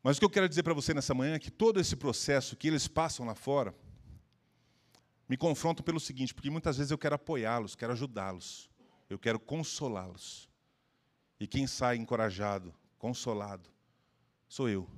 Mas 0.02 0.16
o 0.16 0.18
que 0.18 0.24
eu 0.24 0.30
quero 0.30 0.48
dizer 0.48 0.64
para 0.64 0.74
você 0.74 0.92
nessa 0.92 1.14
manhã 1.14 1.34
é 1.34 1.38
que 1.38 1.48
todo 1.48 1.78
esse 1.78 1.94
processo 1.94 2.56
que 2.56 2.66
eles 2.66 2.88
passam 2.88 3.24
lá 3.24 3.36
fora, 3.36 3.72
me 5.28 5.36
confrontam 5.36 5.84
pelo 5.84 6.00
seguinte, 6.00 6.34
porque 6.34 6.50
muitas 6.50 6.76
vezes 6.76 6.90
eu 6.90 6.98
quero 6.98 7.14
apoiá-los, 7.14 7.76
quero 7.76 7.92
ajudá-los, 7.92 8.68
eu 9.08 9.16
quero 9.16 9.38
consolá-los. 9.38 10.50
E 11.38 11.46
quem 11.46 11.68
sai 11.68 11.96
encorajado, 11.96 12.74
consolado, 12.98 13.70
sou 14.48 14.68
eu. 14.68 14.90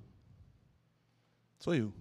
Sou 1.58 1.74
eu. 1.74 1.92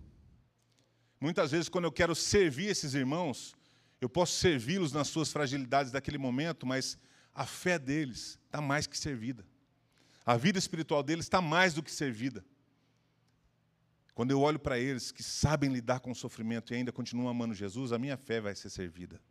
Muitas 1.20 1.52
vezes, 1.52 1.68
quando 1.68 1.86
eu 1.86 1.92
quero 1.92 2.16
servir 2.16 2.68
esses 2.68 2.94
irmãos, 2.94 3.54
eu 4.00 4.08
posso 4.08 4.32
servi-los 4.38 4.94
nas 4.94 5.10
suas 5.10 5.30
fragilidades 5.30 5.92
daquele 5.92 6.18
momento, 6.18 6.66
mas 6.66 6.98
a 7.38 7.46
fé 7.46 7.78
deles 7.78 8.40
está 8.48 8.60
mais 8.60 8.88
que 8.88 8.98
servida. 8.98 9.46
A 10.26 10.36
vida 10.36 10.58
espiritual 10.58 11.04
deles 11.04 11.26
está 11.26 11.40
mais 11.40 11.72
do 11.72 11.84
que 11.84 11.92
servida. 11.92 12.44
Quando 14.16 14.32
eu 14.32 14.42
olho 14.42 14.58
para 14.58 14.80
eles 14.80 15.12
que 15.12 15.22
sabem 15.22 15.72
lidar 15.72 16.00
com 16.00 16.10
o 16.10 16.16
sofrimento 16.16 16.74
e 16.74 16.76
ainda 16.76 16.92
continuam 16.92 17.30
amando 17.30 17.54
Jesus, 17.54 17.92
a 17.92 18.00
minha 18.00 18.18
fé 18.18 18.42
vai 18.42 18.56
ser 18.56 18.72
servida. 18.72 19.22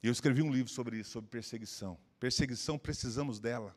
E 0.00 0.06
eu 0.06 0.12
escrevi 0.12 0.40
um 0.40 0.52
livro 0.52 0.70
sobre 0.70 1.00
isso, 1.00 1.10
sobre 1.10 1.28
perseguição. 1.28 1.98
Perseguição, 2.20 2.78
precisamos 2.78 3.40
dela. 3.40 3.76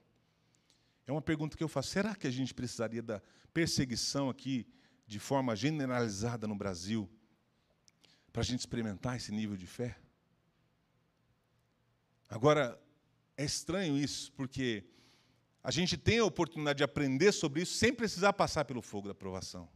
É 1.07 1.11
uma 1.11 1.21
pergunta 1.21 1.57
que 1.57 1.63
eu 1.63 1.67
faço: 1.67 1.89
será 1.89 2.13
que 2.13 2.27
a 2.27 2.31
gente 2.31 2.53
precisaria 2.53 3.01
da 3.01 3.19
perseguição 3.51 4.29
aqui 4.29 4.67
de 5.07 5.17
forma 5.17 5.55
generalizada 5.55 6.47
no 6.47 6.53
Brasil 6.53 7.09
para 8.31 8.43
a 8.43 8.45
gente 8.45 8.59
experimentar 8.59 9.17
esse 9.17 9.31
nível 9.31 9.57
de 9.57 9.65
fé? 9.65 9.97
Agora, 12.31 12.81
é 13.35 13.43
estranho 13.43 13.97
isso, 13.97 14.31
porque 14.31 14.85
a 15.61 15.69
gente 15.69 15.97
tem 15.97 16.19
a 16.19 16.23
oportunidade 16.23 16.77
de 16.77 16.83
aprender 16.83 17.33
sobre 17.33 17.61
isso 17.61 17.73
sem 17.73 17.93
precisar 17.93 18.31
passar 18.31 18.63
pelo 18.63 18.81
fogo 18.81 19.09
da 19.09 19.13
provação. 19.13 19.67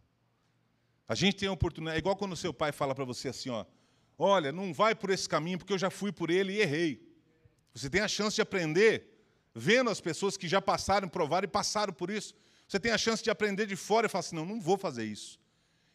A 1.05 1.13
gente 1.13 1.35
tem 1.35 1.49
a 1.49 1.51
oportunidade, 1.51 1.97
é 1.97 1.99
igual 1.99 2.15
quando 2.15 2.31
o 2.31 2.37
seu 2.37 2.53
pai 2.53 2.71
fala 2.71 2.95
para 2.95 3.03
você 3.03 3.27
assim, 3.27 3.49
ó, 3.49 3.65
olha, 4.17 4.53
não 4.53 4.73
vai 4.73 4.95
por 4.95 5.09
esse 5.09 5.27
caminho 5.27 5.57
porque 5.57 5.73
eu 5.73 5.77
já 5.77 5.89
fui 5.89 6.13
por 6.13 6.29
ele 6.29 6.53
e 6.53 6.61
errei. 6.61 7.05
Você 7.73 7.89
tem 7.89 7.99
a 7.99 8.07
chance 8.07 8.35
de 8.35 8.41
aprender 8.41 9.05
vendo 9.53 9.89
as 9.89 9.99
pessoas 9.99 10.37
que 10.37 10.47
já 10.47 10.61
passaram, 10.61 11.09
provaram 11.09 11.43
e 11.43 11.49
passaram 11.49 11.91
por 11.91 12.09
isso. 12.09 12.33
Você 12.65 12.79
tem 12.79 12.93
a 12.93 12.97
chance 12.97 13.21
de 13.21 13.29
aprender 13.29 13.65
de 13.65 13.75
fora 13.75 14.07
e 14.07 14.09
falar 14.09 14.21
assim, 14.21 14.35
não, 14.35 14.45
não 14.45 14.61
vou 14.61 14.77
fazer 14.77 15.03
isso. 15.03 15.37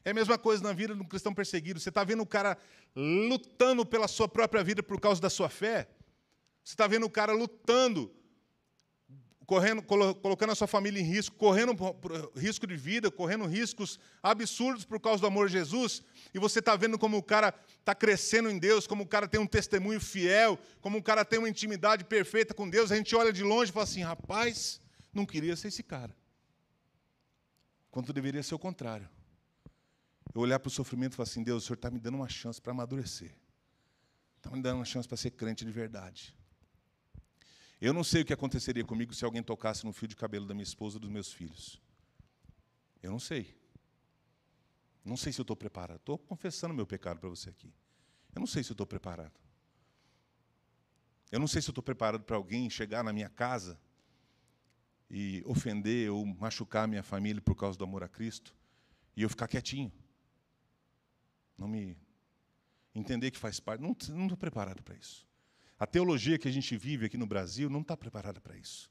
É 0.04 0.10
a 0.10 0.14
mesma 0.14 0.36
coisa 0.36 0.62
na 0.62 0.74
vida 0.74 0.94
de 0.94 1.00
um 1.00 1.06
cristão 1.06 1.32
perseguido. 1.32 1.80
Você 1.80 1.88
está 1.88 2.04
vendo 2.04 2.22
o 2.22 2.26
cara 2.26 2.58
lutando 2.94 3.86
pela 3.86 4.06
sua 4.06 4.28
própria 4.28 4.62
vida 4.62 4.82
por 4.82 5.00
causa 5.00 5.22
da 5.22 5.30
sua 5.30 5.48
fé. 5.48 5.88
Você 6.64 6.74
está 6.74 6.86
vendo 6.86 7.06
o 7.06 7.10
cara 7.10 7.32
lutando 7.32 8.14
correndo, 9.50 9.82
colocando 9.82 10.52
a 10.52 10.54
sua 10.54 10.68
família 10.68 11.00
em 11.00 11.04
risco, 11.04 11.34
correndo 11.34 11.74
risco 12.36 12.68
de 12.68 12.76
vida, 12.76 13.10
correndo 13.10 13.46
riscos 13.46 13.98
absurdos 14.22 14.84
por 14.84 15.00
causa 15.00 15.20
do 15.20 15.26
amor 15.26 15.48
de 15.48 15.54
Jesus, 15.54 16.04
e 16.32 16.38
você 16.38 16.60
está 16.60 16.76
vendo 16.76 16.96
como 16.96 17.16
o 17.16 17.22
cara 17.22 17.52
está 17.80 17.92
crescendo 17.92 18.48
em 18.48 18.60
Deus, 18.60 18.86
como 18.86 19.02
o 19.02 19.06
cara 19.08 19.26
tem 19.26 19.40
um 19.40 19.46
testemunho 19.48 20.00
fiel, 20.00 20.56
como 20.80 20.98
o 20.98 21.02
cara 21.02 21.24
tem 21.24 21.40
uma 21.40 21.48
intimidade 21.48 22.04
perfeita 22.04 22.54
com 22.54 22.70
Deus, 22.70 22.92
a 22.92 22.96
gente 22.96 23.16
olha 23.16 23.32
de 23.32 23.42
longe 23.42 23.72
e 23.72 23.74
fala 23.74 23.82
assim: 23.82 24.02
rapaz, 24.02 24.80
não 25.12 25.26
queria 25.26 25.56
ser 25.56 25.66
esse 25.66 25.82
cara. 25.82 26.16
Quanto 27.90 28.12
deveria 28.12 28.44
ser 28.44 28.54
o 28.54 28.58
contrário. 28.58 29.10
Eu 30.32 30.42
olhar 30.42 30.60
para 30.60 30.68
o 30.68 30.70
sofrimento 30.70 31.14
e 31.14 31.16
falar 31.16 31.28
assim: 31.28 31.42
Deus, 31.42 31.64
o 31.64 31.66
Senhor 31.66 31.74
está 31.74 31.90
me 31.90 31.98
dando 31.98 32.14
uma 32.14 32.28
chance 32.28 32.62
para 32.62 32.70
amadurecer, 32.70 33.34
está 34.36 34.48
me 34.54 34.62
dando 34.62 34.76
uma 34.76 34.84
chance 34.84 35.08
para 35.08 35.16
ser 35.16 35.32
crente 35.32 35.64
de 35.64 35.72
verdade. 35.72 36.38
Eu 37.80 37.94
não 37.94 38.04
sei 38.04 38.22
o 38.22 38.24
que 38.24 38.32
aconteceria 38.32 38.84
comigo 38.84 39.14
se 39.14 39.24
alguém 39.24 39.42
tocasse 39.42 39.84
no 39.86 39.92
fio 39.92 40.06
de 40.06 40.14
cabelo 40.14 40.46
da 40.46 40.52
minha 40.52 40.64
esposa 40.64 40.96
ou 40.96 41.00
dos 41.00 41.10
meus 41.10 41.32
filhos. 41.32 41.80
Eu 43.02 43.10
não 43.10 43.18
sei. 43.18 43.58
Não 45.02 45.16
sei 45.16 45.32
se 45.32 45.40
eu 45.40 45.44
estou 45.44 45.56
preparado. 45.56 45.96
Estou 45.96 46.18
confessando 46.18 46.74
meu 46.74 46.86
pecado 46.86 47.18
para 47.18 47.30
você 47.30 47.48
aqui. 47.48 47.72
Eu 48.34 48.40
não 48.40 48.46
sei 48.46 48.62
se 48.62 48.70
eu 48.70 48.74
estou 48.74 48.86
preparado. 48.86 49.32
Eu 51.32 51.40
não 51.40 51.46
sei 51.46 51.62
se 51.62 51.68
eu 51.68 51.72
estou 51.72 51.82
preparado 51.82 52.22
para 52.22 52.36
alguém 52.36 52.68
chegar 52.68 53.02
na 53.02 53.12
minha 53.12 53.30
casa 53.30 53.80
e 55.08 55.42
ofender 55.46 56.10
ou 56.10 56.26
machucar 56.26 56.84
a 56.84 56.86
minha 56.86 57.02
família 57.02 57.40
por 57.40 57.54
causa 57.54 57.78
do 57.78 57.84
amor 57.84 58.02
a 58.04 58.08
Cristo 58.08 58.54
e 59.16 59.22
eu 59.22 59.28
ficar 59.30 59.48
quietinho. 59.48 59.92
Não 61.56 61.66
me 61.66 61.96
entender 62.94 63.30
que 63.30 63.38
faz 63.38 63.58
parte. 63.58 63.80
Não 63.80 63.92
estou 63.92 64.36
preparado 64.36 64.82
para 64.82 64.96
isso. 64.96 65.29
A 65.80 65.86
teologia 65.86 66.38
que 66.38 66.46
a 66.46 66.50
gente 66.52 66.76
vive 66.76 67.06
aqui 67.06 67.16
no 67.16 67.26
Brasil 67.26 67.70
não 67.70 67.80
está 67.80 67.96
preparada 67.96 68.38
para 68.38 68.54
isso. 68.54 68.90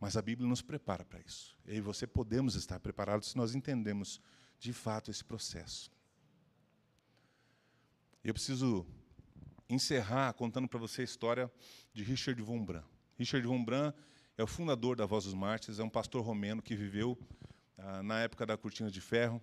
Mas 0.00 0.16
a 0.16 0.20
Bíblia 0.20 0.48
nos 0.48 0.60
prepara 0.60 1.04
para 1.04 1.20
isso. 1.20 1.56
Eu 1.64 1.76
e 1.76 1.80
você 1.80 2.08
podemos 2.08 2.56
estar 2.56 2.80
preparados 2.80 3.28
se 3.28 3.36
nós 3.36 3.54
entendemos 3.54 4.20
de 4.58 4.72
fato 4.72 5.12
esse 5.12 5.24
processo. 5.24 5.92
Eu 8.24 8.34
preciso 8.34 8.84
encerrar 9.68 10.32
contando 10.32 10.66
para 10.66 10.80
você 10.80 11.02
a 11.02 11.04
história 11.04 11.48
de 11.94 12.02
Richard 12.02 12.42
von 12.42 12.64
Brandt. 12.64 12.88
Richard 13.16 13.46
von 13.46 13.64
Brandt 13.64 13.96
é 14.36 14.42
o 14.42 14.46
fundador 14.48 14.96
da 14.96 15.06
Voz 15.06 15.22
dos 15.24 15.34
Mártires, 15.34 15.78
é 15.78 15.84
um 15.84 15.88
pastor 15.88 16.24
romeno 16.24 16.60
que 16.60 16.74
viveu 16.74 17.16
ah, 17.78 18.02
na 18.02 18.18
época 18.22 18.44
da 18.44 18.56
Cortina 18.56 18.90
de 18.90 19.00
Ferro. 19.00 19.40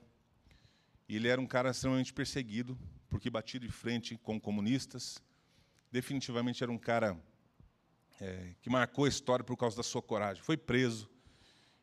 E 1.08 1.16
ele 1.16 1.30
era 1.30 1.40
um 1.40 1.48
cara 1.48 1.72
extremamente 1.72 2.14
perseguido, 2.14 2.78
porque 3.10 3.30
batia 3.30 3.62
de 3.62 3.70
frente 3.70 4.18
com 4.18 4.38
comunistas, 4.38 5.24
definitivamente 5.92 6.64
era 6.64 6.72
um 6.72 6.78
cara 6.78 7.18
é, 8.20 8.56
que 8.62 8.70
marcou 8.70 9.06
a 9.06 9.10
história 9.10 9.44
por 9.44 9.56
causa 9.58 9.78
da 9.78 9.84
sua 9.84 10.02
coragem. 10.02 10.44
Foi 10.44 10.58
preso. 10.58 11.10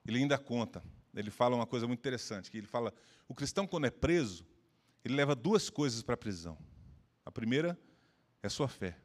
Ele 0.05 0.19
ainda 0.19 0.39
conta. 0.39 0.83
Ele 1.15 1.31
fala 1.31 1.57
uma 1.57 1.67
coisa 1.67 1.87
muito 1.87 2.01
interessante, 2.01 2.51
que 2.51 2.59
ele 2.59 2.67
fala, 2.67 2.93
o 3.27 3.35
cristão 3.35 3.67
quando 3.67 3.87
é 3.87 3.91
preso, 3.91 4.47
ele 5.05 5.15
leva 5.15 5.35
duas 5.35 5.71
coisas 5.71 6.03
para 6.03 6.15
a 6.15 6.19
prisão. 6.19 6.59
A 7.25 7.33
primeira 7.33 7.79
é 8.43 8.47
a 8.47 8.51
sua 8.51 8.69
fé. 8.69 8.99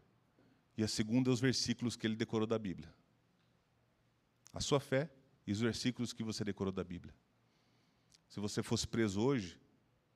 E 0.78 0.84
a 0.84 0.88
segunda 0.88 1.30
é 1.30 1.34
os 1.34 1.40
versículos 1.40 1.96
que 1.96 2.06
ele 2.06 2.16
decorou 2.16 2.46
da 2.46 2.60
Bíblia. 2.60 2.94
A 4.54 4.60
sua 4.60 4.80
fé 4.80 5.10
e 5.48 5.52
os 5.52 5.60
versículos 5.60 6.12
que 6.12 6.24
você 6.24 6.44
decorou 6.44 6.72
da 6.72 6.84
Bíblia. 6.84 7.16
Se 8.28 8.40
você 8.40 8.62
fosse 8.62 8.88
preso 8.88 9.22
hoje, 9.22 9.60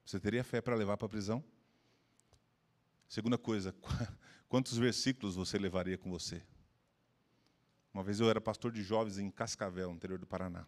você 0.05 0.19
teria 0.19 0.43
fé 0.43 0.61
para 0.61 0.75
levar 0.75 0.97
para 0.97 1.05
a 1.05 1.09
prisão? 1.09 1.43
Segunda 3.07 3.37
coisa, 3.37 3.73
quantos 4.55 4.77
versículos 4.77 5.35
você 5.35 5.57
levaria 5.57 5.97
com 5.97 6.09
você? 6.09 6.41
Uma 7.93 8.01
vez 8.01 8.21
eu 8.21 8.29
era 8.29 8.39
pastor 8.39 8.71
de 8.71 8.81
jovens 8.81 9.17
em 9.17 9.29
Cascavel, 9.29 9.89
no 9.89 9.95
interior 9.95 10.17
do 10.17 10.25
Paraná. 10.25 10.65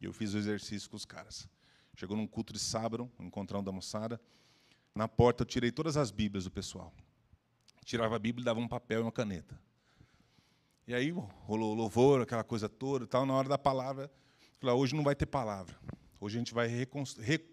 E 0.00 0.06
eu 0.06 0.12
fiz 0.14 0.32
o 0.32 0.38
exercício 0.38 0.88
com 0.88 0.96
os 0.96 1.04
caras. 1.04 1.46
Chegou 1.94 2.16
num 2.16 2.26
culto 2.26 2.50
de 2.50 2.58
sábado, 2.58 3.12
um 3.18 3.26
encontrão 3.26 3.62
da 3.62 3.70
moçada. 3.70 4.18
Na 4.94 5.06
porta 5.06 5.42
eu 5.42 5.46
tirei 5.46 5.70
todas 5.70 5.98
as 5.98 6.10
Bíblias 6.10 6.44
do 6.44 6.50
pessoal. 6.50 6.94
Tirava 7.84 8.16
a 8.16 8.18
Bíblia 8.18 8.42
e 8.42 8.46
dava 8.46 8.58
um 8.58 8.66
papel 8.66 9.00
e 9.00 9.02
uma 9.02 9.12
caneta. 9.12 9.60
E 10.88 10.94
aí 10.94 11.10
rolou 11.10 11.74
louvor, 11.74 12.22
aquela 12.22 12.42
coisa 12.42 12.70
toda 12.70 13.06
tal. 13.06 13.26
Na 13.26 13.34
hora 13.34 13.50
da 13.50 13.58
palavra, 13.58 14.10
falei, 14.58 14.74
ah, 14.74 14.78
hoje 14.78 14.94
não 14.94 15.04
vai 15.04 15.14
ter 15.14 15.26
palavra. 15.26 15.78
Hoje 16.18 16.38
a 16.38 16.40
gente 16.40 16.54
vai 16.54 16.68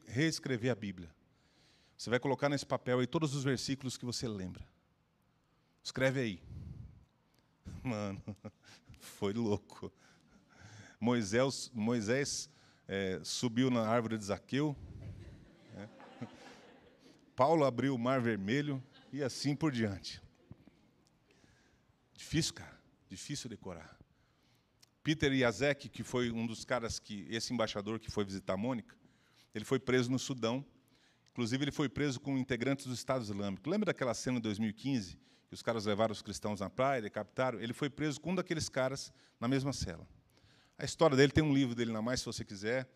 reescrever 0.05 0.71
a 0.71 0.75
Bíblia. 0.75 1.13
Você 1.97 2.09
vai 2.09 2.21
colocar 2.21 2.47
nesse 2.47 2.65
papel 2.65 2.99
aí 2.99 3.05
todos 3.05 3.35
os 3.35 3.43
versículos 3.43 3.97
que 3.97 4.05
você 4.05 4.29
lembra. 4.29 4.65
Escreve 5.83 6.19
aí. 6.21 6.39
Mano, 7.83 8.21
foi 8.99 9.33
louco. 9.33 9.91
Moisés, 10.99 11.69
Moisés 11.73 12.49
é, 12.87 13.19
subiu 13.23 13.69
na 13.69 13.85
árvore 13.85 14.17
de 14.17 14.25
Zaqueu. 14.25 14.75
É. 15.75 15.87
Paulo 17.35 17.65
abriu 17.65 17.93
o 17.93 17.99
mar 17.99 18.21
vermelho 18.21 18.81
e 19.11 19.21
assim 19.21 19.55
por 19.55 19.71
diante. 19.71 20.21
Difícil, 22.15 22.53
cara. 22.53 22.81
Difícil 23.09 23.49
decorar. 23.49 23.97
Peter 25.03 25.33
Yazek, 25.33 25.89
que 25.89 26.03
foi 26.03 26.31
um 26.31 26.47
dos 26.47 26.63
caras 26.63 26.97
que, 26.97 27.27
esse 27.29 27.53
embaixador 27.53 27.99
que 27.99 28.09
foi 28.09 28.23
visitar 28.23 28.53
a 28.53 28.57
Mônica, 28.57 28.95
ele 29.53 29.65
foi 29.65 29.77
preso 29.77 30.09
no 30.09 30.17
Sudão 30.17 30.65
Inclusive, 31.33 31.63
ele 31.63 31.71
foi 31.71 31.89
preso 31.89 32.19
com 32.19 32.37
integrantes 32.37 32.85
do 32.85 32.93
Estado 32.93 33.23
Islâmico. 33.23 33.67
Lembra 33.67 33.87
daquela 33.87 34.13
cena 34.13 34.37
de 34.37 34.43
2015, 34.43 35.17
que 35.53 35.55
os 35.55 35.61
caras 35.61 35.85
levaram 35.85 36.11
os 36.11 36.21
cristãos 36.21 36.59
na 36.59 36.69
praia, 36.69 36.99
decapitaram? 36.99 37.59
Ele 37.59 37.73
foi 37.73 37.87
preso 37.87 38.19
com 38.19 38.31
um 38.31 38.35
daqueles 38.35 38.67
caras 38.69 39.13
na 39.39 39.47
mesma 39.47 39.71
cela. 39.71 40.07
A 40.77 40.83
história 40.83 41.15
dele 41.15 41.31
tem 41.31 41.43
um 41.43 41.53
livro 41.53 41.75
dele 41.75 41.91
na 41.91 42.01
mais, 42.01 42.21
se 42.21 42.25
você 42.25 42.43
quiser. 42.43 42.89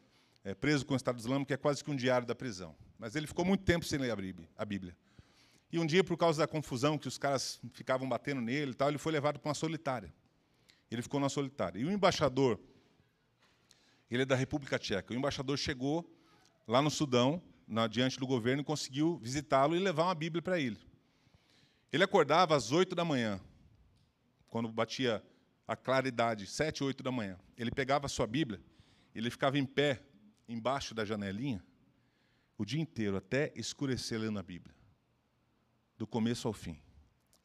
É, 0.43 0.55
preso 0.55 0.85
com 0.85 0.93
o 0.93 0.97
Estado 0.97 1.19
Islâmico, 1.19 1.47
que 1.47 1.53
é 1.53 1.57
quase 1.57 1.83
que 1.83 1.91
um 1.91 1.95
diário 1.95 2.25
da 2.25 2.33
prisão. 2.33 2.75
Mas 2.97 3.15
ele 3.15 3.27
ficou 3.27 3.45
muito 3.45 3.63
tempo 3.63 3.85
sem 3.85 3.99
ler 3.99 4.11
a 4.11 4.65
Bíblia. 4.65 4.97
E 5.71 5.77
um 5.77 5.85
dia, 5.85 6.03
por 6.03 6.17
causa 6.17 6.39
da 6.39 6.47
confusão 6.47 6.97
que 6.97 7.07
os 7.07 7.17
caras 7.17 7.59
ficavam 7.73 8.09
batendo 8.09 8.41
nele 8.41 8.71
e 8.71 8.73
tal, 8.73 8.89
ele 8.89 8.97
foi 8.97 9.11
levado 9.11 9.39
para 9.39 9.49
uma 9.49 9.53
solitária. 9.53 10.11
Ele 10.89 11.01
ficou 11.01 11.19
na 11.19 11.29
solitária. 11.29 11.79
E 11.79 11.85
o 11.85 11.91
embaixador, 11.91 12.59
ele 14.09 14.23
é 14.23 14.25
da 14.25 14.35
República 14.35 14.79
Tcheca. 14.79 15.13
O 15.13 15.17
embaixador 15.17 15.57
chegou 15.57 16.09
lá 16.67 16.81
no 16.81 16.89
Sudão 16.89 17.41
na, 17.67 17.85
diante 17.85 18.17
do 18.17 18.25
governo 18.25 18.61
e 18.61 18.65
conseguiu 18.65 19.19
visitá-lo 19.21 19.75
e 19.75 19.79
levar 19.79 20.05
uma 20.05 20.15
Bíblia 20.15 20.41
para 20.41 20.59
ele. 20.59 20.86
Ele 21.91 22.03
acordava 22.03 22.55
às 22.55 22.71
oito 22.71 22.95
da 22.95 23.05
manhã, 23.05 23.39
quando 24.47 24.69
batia 24.69 25.23
a 25.67 25.75
claridade, 25.75 26.45
sete, 26.45 26.83
oito 26.83 27.03
da 27.03 27.11
manhã. 27.11 27.37
Ele 27.57 27.71
pegava 27.71 28.05
a 28.05 28.09
sua 28.09 28.27
Bíblia, 28.27 28.61
ele 29.13 29.29
ficava 29.29 29.57
em 29.57 29.65
pé 29.65 30.03
embaixo 30.47 30.93
da 30.93 31.03
janelinha 31.03 31.63
o 32.57 32.65
dia 32.65 32.81
inteiro, 32.81 33.15
até 33.15 33.53
escurecer 33.55 34.19
lendo 34.19 34.39
a 34.39 34.43
Bíblia, 34.43 34.75
do 35.97 36.07
começo 36.07 36.47
ao 36.47 36.53
fim. 36.53 36.81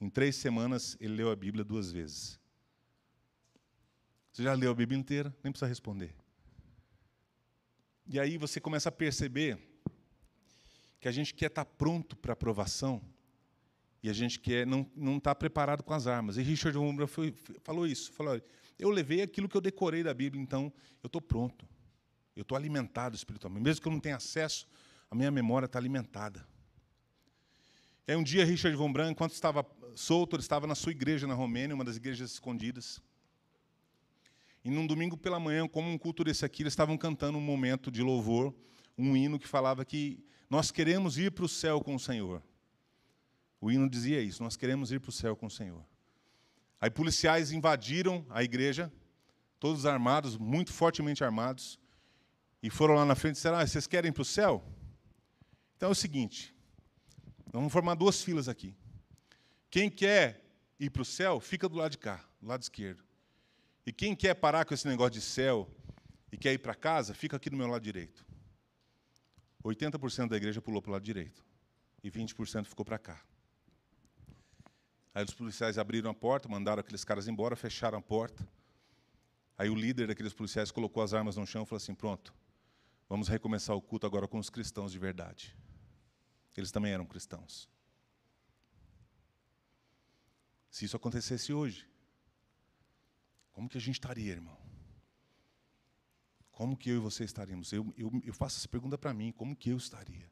Em 0.00 0.08
três 0.08 0.36
semanas, 0.36 0.96
ele 0.98 1.14
leu 1.16 1.30
a 1.30 1.36
Bíblia 1.36 1.62
duas 1.62 1.92
vezes. 1.92 2.40
Você 4.32 4.42
já 4.42 4.54
leu 4.54 4.70
a 4.70 4.74
Bíblia 4.74 4.98
inteira? 4.98 5.36
Nem 5.44 5.52
precisa 5.52 5.68
responder. 5.68 6.14
E 8.06 8.18
aí 8.18 8.38
você 8.38 8.58
começa 8.58 8.88
a 8.88 8.92
perceber 8.92 9.58
que 10.98 11.06
a 11.06 11.12
gente 11.12 11.34
quer 11.34 11.46
estar 11.46 11.64
pronto 11.64 12.16
para 12.16 12.32
aprovação 12.32 13.02
e 14.02 14.10
a 14.10 14.12
gente 14.12 14.40
quer 14.40 14.66
não 14.66 14.86
não 14.96 15.18
está 15.18 15.34
preparado 15.34 15.82
com 15.82 15.94
as 15.94 16.06
armas. 16.06 16.36
E 16.36 16.42
Richard 16.42 16.76
Umbra 16.76 17.06
foi, 17.06 17.34
falou 17.62 17.86
isso, 17.86 18.12
falou: 18.12 18.40
eu 18.78 18.90
levei 18.90 19.22
aquilo 19.22 19.48
que 19.48 19.56
eu 19.56 19.60
decorei 19.60 20.02
da 20.02 20.12
Bíblia, 20.12 20.42
então 20.42 20.72
eu 21.02 21.06
estou 21.06 21.20
pronto, 21.20 21.66
eu 22.34 22.42
estou 22.42 22.56
alimentado 22.56 23.14
espiritualmente, 23.14 23.62
mesmo 23.62 23.82
que 23.82 23.88
eu 23.88 23.92
não 23.92 24.00
tenha 24.00 24.16
acesso, 24.16 24.66
a 25.10 25.14
minha 25.14 25.30
memória 25.30 25.66
está 25.66 25.78
alimentada. 25.78 26.46
E 28.06 28.12
aí 28.12 28.18
um 28.18 28.22
dia 28.24 28.44
Richard 28.44 28.76
von 28.76 28.92
Brandt, 28.92 29.12
enquanto 29.12 29.32
estava 29.32 29.64
solto, 29.94 30.34
ele 30.34 30.42
estava 30.42 30.66
na 30.66 30.74
sua 30.74 30.90
igreja 30.90 31.26
na 31.26 31.34
Romênia, 31.34 31.74
uma 31.74 31.84
das 31.84 31.96
igrejas 31.96 32.32
escondidas. 32.32 33.00
E 34.64 34.70
num 34.70 34.86
domingo 34.86 35.16
pela 35.16 35.38
manhã, 35.40 35.68
como 35.68 35.88
um 35.88 35.98
culto 35.98 36.24
desse 36.24 36.44
aqui, 36.44 36.62
eles 36.62 36.72
estavam 36.72 36.96
cantando 36.96 37.36
um 37.36 37.40
momento 37.40 37.90
de 37.90 38.02
louvor, 38.02 38.54
um 38.96 39.16
hino 39.16 39.38
que 39.38 39.46
falava 39.46 39.84
que 39.84 40.24
nós 40.48 40.70
queremos 40.70 41.18
ir 41.18 41.32
para 41.32 41.44
o 41.44 41.48
céu 41.48 41.80
com 41.80 41.94
o 41.94 42.00
Senhor. 42.00 42.42
O 43.62 43.70
hino 43.70 43.88
dizia 43.88 44.20
isso, 44.20 44.42
nós 44.42 44.56
queremos 44.56 44.90
ir 44.90 44.98
para 44.98 45.10
o 45.10 45.12
céu 45.12 45.36
com 45.36 45.46
o 45.46 45.50
Senhor. 45.50 45.86
Aí 46.80 46.90
policiais 46.90 47.52
invadiram 47.52 48.26
a 48.28 48.42
igreja, 48.42 48.92
todos 49.60 49.86
armados, 49.86 50.36
muito 50.36 50.72
fortemente 50.72 51.22
armados, 51.22 51.78
e 52.60 52.68
foram 52.68 52.94
lá 52.94 53.04
na 53.04 53.14
frente 53.14 53.34
e 53.34 53.36
disseram: 53.36 53.58
ah, 53.58 53.64
vocês 53.64 53.86
querem 53.86 54.08
ir 54.08 54.12
para 54.12 54.22
o 54.22 54.24
céu? 54.24 54.64
Então 55.76 55.90
é 55.90 55.92
o 55.92 55.94
seguinte: 55.94 56.52
vamos 57.52 57.72
formar 57.72 57.94
duas 57.94 58.20
filas 58.20 58.48
aqui. 58.48 58.74
Quem 59.70 59.88
quer 59.88 60.44
ir 60.80 60.90
para 60.90 61.02
o 61.02 61.04
céu, 61.04 61.38
fica 61.38 61.68
do 61.68 61.76
lado 61.76 61.92
de 61.92 61.98
cá, 61.98 62.20
do 62.40 62.48
lado 62.48 62.62
esquerdo. 62.62 63.04
E 63.86 63.92
quem 63.92 64.16
quer 64.16 64.34
parar 64.34 64.64
com 64.64 64.74
esse 64.74 64.88
negócio 64.88 65.12
de 65.12 65.20
céu 65.20 65.70
e 66.32 66.36
quer 66.36 66.52
ir 66.52 66.58
para 66.58 66.74
casa, 66.74 67.14
fica 67.14 67.36
aqui 67.36 67.48
do 67.48 67.56
meu 67.56 67.68
lado 67.68 67.82
direito. 67.82 68.26
80% 69.64 70.30
da 70.30 70.36
igreja 70.36 70.60
pulou 70.60 70.82
para 70.82 70.90
o 70.90 70.92
lado 70.94 71.04
direito 71.04 71.44
e 72.02 72.10
20% 72.10 72.64
ficou 72.64 72.84
para 72.84 72.98
cá. 72.98 73.22
Aí 75.14 75.24
os 75.24 75.34
policiais 75.34 75.76
abriram 75.76 76.10
a 76.10 76.14
porta, 76.14 76.48
mandaram 76.48 76.80
aqueles 76.80 77.04
caras 77.04 77.28
embora, 77.28 77.54
fecharam 77.54 77.98
a 77.98 78.02
porta. 78.02 78.48
Aí 79.58 79.68
o 79.68 79.74
líder 79.74 80.06
daqueles 80.06 80.32
policiais 80.32 80.70
colocou 80.70 81.02
as 81.02 81.12
armas 81.12 81.36
no 81.36 81.46
chão 81.46 81.62
e 81.62 81.66
falou 81.66 81.76
assim: 81.76 81.94
Pronto, 81.94 82.34
vamos 83.08 83.28
recomeçar 83.28 83.76
o 83.76 83.82
culto 83.82 84.06
agora 84.06 84.26
com 84.26 84.38
os 84.38 84.48
cristãos 84.48 84.90
de 84.90 84.98
verdade. 84.98 85.54
Eles 86.56 86.70
também 86.70 86.92
eram 86.92 87.04
cristãos. 87.04 87.68
Se 90.70 90.86
isso 90.86 90.96
acontecesse 90.96 91.52
hoje, 91.52 91.86
como 93.52 93.68
que 93.68 93.76
a 93.76 93.80
gente 93.80 93.96
estaria, 93.96 94.32
irmão? 94.32 94.56
Como 96.50 96.76
que 96.76 96.88
eu 96.88 96.96
e 96.96 96.98
você 96.98 97.24
estaríamos? 97.24 97.70
Eu, 97.72 97.92
eu, 97.98 98.10
eu 98.24 98.32
faço 98.32 98.58
essa 98.58 98.68
pergunta 98.68 98.96
para 98.96 99.12
mim: 99.12 99.30
como 99.32 99.54
que 99.54 99.68
eu 99.68 99.76
estaria? 99.76 100.31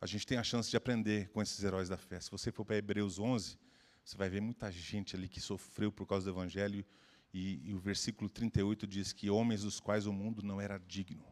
A 0.00 0.06
gente 0.06 0.26
tem 0.26 0.38
a 0.38 0.42
chance 0.42 0.70
de 0.70 0.76
aprender 0.76 1.28
com 1.28 1.42
esses 1.42 1.62
heróis 1.62 1.88
da 1.88 1.98
fé. 1.98 2.18
Se 2.20 2.30
você 2.30 2.50
for 2.50 2.64
para 2.64 2.76
Hebreus 2.76 3.18
11, 3.18 3.58
você 4.02 4.16
vai 4.16 4.30
ver 4.30 4.40
muita 4.40 4.72
gente 4.72 5.14
ali 5.14 5.28
que 5.28 5.40
sofreu 5.40 5.92
por 5.92 6.06
causa 6.06 6.24
do 6.24 6.30
Evangelho. 6.30 6.84
E, 7.32 7.68
e 7.68 7.74
o 7.74 7.78
versículo 7.78 8.28
38 8.30 8.86
diz 8.86 9.12
que 9.12 9.28
homens 9.28 9.62
dos 9.62 9.78
quais 9.78 10.06
o 10.06 10.12
mundo 10.12 10.42
não 10.42 10.60
era 10.60 10.78
digno. 10.78 11.24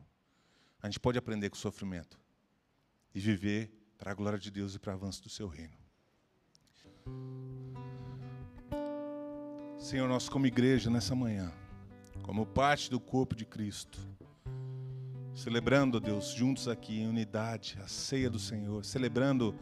A 0.82 0.86
gente 0.86 1.00
pode 1.00 1.18
aprender 1.18 1.48
com 1.48 1.56
o 1.56 1.58
sofrimento 1.58 2.20
e 3.14 3.18
viver 3.18 3.72
para 3.96 4.12
a 4.12 4.14
glória 4.14 4.38
de 4.38 4.50
Deus 4.50 4.74
e 4.74 4.78
para 4.78 4.92
o 4.92 4.94
avanço 4.94 5.22
do 5.22 5.30
seu 5.30 5.48
reino. 5.48 5.76
Senhor, 9.78 10.06
nós 10.06 10.28
como 10.28 10.46
igreja 10.46 10.90
nessa 10.90 11.14
manhã, 11.14 11.52
como 12.22 12.46
parte 12.46 12.90
do 12.90 13.00
corpo 13.00 13.34
de 13.34 13.46
Cristo, 13.46 13.98
celebrando, 15.38 16.00
Deus, 16.00 16.32
juntos 16.32 16.66
aqui 16.66 17.00
em 17.00 17.08
unidade, 17.08 17.78
a 17.80 17.86
ceia 17.86 18.28
do 18.28 18.40
Senhor, 18.40 18.84
celebrando 18.84 19.54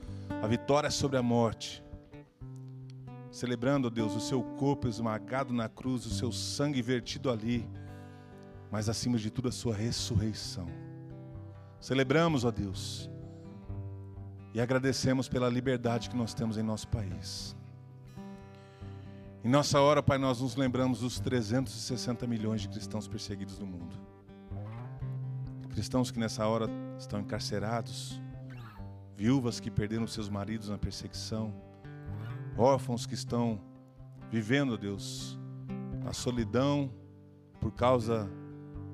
a 0.42 0.46
vitória 0.46 0.90
sobre 0.90 1.18
a 1.18 1.22
morte, 1.22 1.84
celebrando, 3.30 3.90
Deus, 3.90 4.16
o 4.16 4.20
seu 4.20 4.42
corpo 4.42 4.88
esmagado 4.88 5.52
na 5.52 5.68
cruz, 5.68 6.06
o 6.06 6.10
seu 6.10 6.32
sangue 6.32 6.80
vertido 6.80 7.30
ali, 7.30 7.68
mas 8.70 8.88
acima 8.88 9.18
de 9.18 9.30
tudo 9.30 9.48
a 9.48 9.52
sua 9.52 9.74
ressurreição. 9.74 10.66
Celebramos, 11.78 12.46
ó 12.46 12.50
Deus, 12.50 13.10
e 14.54 14.60
agradecemos 14.62 15.28
pela 15.28 15.50
liberdade 15.50 16.08
que 16.08 16.16
nós 16.16 16.32
temos 16.32 16.56
em 16.56 16.62
nosso 16.62 16.88
país. 16.88 17.54
Em 19.44 19.48
nossa 19.50 19.78
hora, 19.78 20.02
Pai, 20.02 20.16
nós 20.16 20.40
nos 20.40 20.56
lembramos 20.56 21.00
dos 21.00 21.20
360 21.20 22.26
milhões 22.26 22.62
de 22.62 22.68
cristãos 22.68 23.06
perseguidos 23.06 23.58
no 23.58 23.66
mundo. 23.66 24.15
Cristãos 25.76 26.10
que 26.10 26.18
nessa 26.18 26.46
hora 26.46 26.70
estão 26.98 27.20
encarcerados, 27.20 28.18
viúvas 29.14 29.60
que 29.60 29.70
perderam 29.70 30.06
seus 30.06 30.26
maridos 30.26 30.70
na 30.70 30.78
perseguição, 30.78 31.52
órfãos 32.56 33.04
que 33.04 33.12
estão 33.12 33.60
vivendo, 34.30 34.78
Deus, 34.78 35.38
a 36.06 36.14
solidão 36.14 36.90
por 37.60 37.72
causa 37.72 38.26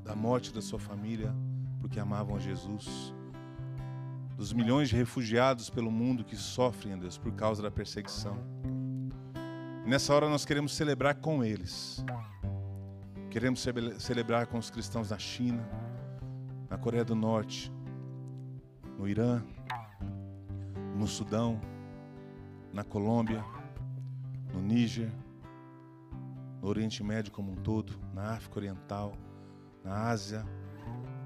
da 0.03 0.17
morte 0.17 0.53
da 0.53 0.61
sua 0.61 0.81
família, 0.81 1.33
porque 1.81 2.01
amavam 2.01 2.41
Jesus. 2.41 3.15
Dos 4.37 4.53
milhões 4.53 4.89
de 4.89 4.97
refugiados 4.97 5.71
pelo 5.71 5.89
mundo 5.89 6.25
que 6.25 6.35
sofrem, 6.35 6.99
Deus, 6.99 7.17
por 7.17 7.31
causa 7.31 7.63
da 7.63 7.71
perseguição. 7.71 8.37
Nessa 9.87 10.13
hora 10.13 10.29
nós 10.29 10.45
queremos 10.45 10.75
celebrar 10.75 11.15
com 11.15 11.45
eles. 11.45 12.05
Queremos 13.31 13.65
celebrar 14.01 14.49
com 14.49 14.59
os 14.59 14.69
cristãos 14.69 15.11
na 15.11 15.19
China, 15.19 15.65
na 15.81 15.82
Coreia 16.83 17.05
do 17.05 17.15
Norte, 17.15 17.73
no 18.99 19.07
Irã, 19.07 19.41
no 20.97 21.07
Sudão, 21.07 21.61
na 22.73 22.83
Colômbia, 22.83 23.45
no 24.53 24.61
Níger, 24.61 25.09
no 26.61 26.67
Oriente 26.67 27.01
Médio 27.05 27.31
como 27.31 27.53
um 27.53 27.55
todo, 27.55 27.93
na 28.13 28.33
África 28.33 28.59
Oriental, 28.59 29.17
na 29.85 30.09
Ásia 30.09 30.45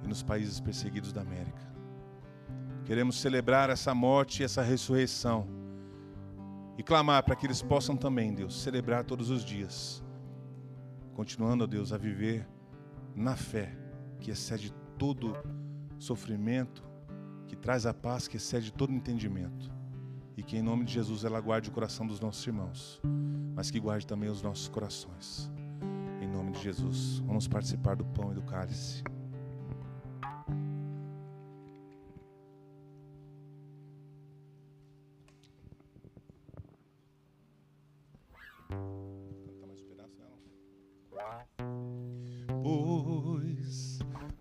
e 0.05 0.07
nos 0.07 0.23
países 0.23 0.61
perseguidos 0.61 1.11
da 1.11 1.23
América. 1.23 1.75
Queremos 2.85 3.19
celebrar 3.19 3.71
essa 3.71 3.95
morte 3.95 4.43
e 4.43 4.45
essa 4.45 4.61
ressurreição 4.61 5.49
e 6.77 6.83
clamar 6.83 7.23
para 7.25 7.35
que 7.35 7.47
eles 7.47 7.63
possam 7.63 7.97
também, 7.97 8.35
Deus, 8.35 8.61
celebrar 8.61 9.05
todos 9.05 9.31
os 9.31 9.43
dias, 9.43 10.05
continuando, 11.15 11.67
Deus, 11.67 11.95
a 11.95 11.97
viver 11.97 12.47
na 13.15 13.35
fé 13.35 13.75
que 14.21 14.31
excede 14.31 14.71
todo 14.99 15.37
sofrimento, 15.99 16.83
que 17.47 17.57
traz 17.57 17.87
a 17.87 17.95
paz 17.95 18.29
que 18.29 18.37
excede 18.37 18.73
todo 18.73 18.93
entendimento. 18.93 19.71
E 20.37 20.43
que 20.43 20.57
em 20.57 20.63
nome 20.63 20.85
de 20.85 20.93
Jesus 20.93 21.25
ela 21.25 21.41
guarde 21.41 21.71
o 21.71 21.73
coração 21.73 22.07
dos 22.07 22.21
nossos 22.21 22.47
irmãos, 22.47 23.01
mas 23.55 23.71
que 23.71 23.81
guarde 23.81 24.07
também 24.07 24.29
os 24.29 24.43
nossos 24.43 24.69
corações. 24.69 25.51
Em 26.21 26.29
nome 26.29 26.53
de 26.53 26.61
Jesus, 26.61 27.23
vamos 27.27 27.49
participar 27.49 27.97
do 27.97 28.05
pão 28.05 28.33
e 28.33 28.35
do 28.35 28.43
cálice. 28.43 29.03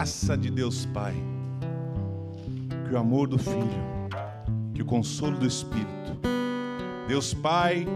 graça 0.00 0.34
de 0.34 0.50
Deus 0.50 0.86
Pai, 0.86 1.14
que 2.88 2.94
o 2.94 2.96
amor 2.96 3.28
do 3.28 3.36
Filho, 3.36 4.08
que 4.72 4.80
o 4.80 4.84
consolo 4.86 5.36
do 5.36 5.46
Espírito, 5.46 6.18
Deus 7.06 7.34
Pai, 7.34 7.86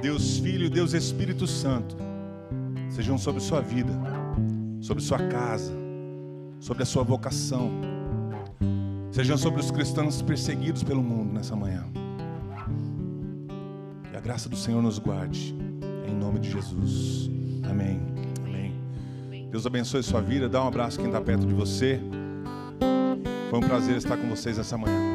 Deus 0.00 0.38
Filho, 0.38 0.70
Deus 0.70 0.92
Espírito 0.92 1.48
Santo, 1.48 1.96
sejam 2.88 3.18
sobre 3.18 3.40
sua 3.40 3.60
vida, 3.60 3.92
sobre 4.80 5.02
sua 5.02 5.18
casa, 5.18 5.72
sobre 6.60 6.84
a 6.84 6.86
sua 6.86 7.02
vocação, 7.02 7.72
sejam 9.10 9.36
sobre 9.36 9.60
os 9.60 9.72
cristãos 9.72 10.22
perseguidos 10.22 10.84
pelo 10.84 11.02
mundo 11.02 11.32
nessa 11.32 11.56
manhã. 11.56 11.84
Que 14.08 14.16
a 14.16 14.20
graça 14.20 14.48
do 14.48 14.56
Senhor 14.56 14.80
nos 14.80 15.00
guarde, 15.00 15.56
em 16.06 16.14
nome 16.14 16.38
de 16.38 16.52
Jesus. 16.52 17.28
Amém. 17.68 18.07
Deus 19.58 19.66
abençoe 19.66 20.04
sua 20.04 20.20
vida. 20.20 20.48
Dá 20.48 20.62
um 20.62 20.68
abraço 20.68 20.98
quem 20.98 21.06
está 21.06 21.20
perto 21.20 21.44
de 21.44 21.52
você. 21.52 21.98
Foi 23.50 23.58
um 23.58 23.62
prazer 23.62 23.96
estar 23.96 24.16
com 24.16 24.28
vocês 24.28 24.56
essa 24.56 24.78
manhã. 24.78 25.07